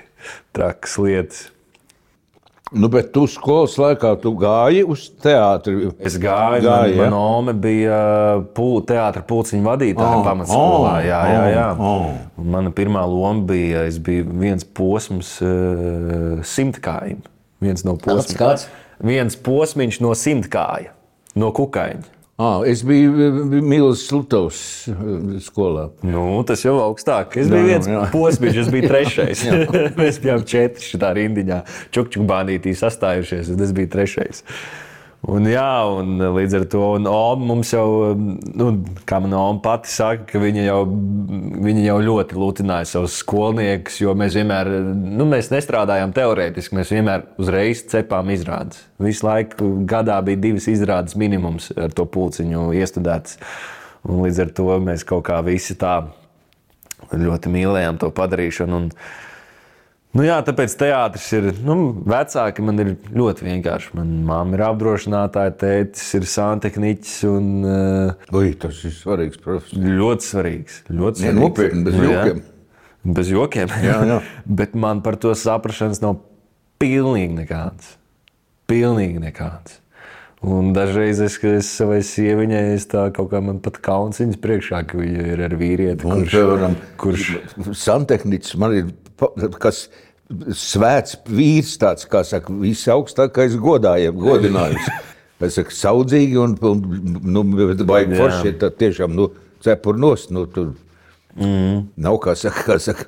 trakas 0.56 0.98
lietas. 1.00 1.48
Nu, 2.70 2.86
bet 2.86 3.08
tu 3.10 3.24
skolas 3.26 3.72
laikā 3.80 4.12
tu 4.22 4.30
gāji 4.38 4.84
uz 4.86 5.08
teātri. 5.22 5.88
Es 5.98 6.14
gāju, 6.22 6.62
Gāji, 6.68 6.92
man, 6.92 6.92
ja? 6.94 6.98
mana 7.08 7.18
oma 7.18 7.54
bija 7.58 7.96
pū, 8.54 8.68
teātris 8.86 9.26
pulciņa 9.26 9.64
vadītāja 9.66 10.20
Oh, 10.20 10.22
pamatskolā. 10.22 10.92
oh, 10.92 11.00
jā, 11.02 11.18
jā, 11.32 11.40
jā. 11.50 11.64
oh, 11.82 12.06
Mana 12.54 12.70
pirmā 12.70 13.02
loma 13.10 13.42
bija, 13.50 13.82
es 13.90 13.98
biju 13.98 14.28
viens 14.38 14.62
posms 14.64 15.32
uh, 15.42 16.38
simtkājiem. 16.46 17.18
Viens 17.60 17.82
no 17.84 17.96
posmiem. 17.98 18.38
kāds? 18.38 18.68
Viens 19.02 19.34
posmiņš 19.36 19.98
no 20.04 20.14
simtkāja, 20.14 20.94
no 21.34 21.50
kukaiņa. 21.56 22.06
Ah, 22.40 22.62
es 22.64 22.80
biju 22.86 23.12
Mīlis 23.60 24.06
Lutovs 24.14 24.60
skolā. 25.44 25.90
Nu, 26.06 26.40
tas 26.48 26.62
jau 26.64 26.78
augstāk. 26.80 27.36
Es 27.36 27.50
Jā, 27.50 27.52
biju 27.52 27.66
viens 27.68 27.88
jā. 27.90 28.04
posms, 28.14 28.56
es 28.62 28.70
biju 28.72 28.88
trešais. 28.92 29.42
Mēs 30.00 30.20
bijām 30.22 30.46
četri 30.48 30.86
šajā 30.86 31.10
rindiņā, 31.18 31.58
čukčuk 31.92 32.24
bānītī 32.30 32.72
sastājušies, 32.78 33.52
un 33.52 33.66
es 33.66 33.74
biju 33.76 33.92
trešais. 33.92 34.40
Un, 35.28 35.44
jā, 35.44 35.84
un 36.00 36.14
līdz 36.32 36.54
ar 36.56 36.62
to 36.72 36.80
Oma 36.96 37.44
mums 37.44 37.74
jau, 37.74 38.14
nu, 38.16 38.68
kā 39.04 39.18
mana 39.20 39.36
Oma 39.50 39.60
pati 39.60 39.90
saka, 39.92 40.24
ka 40.30 40.40
viņa 40.40 40.62
jau, 40.64 40.78
viņa 41.66 41.82
jau 41.84 41.96
ļoti 42.06 42.38
lutināja 42.40 42.88
savus 42.88 43.18
skolniekus, 43.20 43.98
jo 44.00 44.14
mēs 44.16 44.38
vienmēr, 44.38 44.70
nu, 44.96 45.26
mēs 45.28 45.52
nestrādājām 45.52 46.14
teorētiski, 46.16 46.78
mēs 46.78 46.94
vienmēr 46.96 47.26
uzreiz 47.40 47.84
cepām 47.92 48.32
izrādes. 48.32 48.80
Visu 49.00 49.28
laiku 49.28 49.68
gadā 49.88 50.16
bija 50.24 50.40
divas 50.48 50.70
izrādes 50.72 51.18
minimums 51.20 51.68
ar 51.76 51.92
to 51.92 52.08
pulciņu 52.08 52.70
iestudētas. 52.80 53.36
Un 54.08 54.24
līdz 54.24 54.46
ar 54.46 54.54
to 54.56 54.70
mēs 54.80 55.04
kaut 55.04 55.26
kā 55.28 55.42
visi 55.44 55.76
tā 55.76 55.98
ļoti 57.12 57.52
mīlējām 57.52 58.00
to 58.00 58.08
padarīšanu. 58.16 58.80
Un, 58.80 58.88
nu 60.16 60.24
jā, 60.26 60.36
tāpēc 60.46 60.74
teātris 60.80 61.26
ir 61.38 61.48
nu, 61.66 61.76
vecāki. 62.10 62.64
Man 62.66 62.82
ir 62.82 62.92
ļoti 63.14 63.46
vienkārši. 63.46 63.92
Manā 63.98 64.22
māte 64.30 64.56
ir 64.58 64.64
apdrošinātāja, 64.66 65.54
tētis 65.60 66.06
ir 66.18 66.26
santehniķis 66.30 67.16
un 67.30 67.50
uh, 67.64 68.30
Ui, 68.40 68.52
tas 68.60 68.80
ir 68.88 68.94
svarīgs 68.96 69.40
profesors. 69.42 69.78
ļoti 70.00 70.28
svarīgs. 70.32 70.80
Ļoti 70.90 71.24
svarīgs. 71.26 71.40
nopietni, 71.42 71.84
bez 71.86 71.98
Nu, 72.00 72.08
jā. 72.08 72.24
jokiem. 72.24 72.42
Bez 73.20 73.30
jokiem. 73.32 73.76
Jā, 73.86 74.00
jā. 74.14 74.18
Bet 74.60 74.74
man 74.76 75.00
par 75.06 75.16
to 75.22 75.32
saprašanas 75.38 76.02
nav 76.04 76.18
pilnīgi 76.82 77.36
nekāds. 77.42 77.94
Pilnīgi 78.70 79.18
nekāds. 79.22 79.78
Un 80.40 80.70
dažreiz 80.72 81.18
es, 81.20 81.34
kad 81.36 81.58
es 81.58 81.68
savai 81.68 81.98
sieviņai, 82.06 82.60
es 82.72 82.86
tā 82.88 83.02
kaut 83.12 83.28
kā 83.28 83.42
man 83.44 83.58
pat 83.60 83.76
kauns 83.84 84.22
viņas 84.22 84.38
priekšā, 84.40 84.78
ka 84.88 84.96
viņa 84.96 85.24
ir 85.34 85.42
ar 85.44 85.56
vīrieti, 85.60 86.06
Un, 86.08 86.22
kurš, 86.22 86.32
piemēram, 86.32 86.76
kurš 87.02 87.26
Santehnicis 87.76 88.56
man 88.56 88.72
ir 88.78 88.86
kas 89.62 89.86
svēts 90.54 91.16
vīrs, 91.26 91.76
tāds 91.80 92.06
kā 92.10 92.22
saka, 92.26 92.54
visaugstākais 92.62 93.56
godājiem, 93.60 94.18
godinājums. 94.20 94.90
Es 95.40 95.54
saku, 95.56 95.72
saudzīgi 95.72 96.36
un, 96.36 96.52
un 96.68 96.80
nu, 97.32 97.42
baigi 97.88 98.18
forši, 98.18 98.50
tad 98.60 98.74
tiešām, 98.76 99.14
nu, 99.16 99.30
cepur 99.64 99.96
nost, 99.96 100.28
nu, 100.36 100.42
tur 100.52 100.74
mm. 101.32 101.78
nav 102.04 102.18
kā 102.20 102.34
saka, 102.36 102.64
kā 102.66 102.76
saka. 102.82 103.06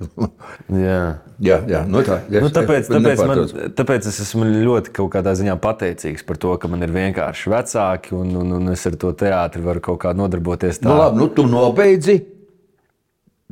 jā. 0.72 0.98
jā, 1.44 1.58
jā, 1.68 1.82
nu 1.88 2.00
tā. 2.06 2.22
Nu, 2.32 2.48
tāpēc, 2.54 2.88
tāpēc, 2.88 3.22
man, 3.28 3.42
tāpēc 3.76 4.08
es 4.08 4.22
esmu 4.24 4.48
ļoti 4.48 4.94
kaut 4.96 5.12
kādā 5.12 5.36
ziņā 5.38 5.58
pateicīgs 5.60 6.24
par 6.28 6.40
to, 6.40 6.54
ka 6.62 6.72
man 6.72 6.88
ir 6.88 6.94
vienkārši 6.94 7.52
vecāki 7.52 8.16
un, 8.16 8.32
un, 8.40 8.56
un 8.62 8.72
es 8.72 8.86
ar 8.88 8.96
to 9.04 9.12
teātri 9.24 9.64
varu 9.68 9.84
kaut 9.84 10.00
kā 10.06 10.16
nodarboties. 10.16 10.80
Tā. 10.80 10.88
Nu, 10.88 10.96
labi, 11.02 11.20
nu, 11.20 11.28
tu 11.36 11.44
nobeidzi, 11.50 12.16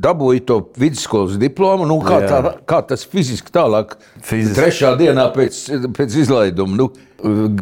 dabūji 0.00 0.40
to 0.48 0.56
vidusskolas 0.80 1.36
diplomu. 1.40 1.86
Nu, 1.88 1.98
kā, 2.04 2.22
Jā. 2.24 2.28
tā, 2.30 2.54
kā 2.68 2.80
tas 2.88 3.04
fiziski 3.04 3.52
tālāk? 3.54 3.96
Fiziski. 4.24 4.56
Trešā 4.58 4.94
dienā 5.00 5.28
pēc, 5.34 5.60
pēc 5.96 6.18
izlaiduma. 6.24 6.76
Nu, 6.80 6.90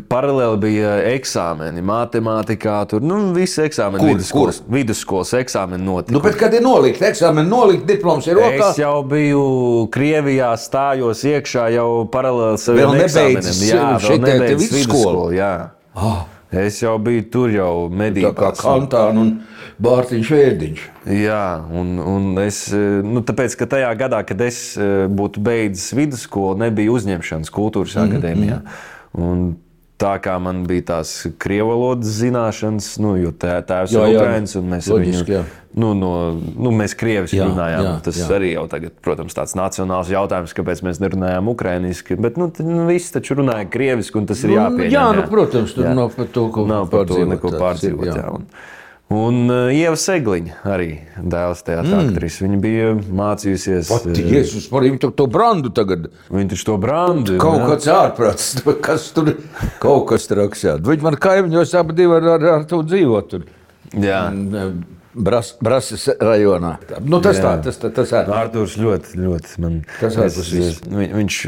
Paralēli 0.09 0.59
bija 0.63 0.91
eksāmeni, 1.17 1.83
matemātikā, 1.83 2.77
tur 2.93 3.03
nu, 3.03 3.17
visi 3.35 3.65
eksāmeni, 3.65 3.99
Kur, 4.05 4.13
vidusskolas, 4.13 4.61
vidusskolas 4.71 5.33
eksāmeni 5.41 5.83
notika. 5.83 6.15
nu, 6.15 6.21
bet, 6.23 6.37
kad 6.39 6.55
ir 6.55 6.63
nolikt 6.63 7.03
eksāmeni, 7.03 7.51
nolikt 7.51 7.83
diploms 7.89 8.29
ir 8.31 8.39
rokā. 8.39 8.69
Es 8.71 8.79
jau 8.79 9.03
biju 9.03 9.43
Krievijā, 9.91 10.53
stājos 10.63 11.25
iekšā 11.27 11.73
jau 11.75 11.89
paralēli 12.13 12.63
saviem 12.63 12.95
eksāmeniem. 13.03 13.63
Jā, 13.67 13.85
nebeidzis 13.99 14.71
vidusskolu? 14.71 14.79
vidusskolu, 14.79 15.31
jā. 15.41 15.53
Ah, 15.99 16.27
Es 16.49 16.79
jau 16.81 16.95
biju 17.03 17.27
tur 17.29 17.51
jau 17.53 17.73
tā 17.91 17.93
kā 17.93 17.99
medībās. 18.01 18.61
kantāna 18.63 19.21
un 19.21 19.33
bārtiņš 19.83 20.31
vērdiņš. 20.35 20.83
Jā, 21.23 21.43
un, 21.71 21.95
un 22.03 22.27
es, 22.45 22.65
eh, 22.75 22.99
nu, 23.07 23.23
tāpēc, 23.23 23.55
ka 23.61 23.67
tajā 23.77 23.93
gadā, 24.01 24.25
kad 24.27 24.41
es 24.47 24.77
eh, 24.77 25.07
būtu 25.07 25.41
beidzis 25.45 25.93
vidusskolu, 25.99 26.59
nebija 26.67 26.93
uzņemšanas 26.99 27.51
kultūras 27.55 27.97
Mhm, 27.97 28.11
akadēmijā. 28.11 28.61
Un 29.19 29.49
Tā 29.99 30.13
kā 30.23 30.37
man 30.39 30.61
bija 30.63 30.85
tās 30.93 31.11
krievu 31.43 31.73
valodas 31.73 32.07
zināšanas, 32.21 32.87
nu, 33.03 33.17
jo 33.19 33.33
tē, 33.35 33.57
tēvs 33.67 33.91
Jā, 33.97 34.05
ir 34.07 34.13
jā, 34.15 34.21
ukrāņš, 34.21 34.53
un 34.61 34.69
mēs, 34.71 34.87
loģiski, 34.93 35.33
jā. 35.35 35.41
viņu, 35.43 35.81
nu, 35.83 35.89
no, 35.99 36.11
nu, 36.55 36.71
mēs 36.71 36.95
krieviski 36.95 37.41
Jā, 37.41 37.49
runājām. 37.51 37.83
jā, 37.83 37.95
Tas 38.07 38.21
jā. 38.21 38.29
arī 38.37 38.53
jau 38.53 38.63
tagad, 38.71 38.93
protams, 39.03 39.35
tāds 39.35 39.57
nacionāls 39.59 40.07
jautājums, 40.15 40.55
kāpēc 40.55 40.85
mēs 40.87 41.01
nerunājām 41.03 41.51
ukrāniski. 41.51 42.15
Bet 42.15 42.39
nu, 42.39 42.47
nu, 42.63 42.87
visi 42.87 43.11
taču 43.17 43.41
runāja 43.41 43.67
krieviski, 43.75 44.21
un 44.23 44.31
tas 44.31 44.45
ir 44.47 44.53
Nu, 44.55 44.61
jāpieņem. 44.61 44.95
jā, 44.95 45.03
nu, 45.19 45.27
protams, 45.35 45.75
tur 45.75 45.91
nav 45.91 46.15
par 46.15 46.31
to, 46.31 46.47
ko 46.55 46.69
nav 46.71 46.87
par 46.95 47.03
to 47.11 47.19
neko 47.35 47.51
pārdzīvot. 47.59 48.07
jā. 48.07 48.21
jā. 48.23 48.31
Un, 48.39 48.47
un 49.15 49.39
uh, 49.49 49.71
Ieva 49.73 49.97
Segliņa 49.99 50.59
arī 50.69 50.89
dēls 51.17 51.65
teātris. 51.67 52.41
Mm. 52.41 52.45
Viņa 52.45 52.59
bija 52.65 52.91
mācījusies. 53.21 53.89
Pat, 53.93 54.09
uh, 54.11 54.21
Jēzus, 54.35 54.69
par 54.73 54.85
viņu 54.85 55.01
to, 55.05 55.13
to 55.23 55.29
brandu 55.33 55.73
tagad. 55.75 56.11
Viņa 56.33 56.53
taču 56.53 56.69
to 56.71 56.77
brandu. 56.83 57.39
Kaut 57.41 57.63
jā. 57.63 57.71
kāds 57.73 57.89
ārprāts, 57.95 58.51
kas 58.87 59.09
tur 59.17 59.33
kaut 59.83 60.07
kas 60.13 60.29
traks. 60.31 60.67
jā. 60.69 60.77
Viņi 60.85 61.09
man 61.09 61.19
kaimiņos 61.21 61.75
abi 61.81 61.99
divi 62.03 62.21
ar, 62.21 62.31
ar, 62.37 62.47
ar 62.59 62.69
to 62.69 62.83
dzīvot. 62.85 63.33
Tur. 63.33 63.49
Jā. 63.97 64.23
Bras, 65.19 65.55
Brasas 65.65 66.05
rajonā. 66.21 66.77
Nu, 67.03 67.19
tas 67.25 67.41
Jā. 67.41 67.43
tā, 67.49 67.53
tas, 67.65 67.79
tas, 67.81 67.93
tas 67.97 68.13
ir. 68.15 68.31
Arthurs 68.35 68.77
ļoti, 68.79 69.17
ļoti 69.19 69.63
man 69.65 69.79
Tas 69.99 70.19
ārpus 70.21 70.53
viņš, 70.93 71.39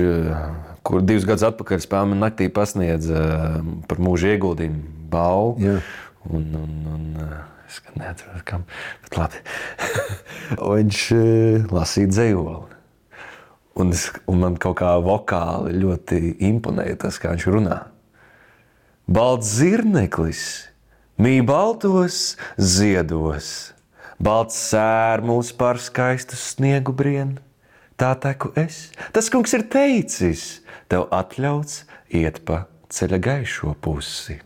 kur 0.87 1.05
divus 1.07 1.27
gadus 1.29 1.47
atpakaļ 1.51 1.83
spēlēja, 1.85 2.11
man 2.11 2.25
naktī 2.25 2.49
pasniedza 2.53 3.21
uh, 3.21 3.59
par 3.91 4.01
mūža 4.03 4.35
ieguldījumu 4.35 4.81
balvu. 5.13 5.77
Un, 6.31 6.43
un, 6.53 6.73
un, 6.93 7.05
es 7.71 7.81
gan 7.87 8.01
neatceros, 8.01 8.43
kam. 8.49 8.67
Bet 9.05 9.17
labi. 9.19 9.41
viņš 10.59 11.03
uh, 11.17 11.71
lasīja 11.71 12.11
dzējoli. 12.11 12.77
Un, 13.81 13.93
es, 13.95 14.09
un 14.29 14.43
man 14.43 14.59
kaut 14.61 14.81
kā 14.81 14.97
vokāli 15.01 15.77
ļoti 15.79 16.35
imponēja 16.51 16.99
tas, 17.07 17.21
kā 17.23 17.33
viņš 17.33 17.47
runā. 17.55 17.79
Balts 19.11 19.55
zirneklis, 19.59 20.43
mīl 21.19 21.47
baltos 21.47 22.35
ziedos, 22.59 23.71
balts 24.23 24.59
sērmuls 24.71 25.55
par 25.59 25.81
skaistu 25.83 26.39
sniegu 26.39 26.95
brienu. 26.95 27.41
Tā 28.01 28.15
teku 28.17 28.53
es. 28.59 28.89
Tas 29.13 29.29
kungs 29.33 29.53
ir 29.57 29.67
teicis, 29.71 30.61
tev 30.89 31.09
atļauts 31.13 31.83
iet 32.17 32.41
pa 32.49 32.65
ceļa 32.91 33.19
gaišo 33.27 33.75
pusi. 33.85 34.41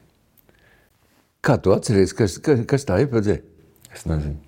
Kā 1.44 1.58
tu 1.60 1.74
atceries, 1.74 2.14
kas, 2.16 2.38
kas, 2.40 2.62
kas 2.68 2.86
tā 2.88 3.02
ir 3.02 3.10
padzēja? 3.12 3.42
Es 3.92 4.06
nezinu. 4.08 4.38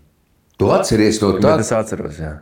Tu 0.57 0.69
atceries 0.73 1.19
to 1.21 1.35
Bet 1.37 1.45
tā, 1.45 1.55
es 1.61 1.73
atceros, 1.77 2.17
jā. 2.21 2.33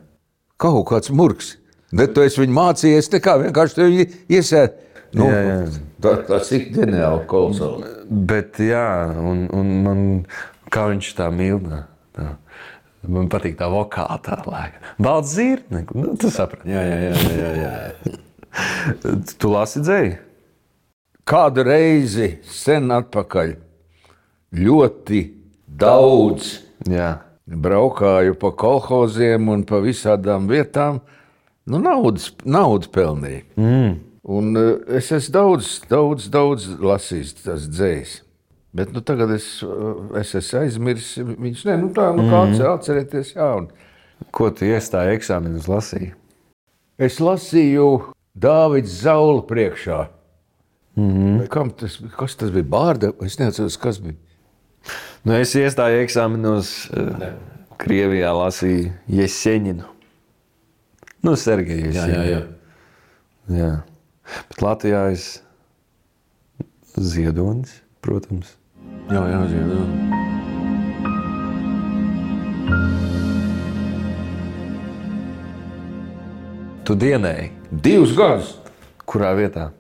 kaut 0.62 0.84
kāds 0.92 1.11
murgs. 1.11 1.57
Ne, 1.94 2.07
tu 2.11 2.22
esi 2.22 2.40
viņu 2.42 2.55
mācījies, 2.55 3.11
tā 3.11 3.20
kā 3.22 3.34
vienkārši 3.42 3.76
tu 3.76 3.86
viņu 3.88 4.07
iesēdi. 4.38 4.80
Nu, 5.14 5.26
Jā, 5.30 5.40
jā. 5.46 5.59
tā, 6.02 6.12
tas 6.26 6.48
ir 6.55 6.64
ģeniāli, 6.74 7.20
kolosāli. 7.30 7.90
Bet, 8.30 8.59
jā, 8.62 8.86
un, 9.22 9.44
un 9.55 9.68
man, 9.84 10.00
kā 10.74 10.88
viņš 10.90 11.11
tā 11.18 11.28
mīl, 11.34 11.61
tā, 12.16 12.32
man 13.07 13.30
patīk 13.30 13.55
tā 13.61 13.68
vokāla 13.70 14.18
tā 14.26 14.40
lēka. 14.42 14.82
Balts 15.07 15.36
zīrni, 15.36 15.84
nu, 15.94 16.16
tu 16.18 16.32
saprati. 16.34 16.70
Jā, 16.74 16.82
jā, 16.82 16.98
jā, 17.05 17.36
jā, 17.38 17.52
jā. 17.62 18.16
Tu 19.38 19.50
lasi 19.50 19.82
dzēju? 19.86 20.16
Kādu 21.30 21.62
reizi 21.66 22.34
sen 22.50 22.90
atpakaļ 22.94 23.55
ļoti 24.55 25.20
daudz 25.66 26.50
Jā. 26.90 27.18
braukāju 27.46 28.36
pa 28.40 28.52
kolhoziem 28.57 29.48
un 29.52 29.64
pa 29.68 29.80
visādām 29.84 30.48
vietām. 30.50 31.00
Nu, 31.64 31.80
naudas, 31.80 32.30
naudu 32.44 32.90
pelnīju. 32.92 33.44
Mm. 33.57 33.94
Un 34.24 34.57
uh, 34.57 34.74
es 34.96 35.11
esmu 35.12 35.32
daudz, 35.34 35.70
daudz, 35.88 36.28
daudz 36.32 36.68
lasījis 36.80 37.34
tas 37.42 37.68
dzējs. 37.68 38.18
Bet 38.74 38.90
nu, 38.92 39.05
tagad 39.05 39.30
es, 39.36 39.46
uh, 39.64 40.11
es 40.20 40.34
esmu 40.34 40.64
aizmirsis. 40.64 41.24
Viņš 41.24 41.64
ne, 41.68 41.78
nu, 41.84 41.92
tā, 41.96 42.11
nu, 42.16 42.26
mm. 42.28 42.61
atcerieties, 42.74 43.34
jā. 43.36 43.55
Un 43.62 43.72
Ko 44.34 44.48
tu 44.55 44.66
iestāji 44.66 45.18
eksāmenus 45.18 45.66
lasīji? 45.68 46.14
es 46.98 47.18
lasīju 47.22 47.88
Dāvidas 48.34 49.00
Zaula 49.02 49.42
priekšā. 49.46 50.07
Mm 50.96 51.11
-hmm. 51.11 51.48
Kam 51.48 51.70
tas, 51.70 52.00
kas 52.16 52.36
tas 52.36 52.50
bija? 52.50 52.62
Bārda? 52.62 53.12
Es 53.24 53.38
neatceros, 53.38 53.76
kas 53.76 54.00
bija. 54.00 54.14
Nu, 55.25 55.33
es 55.41 55.55
iestāju 55.57 56.03
eksāmenos 56.05 56.70
uh, 56.93 57.31
Krievijā, 57.81 58.29
lasīju 58.37 58.91
Jeseņinu. 59.09 59.87
Nu, 61.25 61.33
Sergeju. 61.41 61.89
Jeseņinu. 61.89 62.43
Jā. 63.57 63.70
Bet 64.51 64.61
Latvijā 64.61 65.01
es 65.14 65.25
Ziedonis, 67.01 67.72
protams. 68.05 68.53
Jā, 69.09 69.22
jā, 69.33 69.41
jā. 69.49 69.62
jā. 69.72 69.87
Tu 76.85 76.99
dienēji. 77.01 77.49
Divus 77.72 78.12
gadus. 78.12 78.53
Kurā 79.09 79.33
vietā? 79.41 79.70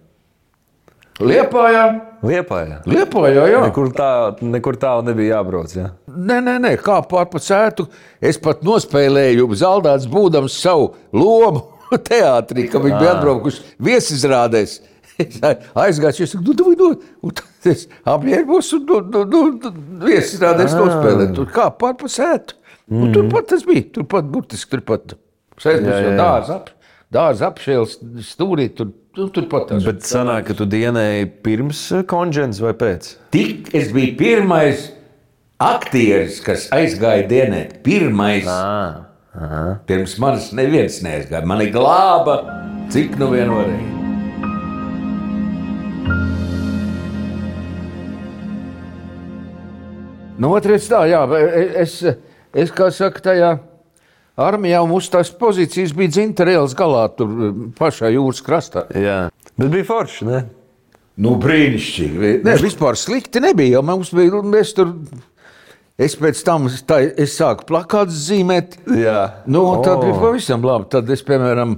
Liepājā. 1.22 1.82
Liepājā. 2.26 2.80
Liepājā, 2.90 3.44
jā. 3.52 3.60
Nekur, 3.68 3.90
tā, 3.94 4.08
nekur 4.42 4.78
tālu 4.82 5.04
nebija 5.06 5.36
jābrauc. 5.36 5.74
Jā. 5.76 5.92
Nē, 6.10 6.40
nē, 6.42 6.56
nē, 6.64 6.72
kā 6.82 6.96
pār 7.06 7.28
pa 7.30 7.38
sētu. 7.42 7.86
Es 8.18 8.40
pat 8.42 8.64
nospēlēju, 8.66 9.46
zaldāts 9.60 10.08
būdams 10.10 10.56
savu 10.58 10.90
lomu 11.14 11.68
teātrī, 12.08 12.66
ka 12.72 12.82
viņi 12.82 12.98
bija 12.98 13.14
atbraukuši 13.18 13.78
viesizrādēs. 13.90 14.80
Es 15.14 15.38
aizgāju, 15.78 16.24
es 16.26 16.32
teicu, 16.34 16.40
nu, 16.42 16.72
nu, 16.74 16.88
nu, 17.22 17.30
tad 17.38 17.68
es 17.70 17.84
apģērbos 18.10 18.72
un 18.74 18.88
nu, 18.88 18.96
nu, 19.12 19.20
nu, 19.30 19.42
nu, 19.54 19.74
viesizrādēs 20.08 20.74
nospēlēju. 20.74 21.34
Tur 21.36 21.52
kā 21.54 21.68
pār 21.78 21.94
pa 22.00 22.10
sētu. 22.10 22.58
Mm. 22.90 23.12
Turpat 23.14 23.52
tas 23.52 23.62
bija, 23.68 23.86
turpat 23.94 24.26
burtiski, 24.32 24.72
turpat. 24.74 25.14
Sēdus 25.62 26.02
jau 26.02 26.16
dārza 26.18 26.58
dārza 27.14 27.48
apšēls 27.50 27.98
stūrī, 28.26 28.68
tur, 28.76 28.92
tur, 29.14 29.30
turpat 29.34 29.68
tas. 29.70 29.86
Bet 29.86 30.04
sanāk, 30.06 30.48
ka 30.48 30.56
tu 30.58 30.66
dienēji 30.68 31.30
pirms 31.44 31.80
konģents 32.10 32.60
vai 32.64 32.74
pēc? 32.78 33.10
Tik 33.34 33.72
es 33.76 33.90
biju 33.94 34.16
pirmais 34.18 34.88
aktieris, 35.62 36.40
kas 36.44 36.68
aizgāja 36.74 37.26
dienēt. 37.30 37.78
Pirmais. 37.86 38.48
Ah. 38.50 39.10
Pirms 39.88 40.16
manis 40.22 40.52
neviens 40.54 41.00
neaizgāja. 41.02 41.42
Mani 41.46 41.70
glāba, 41.74 42.38
cik 42.94 43.18
nu 43.18 43.32
vien 43.34 43.50
varēja. 43.54 43.90
Nu, 50.34 50.50
otrais 50.50 50.86
tā, 50.90 51.04
jā, 51.06 51.20
es, 51.78 52.00
es 52.58 52.72
kā 52.74 52.88
saku, 52.90 53.22
tajā 53.22 53.52
armijā 54.40 54.80
mums 54.88 55.08
tās 55.12 55.30
pozīcijas 55.38 55.94
bija 55.96 56.12
dzinterēls 56.16 56.74
galā, 56.78 57.06
tur 57.16 57.30
pašā 57.78 58.10
jūras 58.14 58.42
krastā. 58.44 58.86
Jā, 58.98 59.18
bet 59.58 59.72
bija 59.74 59.86
forši. 59.88 60.28
Ne? 60.30 60.42
Nu, 61.22 61.36
brīnišķīgi. 61.38 62.32
Nē, 62.42 62.56
vispār 62.64 62.98
slikti 62.98 63.42
nebija. 63.42 63.82
Mums 63.86 64.10
bija, 64.16 64.40
mēs 64.42 64.72
tur, 64.74 64.90
es 66.02 66.16
pēc 66.18 66.40
tam 66.46 66.66
tā, 66.88 66.98
es 67.22 67.36
sāku 67.38 67.68
plakātus 67.68 68.24
zīmēt. 68.32 68.80
Jā, 68.98 69.44
Nu, 69.46 69.62
tad 69.84 70.02
bija 70.02 70.16
pavisam 70.18 70.66
labi. 70.66 70.88
Tad 70.90 71.12
es, 71.14 71.22
piemēram, 71.22 71.76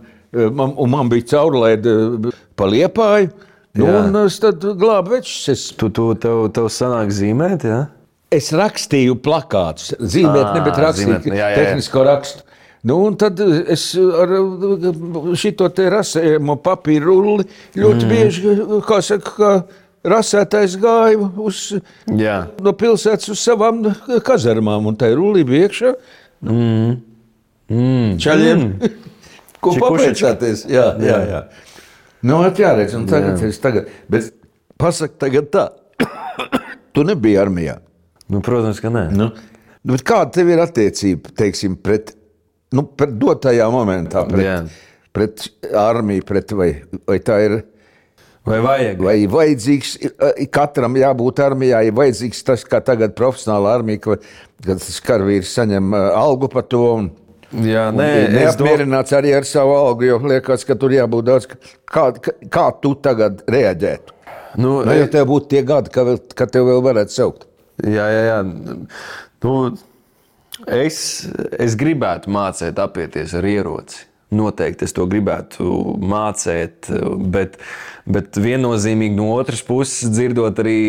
man, 0.57 0.72
un 0.72 0.90
man 0.94 1.12
bija 1.12 1.34
caurlaide 1.34 1.92
pa 2.57 2.70
liepāju. 2.72 3.28
Nu, 3.76 3.84
Jā. 3.84 4.07
un 4.07 4.16
es 4.22 4.38
tad 4.40 4.62
glābu 4.80 5.18
večus. 5.18 5.42
Es, 5.52 5.66
Tu, 5.76 5.90
tu 5.92 6.09
tev, 6.16 6.46
tev 6.57 6.70
sanāk 6.72 7.12
zīmēt, 7.12 7.66
jā? 7.68 7.82
es 8.32 8.48
rakstīju 8.57 9.18
plakātus. 9.20 9.92
Zīmēt, 10.00 10.46
Ā, 10.48 10.54
ne, 10.57 10.62
bet 10.64 10.80
rakstīju 10.80 11.11
zīmēt, 11.12 11.26
jā, 11.28 11.36
jā, 11.36 11.50
jā. 11.52 11.59
tehnisko 11.61 12.07
rakstu. 12.09 12.45
Nu, 12.87 13.01
un 13.09 13.16
tad 13.18 13.41
es 13.43 13.89
ar 13.99 14.30
šo 15.34 15.70
te 15.74 15.89
rasējumu 15.91 16.55
papīru 16.62 17.16
rulli 17.16 17.47
ļoti 17.74 18.05
mm. 18.05 18.12
bieži, 18.12 18.55
kā 18.87 19.01
saka, 19.03 19.32
kā 19.34 19.51
rasētājs 20.07 20.76
gāja 20.80 21.30
uz, 21.43 21.62
Jā. 22.14 22.37
no 22.62 22.72
pilsētas 22.78 23.32
uz 23.32 23.43
savām 23.43 23.82
kazarmām, 24.26 24.87
un 24.91 24.99
tā 24.99 25.11
ir 25.12 25.18
rullī 25.20 25.43
bija 25.49 25.66
iekšā. 25.66 25.93
Mm. 26.47 28.16
Čaļiem. 28.22 28.66
Ko 29.66 29.72
Čikušička. 29.72 29.89
papriecāties? 29.89 30.66
Jā, 30.70 30.91
jā, 31.03 31.16
jā. 31.26 31.41
Nu, 32.26 32.39
ot, 32.45 32.59
jāredz, 32.61 32.95
un 32.99 33.07
tagad 33.11 33.41
Jā. 33.41 33.49
es 33.51 33.59
tagad, 33.62 33.89
bet 34.12 34.30
pasak 34.80 35.16
tagad 35.20 35.49
tā, 35.53 35.66
tu 36.95 37.05
nebija 37.07 37.43
armijā. 37.45 37.78
Nu, 38.32 38.43
protams, 38.45 38.80
ka 38.82 38.91
nē. 38.93 39.09
Nu, 39.14 39.30
nu, 39.32 39.95
bet 39.95 40.05
kāda 40.07 40.37
tev 40.39 40.51
ir 40.53 40.62
attiecība, 40.62 41.32
teiksim, 41.39 41.76
pret, 41.82 42.16
nu, 42.77 42.85
pret 42.99 43.16
dotajā 43.20 43.66
momentā, 43.72 44.22
Jā. 44.37 44.59
pret, 45.16 45.49
pret 45.51 45.72
armiju, 45.81 46.24
pret 46.29 46.53
vai, 46.59 46.70
vai 47.09 47.18
tā 47.24 47.41
ir, 47.47 47.59
Vai 48.47 48.61
vajag? 48.62 49.01
vai 49.03 49.16
vajadzīgs, 49.27 49.97
katram 50.55 50.95
jābūt 51.01 51.41
armijā, 51.43 51.81
ir 51.89 51.95
vajadzīgs 51.99 52.45
tas, 52.47 52.62
kā 52.68 52.79
tagad 52.85 53.16
profesionāla 53.18 53.72
armija, 53.81 54.05
ka, 54.05 54.18
kad 54.62 54.79
tas 54.85 55.01
karavīrs 55.03 55.51
saņem 55.59 55.97
algu 56.14 56.51
par 56.53 56.68
to, 56.70 56.83
un 57.01 57.09
Jā, 57.62 57.89
Nē, 57.95 58.07
neapmierināts 58.35 59.14
arī 59.14 59.31
ar 59.37 59.45
savu 59.47 59.70
algu, 59.79 60.03
jo 60.09 60.16
liekas, 60.18 60.64
ka 60.66 60.74
tur 60.74 60.91
jābūt 60.91 61.29
daudz. 61.29 61.45
Kā, 61.87 62.09
kā, 62.18 62.33
kā 62.53 62.64
tu 62.83 62.91
tagad 62.99 63.45
reaģētu? 63.47 64.14
nu, 64.59 64.72
Nu, 64.85 64.93
ja 64.97 65.07
tev 65.07 65.29
būtu 65.31 65.53
tie 65.53 65.62
gadi, 65.62 65.93
ka, 65.95 66.03
ka 66.35 66.49
tev 66.51 66.66
vēl 66.66 66.83
varētu 66.83 67.14
saukt. 67.14 67.47
Jā, 67.87 68.09
jā, 68.11 68.22
jā. 68.33 68.41
Nu, 69.47 69.55
es, 70.64 70.98
es 71.59 71.76
gribētu 71.78 72.32
mācīt 72.32 72.78
apieties 72.82 73.34
ar 73.36 73.46
ieroci. 73.48 74.04
Noteikti 74.36 74.88
es 74.88 74.94
to 74.96 75.04
gribētu 75.07 75.66
mācīt, 76.02 76.88
bet, 77.30 77.61
bet 78.11 78.40
viennozīmīgi 78.42 79.14
no 79.14 79.30
otras 79.36 79.62
puses 79.66 80.11
dzirdot 80.11 80.59
arī. 80.64 80.80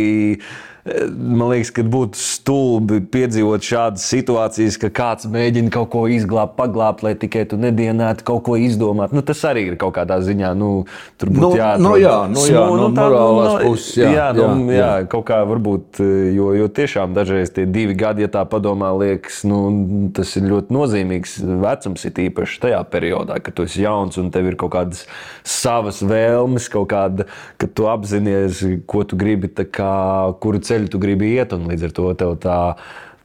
Man 1.17 1.49
liekas, 1.51 1.71
ka 1.75 1.83
būtu 1.83 2.15
stulbi 2.19 2.99
piedzīvot 3.11 3.65
šādas 3.65 4.05
situācijas, 4.07 4.77
ka 4.79 4.89
kāds 4.93 5.25
mēģina 5.31 5.71
kaut 5.73 5.89
ko 5.91 6.05
izglābt, 6.07 6.53
paglābt, 6.55 7.01
lai 7.03 7.11
tikai 7.19 7.43
tu 7.49 7.57
nedienētu, 7.59 8.23
kaut 8.27 8.43
ko 8.47 8.55
izdomāt. 8.61 9.11
Nu, 9.11 9.23
tas 9.25 9.41
arī 9.49 9.65
ir 9.71 9.75
kaut 9.81 9.95
kādā 9.97 10.19
ziņā. 10.23 10.53
Nu, 10.55 10.85
tur 11.19 11.31
Nu, 11.33 11.41
būtu 11.41 11.57
jāatrod 11.59 11.83
nu 11.83 11.95
jā, 11.99 12.15
nu 12.31 12.43
jā, 12.45 12.61
smu- 12.63 12.77
no 12.77 12.87
tā- 12.95 13.07
morālās 13.09 13.63
puses, 13.65 13.97
jā, 13.97 14.11
jā, 14.13 14.27
nu, 14.37 14.43
jā, 14.45 14.53
jā, 14.53 14.77
jā. 14.77 14.85
jā, 15.01 15.07
kaut 15.11 15.25
kā 15.27 15.41
varbūt, 15.49 15.99
jo, 16.37 16.53
jo 16.61 16.67
tiešām 16.79 17.13
dažreiz 17.17 17.51
tie 17.51 17.65
divi 17.65 17.97
gadi, 17.97 18.23
ja 18.23 18.27
tā 18.37 18.45
padomā, 18.47 18.93
liekas, 18.97 19.41
nu, 19.43 20.09
tas 20.15 20.31
ir 20.39 20.47
ļoti 20.47 20.71
nozīmīgs 20.77 21.35
vecums, 21.65 22.05
it 22.05 22.15
īpaši 22.29 22.61
tajā 22.63 22.79
periodā, 22.93 23.41
kad 23.43 23.57
tu 23.57 23.63
esi 23.67 23.81
jauns 23.83 24.17
un 24.21 24.31
tev 24.31 24.47
ir 24.47 24.55
kaut 24.55 24.71
kādas 24.77 25.03
savas 25.43 25.99
vēlmes, 26.05 26.69
kaut 26.71 26.87
kāda, 26.93 27.25
ka 27.57 27.67
tu 27.67 27.83
apzinājies, 27.89 28.63
ko 28.87 29.03
tu 29.03 29.17
gribi, 29.19 29.47
tā 29.49 29.65
kā, 29.65 29.91
kuru 30.39 30.59
ceļu 30.59 30.76
tu 30.85 31.01
gribi 31.01 31.33
iet, 31.33 31.57
un 31.57 31.65
līdz 31.71 31.89
ar 31.89 31.93
to 31.97 32.13
tev 32.21 32.37
tā, 32.43 32.59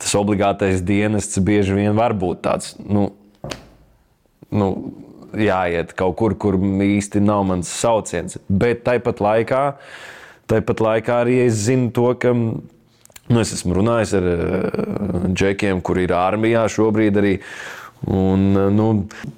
tas 0.01 0.15
obligātais 0.17 0.81
dienests 0.81 1.39
bieži 1.45 1.77
vien 1.77 1.97
var 1.99 2.17
būt 2.17 2.41
tāds. 2.49 2.73
Nu, 2.81 3.11
nu, 4.49 4.69
jāiet 5.39 5.95
kaut 5.97 6.17
kur, 6.21 6.35
kur 6.37 6.59
īsti 6.59 7.23
nav 7.25 7.45
mans 7.49 7.71
sauciens. 7.71 8.39
Bet 8.49 8.85
tāpat 8.89 9.23
laikā, 9.25 9.63
tāpat 10.51 10.83
laikā 10.85 11.23
arī 11.25 11.43
es 11.47 11.65
zinu 11.67 11.93
to, 11.95 12.13
ka. 12.19 12.35
Nu, 13.33 13.39
es 13.39 13.53
esmu 13.55 13.77
runājis 13.79 14.17
ar 14.19 14.25
uh, 14.27 15.29
džekiem, 15.31 15.79
kur 15.87 16.01
ir 16.03 16.13
armijā 16.17 16.67
šobrīd 16.69 17.21
arī. 17.21 17.37
Un, 18.03 18.49
uh, 18.59 18.67
nu, 18.75 18.89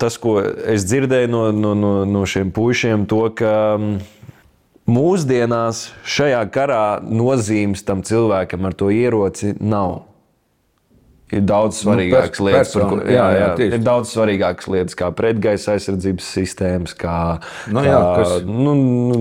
tas, 0.00 0.16
ko 0.18 0.38
es 0.40 0.86
dzirdēju 0.88 1.28
no, 1.30 1.42
no, 1.52 1.74
no, 1.76 1.92
no 2.08 2.24
šiem 2.26 2.50
puišiem, 2.56 3.04
to, 3.10 3.26
ka 3.36 3.52
mūsdienās 4.90 5.86
šajā 6.04 6.42
karā 6.54 6.82
nozīmes 7.04 7.84
tam 7.86 8.02
cilvēkam 8.04 8.66
ar 8.68 8.74
to 8.76 8.90
ieroci 8.92 9.54
nav. 9.60 10.02
Ir 11.34 11.40
daudz 11.48 11.78
svarīgākas 11.80 12.38
Nu, 12.38 12.44
lietas, 12.46 12.72
par 12.76 12.82
ko, 12.90 12.96
jā, 13.08 13.14
jā, 13.16 13.38
jā, 13.40 13.46
tieši. 13.58 13.74
ir 13.74 13.82
daudz 13.82 14.10
svarīgākas 14.12 14.68
lietas, 14.70 14.94
kā 15.00 15.08
pretgaisa 15.16 15.72
aizsardzības 15.72 16.26
sistēmas, 16.36 16.92
kā, 17.00 17.14
Nu 17.72 17.80
kā, 17.80 17.86
jā, 17.88 18.02
kas- 18.20 18.44
nu, 18.44 18.74
nu, 18.76 19.16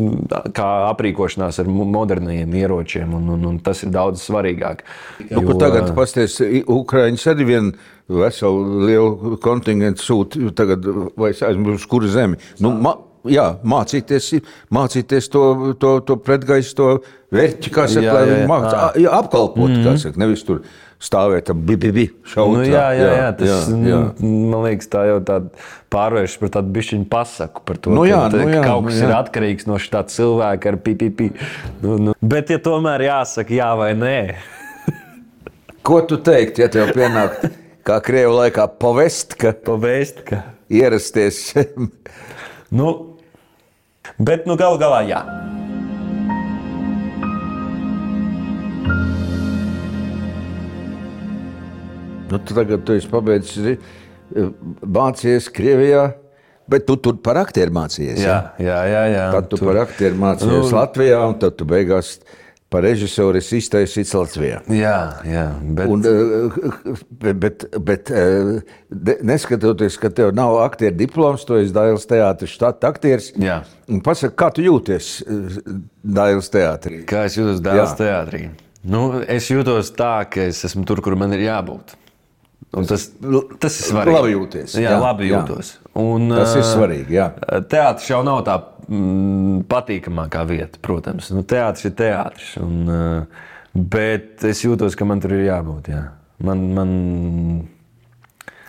kā 0.54 0.68
aprīkošanās 0.92 1.62
ar 1.64 1.72
mo- 1.72 1.88
moderniem 1.90 2.54
ieročiem, 2.60 3.16
un, 3.18 3.30
un, 3.34 3.46
un 3.54 3.58
tas 3.66 3.82
ir 3.88 3.90
daudz 3.96 4.22
svarīgāk. 4.28 4.84
Nu, 5.32 5.42
kur 5.48 5.56
tagad 5.64 5.96
pasties, 5.96 6.38
Ukraiņas 6.68 7.26
arī 7.34 7.48
vienu 7.50 7.74
veselu 8.12 8.84
lielu 8.86 9.38
kontingentu 9.42 10.04
sūta 10.04 10.68
vai 11.18 11.32
es 11.32 11.42
aizmirsu, 11.42 11.88
kuru 11.90 12.12
zemi. 12.12 12.38
Nu, 12.60 12.76
ma, 12.78 12.98
jā, 13.30 13.50
mācīties, 13.64 14.30
mācīties 14.74 15.30
to, 15.34 15.44
to, 15.80 15.98
to 16.08 16.18
pretgaisu, 16.22 16.76
to 16.78 16.88
vērķi, 17.34 17.74
kā 17.74 17.88
saka, 17.92 18.16
lai 18.18 18.24
viņi 18.30 18.42
jā. 18.42 18.48
māc, 18.50 18.72
jā, 19.00 19.14
apkalpot, 19.20 19.70
mm 19.70 19.76
-hmm. 19.76 19.86
kā 19.88 19.98
saka, 20.02 20.20
nevis 20.20 20.44
tur 20.48 20.64
stāvēt 21.04 21.50
ar 21.52 21.56
bibi, 21.56 22.10
šaut. 22.24 22.58
Nu, 22.58 22.64
jā, 22.64 22.88
jā, 22.96 23.10
jā, 23.18 23.30
tas 23.38 23.50
jā, 23.50 23.78
jā. 23.90 24.02
Man 24.24 24.64
liekas, 24.64 24.88
tā 24.88 25.06
jau 25.10 25.20
tāda 25.20 25.50
pārvēršas 25.92 26.40
par 26.40 26.50
tādu 26.50 26.72
bišķiņu 26.78 27.08
pasaku 27.10 27.62
par 27.66 27.78
to, 27.78 27.92
Nu 27.92 28.06
jā, 28.06 28.30
ka, 28.32 28.38
nu 28.38 28.50
jā, 28.50 28.64
kaut 28.64 28.84
nu 28.84 28.90
kas 28.90 29.00
jā. 29.00 29.10
ir 29.10 29.16
atkarīgs 29.18 29.68
no 29.68 29.78
šī 29.78 30.04
cilvēka 30.08 30.70
ar 30.70 30.78
pipipi. 30.78 31.32
Nu, 31.82 31.98
nu. 31.98 32.14
Bet, 32.22 32.50
ja 32.50 32.58
tomēr 32.58 33.02
jāsaka 33.02 33.54
jā 33.54 33.76
vai 33.76 33.94
nē, 33.94 34.36
Ko 35.84 36.00
tu 36.08 36.16
teikt, 36.24 36.62
ja 36.64 36.70
tev 36.72 36.94
pienāk, 36.96 37.42
kā 37.84 37.98
Krievu 38.00 38.38
laikā, 38.38 38.70
pavest, 38.80 39.36
ka 39.36 39.52
pavēst, 39.52 40.24
ka. 40.30 40.44
ierasties? 40.72 41.50
Nu, 42.74 43.13
bet 44.20 44.46
nu, 44.50 44.56
gal 44.60 44.78
galā 44.82 45.02
jā. 45.08 45.22
Nu, 52.32 52.40
tu 52.40 52.54
tagad 52.56 52.84
tu 52.88 52.96
esi 52.98 53.10
pabeidzis, 53.12 53.78
mācījies 54.96 55.50
Krievijā, 55.54 56.06
bet 56.72 56.86
tu 56.88 56.96
tur 56.98 57.18
par 57.22 57.38
aktieru 57.44 57.76
mācījies. 57.76 58.22
Jā, 58.24 58.38
jā, 58.64 58.78
jā. 58.90 59.04
jā. 59.14 59.26
Tad 59.36 59.50
tu 59.52 59.60
Tur- 59.60 59.70
par 59.70 59.82
aktieru 59.84 60.18
mācījies 60.22 60.72
Nu- 60.72 60.78
Latvijā, 60.80 61.20
un 61.30 61.38
tad 61.44 61.58
tu 61.60 61.68
beigās 61.70 62.16
par 62.74 62.82
režisoru 62.86 63.38
esi 63.38 63.60
iztaisīts 63.62 64.12
Latvijā. 64.18 64.64
Jā, 64.74 64.96
jā. 65.30 65.44
Bet, 65.78 65.92
Un, 65.94 66.02
eh, 66.10 66.98
bet, 67.22 67.38
bet, 67.44 67.66
bet 67.86 68.10
eh, 68.12 68.60
de- 68.90 69.18
neskatoties, 69.30 70.00
ka 70.02 70.10
tev 70.10 70.34
nav 70.36 70.58
aktieru 70.66 70.98
diploms, 70.98 71.46
tu 71.46 71.60
esi 71.62 71.74
Dāvidas 71.76 72.08
teātris, 72.10 72.56
štata 72.58 72.90
aktieris. 72.90 73.30
Jā. 73.38 73.62
Un 73.94 74.02
Pasaka, 74.06 74.34
kā 74.44 74.52
tu 74.58 74.66
jūties 74.66 75.14
eh, 75.22 75.58
Dāvidas 76.04 76.50
teātrī? 76.54 77.04
Kā 77.10 77.28
es 77.30 77.38
jūtos 77.38 77.62
dēls 77.64 77.94
Jā. 77.94 78.00
teātrī? 78.02 78.48
Nu, 78.84 79.06
es 79.32 79.46
jūtos 79.54 79.94
tā, 79.96 80.16
ka 80.28 80.50
es 80.50 80.66
esmu 80.68 80.84
tur, 80.90 81.00
kur 81.06 81.16
man 81.16 81.32
ir 81.38 81.46
jābūt. 81.46 81.94
Un 82.74 82.88
tas, 82.90 83.04
tas 83.62 83.76
ir 83.78 83.86
svarīgi. 83.92 84.16
Labi 84.18 84.32
jūties. 84.34 84.74
Jā, 84.80 84.82
Jā, 84.88 84.92
jā 84.96 85.02
labi 85.04 85.28
jā. 85.30 85.44
jūtos. 85.44 85.76
Un, 86.02 86.26
Tas 86.34 86.56
ir 86.58 86.64
svarīgi, 86.66 87.14
jā. 87.20 87.28
Teātris 87.70 88.10
jau 88.10 88.24
nav 88.26 88.40
tā 88.48 88.56
mm, 88.88 89.64
patīkamākā 89.72 90.44
vieta, 90.50 90.82
protams. 90.84 91.32
Nu, 91.36 91.44
teātris 91.48 91.90
ir 91.90 91.96
teātris. 92.00 92.56
Un, 92.62 92.82
ā, 92.90 93.04
bet 93.74 94.44
es 94.50 94.64
jūtos, 94.66 94.98
ka 94.98 95.08
man 95.10 95.24
tur 95.24 95.36
ir 95.38 95.48
jābūt. 95.48 95.92
Jā. 95.94 96.04
Man, 96.44 96.66
man, 96.76 96.92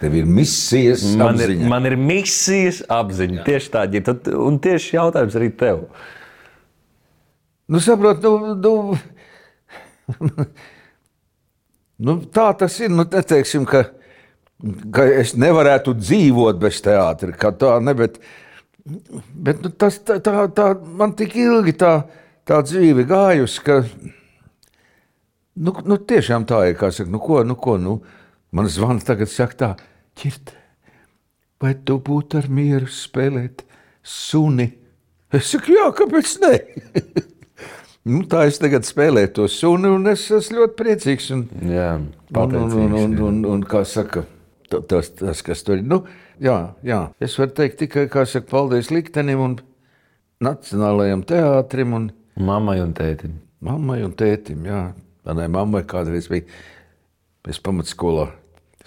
Tev 0.00 0.14
ir 0.18 0.26
misijas, 0.28 1.04
man, 1.16 1.38
ir, 1.38 1.54
apziņa. 1.54 1.68
man 1.70 1.88
ir 1.88 1.94
misijas 1.96 2.82
apziņa. 2.92 3.40
Jā. 3.40 3.44
Tieši 3.46 3.70
tā, 3.72 3.84
ja 3.94 4.02
tad, 4.04 4.28
un 4.36 4.58
tieši 4.62 4.96
jautājums 4.98 5.36
arī 5.38 5.50
tev. 5.58 5.84
Nu, 7.70 7.80
saprot, 7.80 8.20
nu, 8.24 8.54
nu, 8.60 8.74
nu, 12.04 12.16
tā 12.34 12.50
tas 12.60 12.76
ir. 12.82 12.92
Nu, 12.92 13.06
neteiksim, 13.08 13.64
ka, 13.70 13.86
ka 14.92 15.06
es 15.22 15.32
nevarētu 15.40 15.94
dzīvot 15.96 16.60
bez 16.60 16.82
teātra. 16.84 17.54
Tā, 17.56 17.78
ne, 17.84 17.94
bet, 17.96 18.18
bet 18.85 19.62
nu, 19.64 19.70
tas, 19.70 19.99
tā, 20.05 20.18
tā, 20.24 20.45
tā, 20.55 20.68
man 20.99 21.14
tik 21.16 21.37
ilgi 21.41 21.74
tā, 21.80 21.95
tā 22.49 22.61
dzīve 22.66 23.07
gājusi, 23.09 23.62
ka 23.64 23.80
nu, 25.57 25.74
nu, 25.85 25.99
tiešām 25.99 26.47
tā 26.49 26.64
ir. 26.70 26.78
Kā 26.80 26.93
saka, 26.93 27.11
nu, 27.12 27.20
ko, 27.22 27.43
nu, 27.47 27.57
ko, 27.57 27.78
nu, 27.80 27.99
man 28.55 28.68
zvana 28.72 29.05
tagad, 29.05 29.32
saka, 29.32 29.59
tā, 29.61 29.70
ķirt, 30.20 30.55
vai 31.62 31.74
tu 31.80 31.99
būtu 32.05 32.43
ar 32.43 32.51
mieru 32.53 32.91
spēlēt 32.93 33.64
suni? 34.05 34.72
Es 35.35 35.49
saku, 35.55 35.74
jā, 35.74 35.89
kāpēc 35.97 36.37
ne? 36.45 36.59
Nu, 38.05 38.18
tā 38.28 38.43
es 38.45 38.59
tagad 38.61 38.85
spēlēju 38.85 39.30
to 39.32 39.45
sunu, 39.49 39.95
un 39.97 40.11
es 40.11 40.26
esmu 40.28 40.59
ļoti 40.59 40.74
priecīgs. 40.76 41.30
Un, 41.32 41.47
Jā, 41.72 41.95
un, 41.97 42.03
un, 42.05 42.26
pateicīgs, 42.37 42.74
un, 42.76 42.97
un, 42.99 43.14
jā. 43.16 43.22
un, 43.30 43.39
un 43.49 43.62
kā 43.64 43.80
saka, 43.89 44.26
ta- 44.68 44.82
tas, 44.85 45.09
tas 45.16 45.41
kas 45.47 45.64
tur 45.64 45.78
ir. 45.78 45.87
Nu, 45.89 46.03
jā, 46.43 46.59
jā, 46.87 47.01
es 47.22 47.37
varu 47.39 47.55
teikt 47.57 47.80
tikai, 47.82 48.09
saka, 48.26 48.49
paldies 48.51 48.91
liktenim 48.95 49.43
un 49.45 49.57
Nacionālajam 50.45 51.22
teātrim 51.24 51.95
un 51.95 52.07
Mammai 52.35 52.80
un 52.82 52.93
tētim. 52.93 53.37
mammai 53.62 54.03
un 54.03 54.12
tētim. 54.12 54.64
Jā, 54.66 54.80
manai 55.24 55.47
mammai 55.49 55.85
kādreiz 55.87 56.26
bija, 56.28 56.43
mēs 57.47 57.61
pamatskolā 57.62 58.26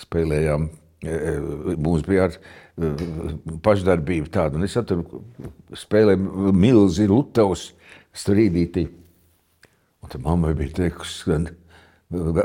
spēlējām. 0.01 0.67
e, 1.03 1.13
e, 1.13 1.75
Mums 1.77 2.03
bija 2.03 2.27
ar 2.27 2.35
e, 2.35 2.91
pašdarbība 3.63 4.27
tāda, 4.33 4.59
un 4.59 4.67
es 4.67 4.75
atceros, 4.77 5.07
spēlēju 5.71 6.51
milzi 6.53 7.07
Lutavas 7.07 7.71
strīdītī. 8.13 8.87
Un 10.03 10.11
tad 10.11 10.21
mammai 10.25 10.53
bija 10.57 10.83
teikusi, 10.83 11.23
ka 11.23 11.39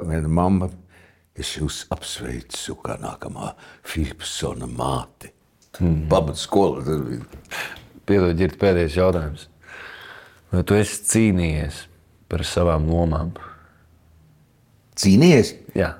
viena 0.06 0.28
mamma, 0.28 0.70
es 1.38 1.54
jūs 1.56 1.84
apsveicu 1.94 2.76
kā 2.84 2.98
nākamā 3.00 3.54
Filipsona 3.88 4.68
māte. 4.68 5.32
Mm. 5.80 6.04
Pamatskola 6.12 6.82
tas 6.84 7.00
bija. 7.06 7.24
Piedod, 8.08 8.40
ir 8.42 8.56
pēdējais 8.60 8.98
jautājums. 8.98 9.46
Vai 10.52 10.62
tu 10.68 10.76
esi 10.76 11.00
cīnījies 11.08 11.84
par 12.28 12.42
savām 12.44 12.88
lomām? 12.90 13.30
Cīnījies? 15.00 15.54
Jā, 15.78 15.94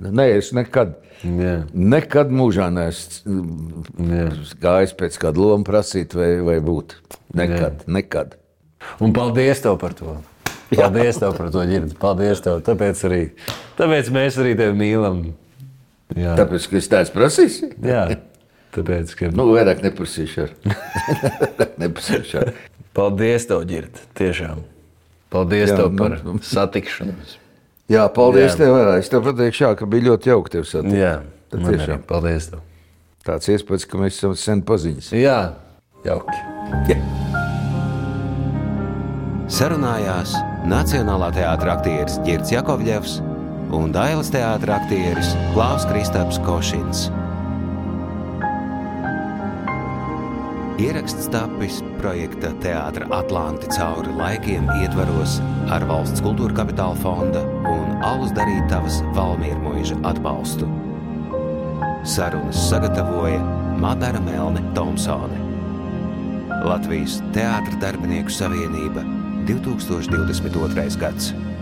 Nē, 0.00 0.24
es 0.38 0.52
nekad. 0.56 0.96
jā. 1.22 1.52
Nekad 1.72 2.32
mūžā 2.34 2.66
neesmu 2.74 3.84
gājis 4.62 4.94
pēc 4.98 5.18
kāda 5.22 5.38
loma 5.42 5.64
prasīt, 5.66 6.16
vai, 6.16 6.36
vai 6.44 6.56
būt. 6.64 6.96
Nekad, 7.36 7.84
Jā. 7.84 7.92
nekad. 7.98 8.34
Un 9.02 9.14
paldies 9.16 9.62
tev 9.62 9.78
par 9.80 9.94
to. 9.98 10.16
Paldies 10.74 11.18
tev 11.22 11.34
par 11.38 11.50
to, 11.54 11.62
Girdi. 11.68 11.94
Paldies 12.00 12.40
tev. 12.42 12.60
Tāpēc, 12.66 13.02
arī, 13.06 13.20
tāpēc 13.78 14.08
mēs 14.14 14.38
arī 14.42 14.54
tevi 14.58 14.74
mīlam. 14.78 15.20
Jā, 16.16 16.36
Tāpēc, 16.38 16.66
ka 16.70 16.78
es 16.78 16.88
tāds 16.90 17.10
prasīšu, 17.14 17.72
jā. 17.82 18.04
tāpēc, 18.74 19.12
ka... 19.18 19.30
nu, 19.34 19.48
vairāk 19.50 19.82
neprasīšu. 19.86 20.46
Neprasīšu. 21.82 22.44
Paldies 22.96 23.46
tev, 23.50 23.64
Girdi. 23.68 24.04
Tiešām. 24.18 24.62
Paldies 25.34 25.72
Jā, 25.72 25.80
tev 25.80 25.90
nu, 25.92 25.98
par 25.98 26.14
nu. 26.24 26.36
satikšanos. 26.46 27.36
Jā, 27.90 28.06
paldies 28.14 28.54
Jā. 28.54 28.58
tev. 28.62 28.78
Es 28.96 29.10
tev 29.12 29.26
pateikšu, 29.26 29.66
jā, 29.66 29.72
ka 29.78 29.86
bija 29.90 30.08
ļoti 30.08 30.30
jauki 30.32 30.54
tevi 30.56 30.70
satikt. 30.70 30.96
Jā, 30.96 31.12
Tad 31.52 31.60
man 31.62 31.70
arī 31.70 31.82
tiešām. 31.82 32.02
Paldies 32.08 32.48
tev. 32.54 32.62
Tāds 33.26 33.50
iespējas, 33.50 33.86
ka 33.90 34.00
mēs 34.00 34.18
esam 34.18 34.34
sen 34.38 34.62
paziņas. 34.66 35.12
Jā, 35.18 35.38
jauki. 36.06 36.38
Jā. 36.90 36.98
Sarunājās 39.50 40.34
Nacionālā 40.66 41.28
teātris 41.30 41.70
aktieris 41.76 42.14
Girts 42.26 42.50
Jakovļevs 42.50 43.12
un 43.76 43.92
Dailas 43.94 44.32
teātris 44.34 44.74
aktieris 44.74 45.28
Klaus 45.54 45.84
Kristaps 45.86 46.40
Košins. 46.42 47.04
Ieraksts 50.82 51.30
tapis 51.30 51.78
projekta 52.00 52.50
Teātris 52.64 53.14
Atlanti 53.14 53.70
cauri 53.76 54.10
laikiem 54.18 54.66
ietvaros 54.80 55.36
ar 55.70 55.86
valsts 55.86 56.24
kultūra 56.24 56.58
kapitāla 56.58 56.98
fonda 56.98 57.44
un 57.70 58.02
Alus 58.08 58.34
darītavas 58.34 58.98
Valmiermoža 59.14 60.00
atbalstu. 60.10 60.66
Sarunas 62.02 62.58
sagatavoja 62.66 63.38
Madara 63.78 64.18
Melne 64.26 64.66
Thompsone. 64.74 65.38
Latvijas 66.66 67.20
Teātris 67.30 67.78
darbinieku 67.78 68.34
savienība 68.34 69.06
2022. 69.46 70.96
gads. 70.96 71.55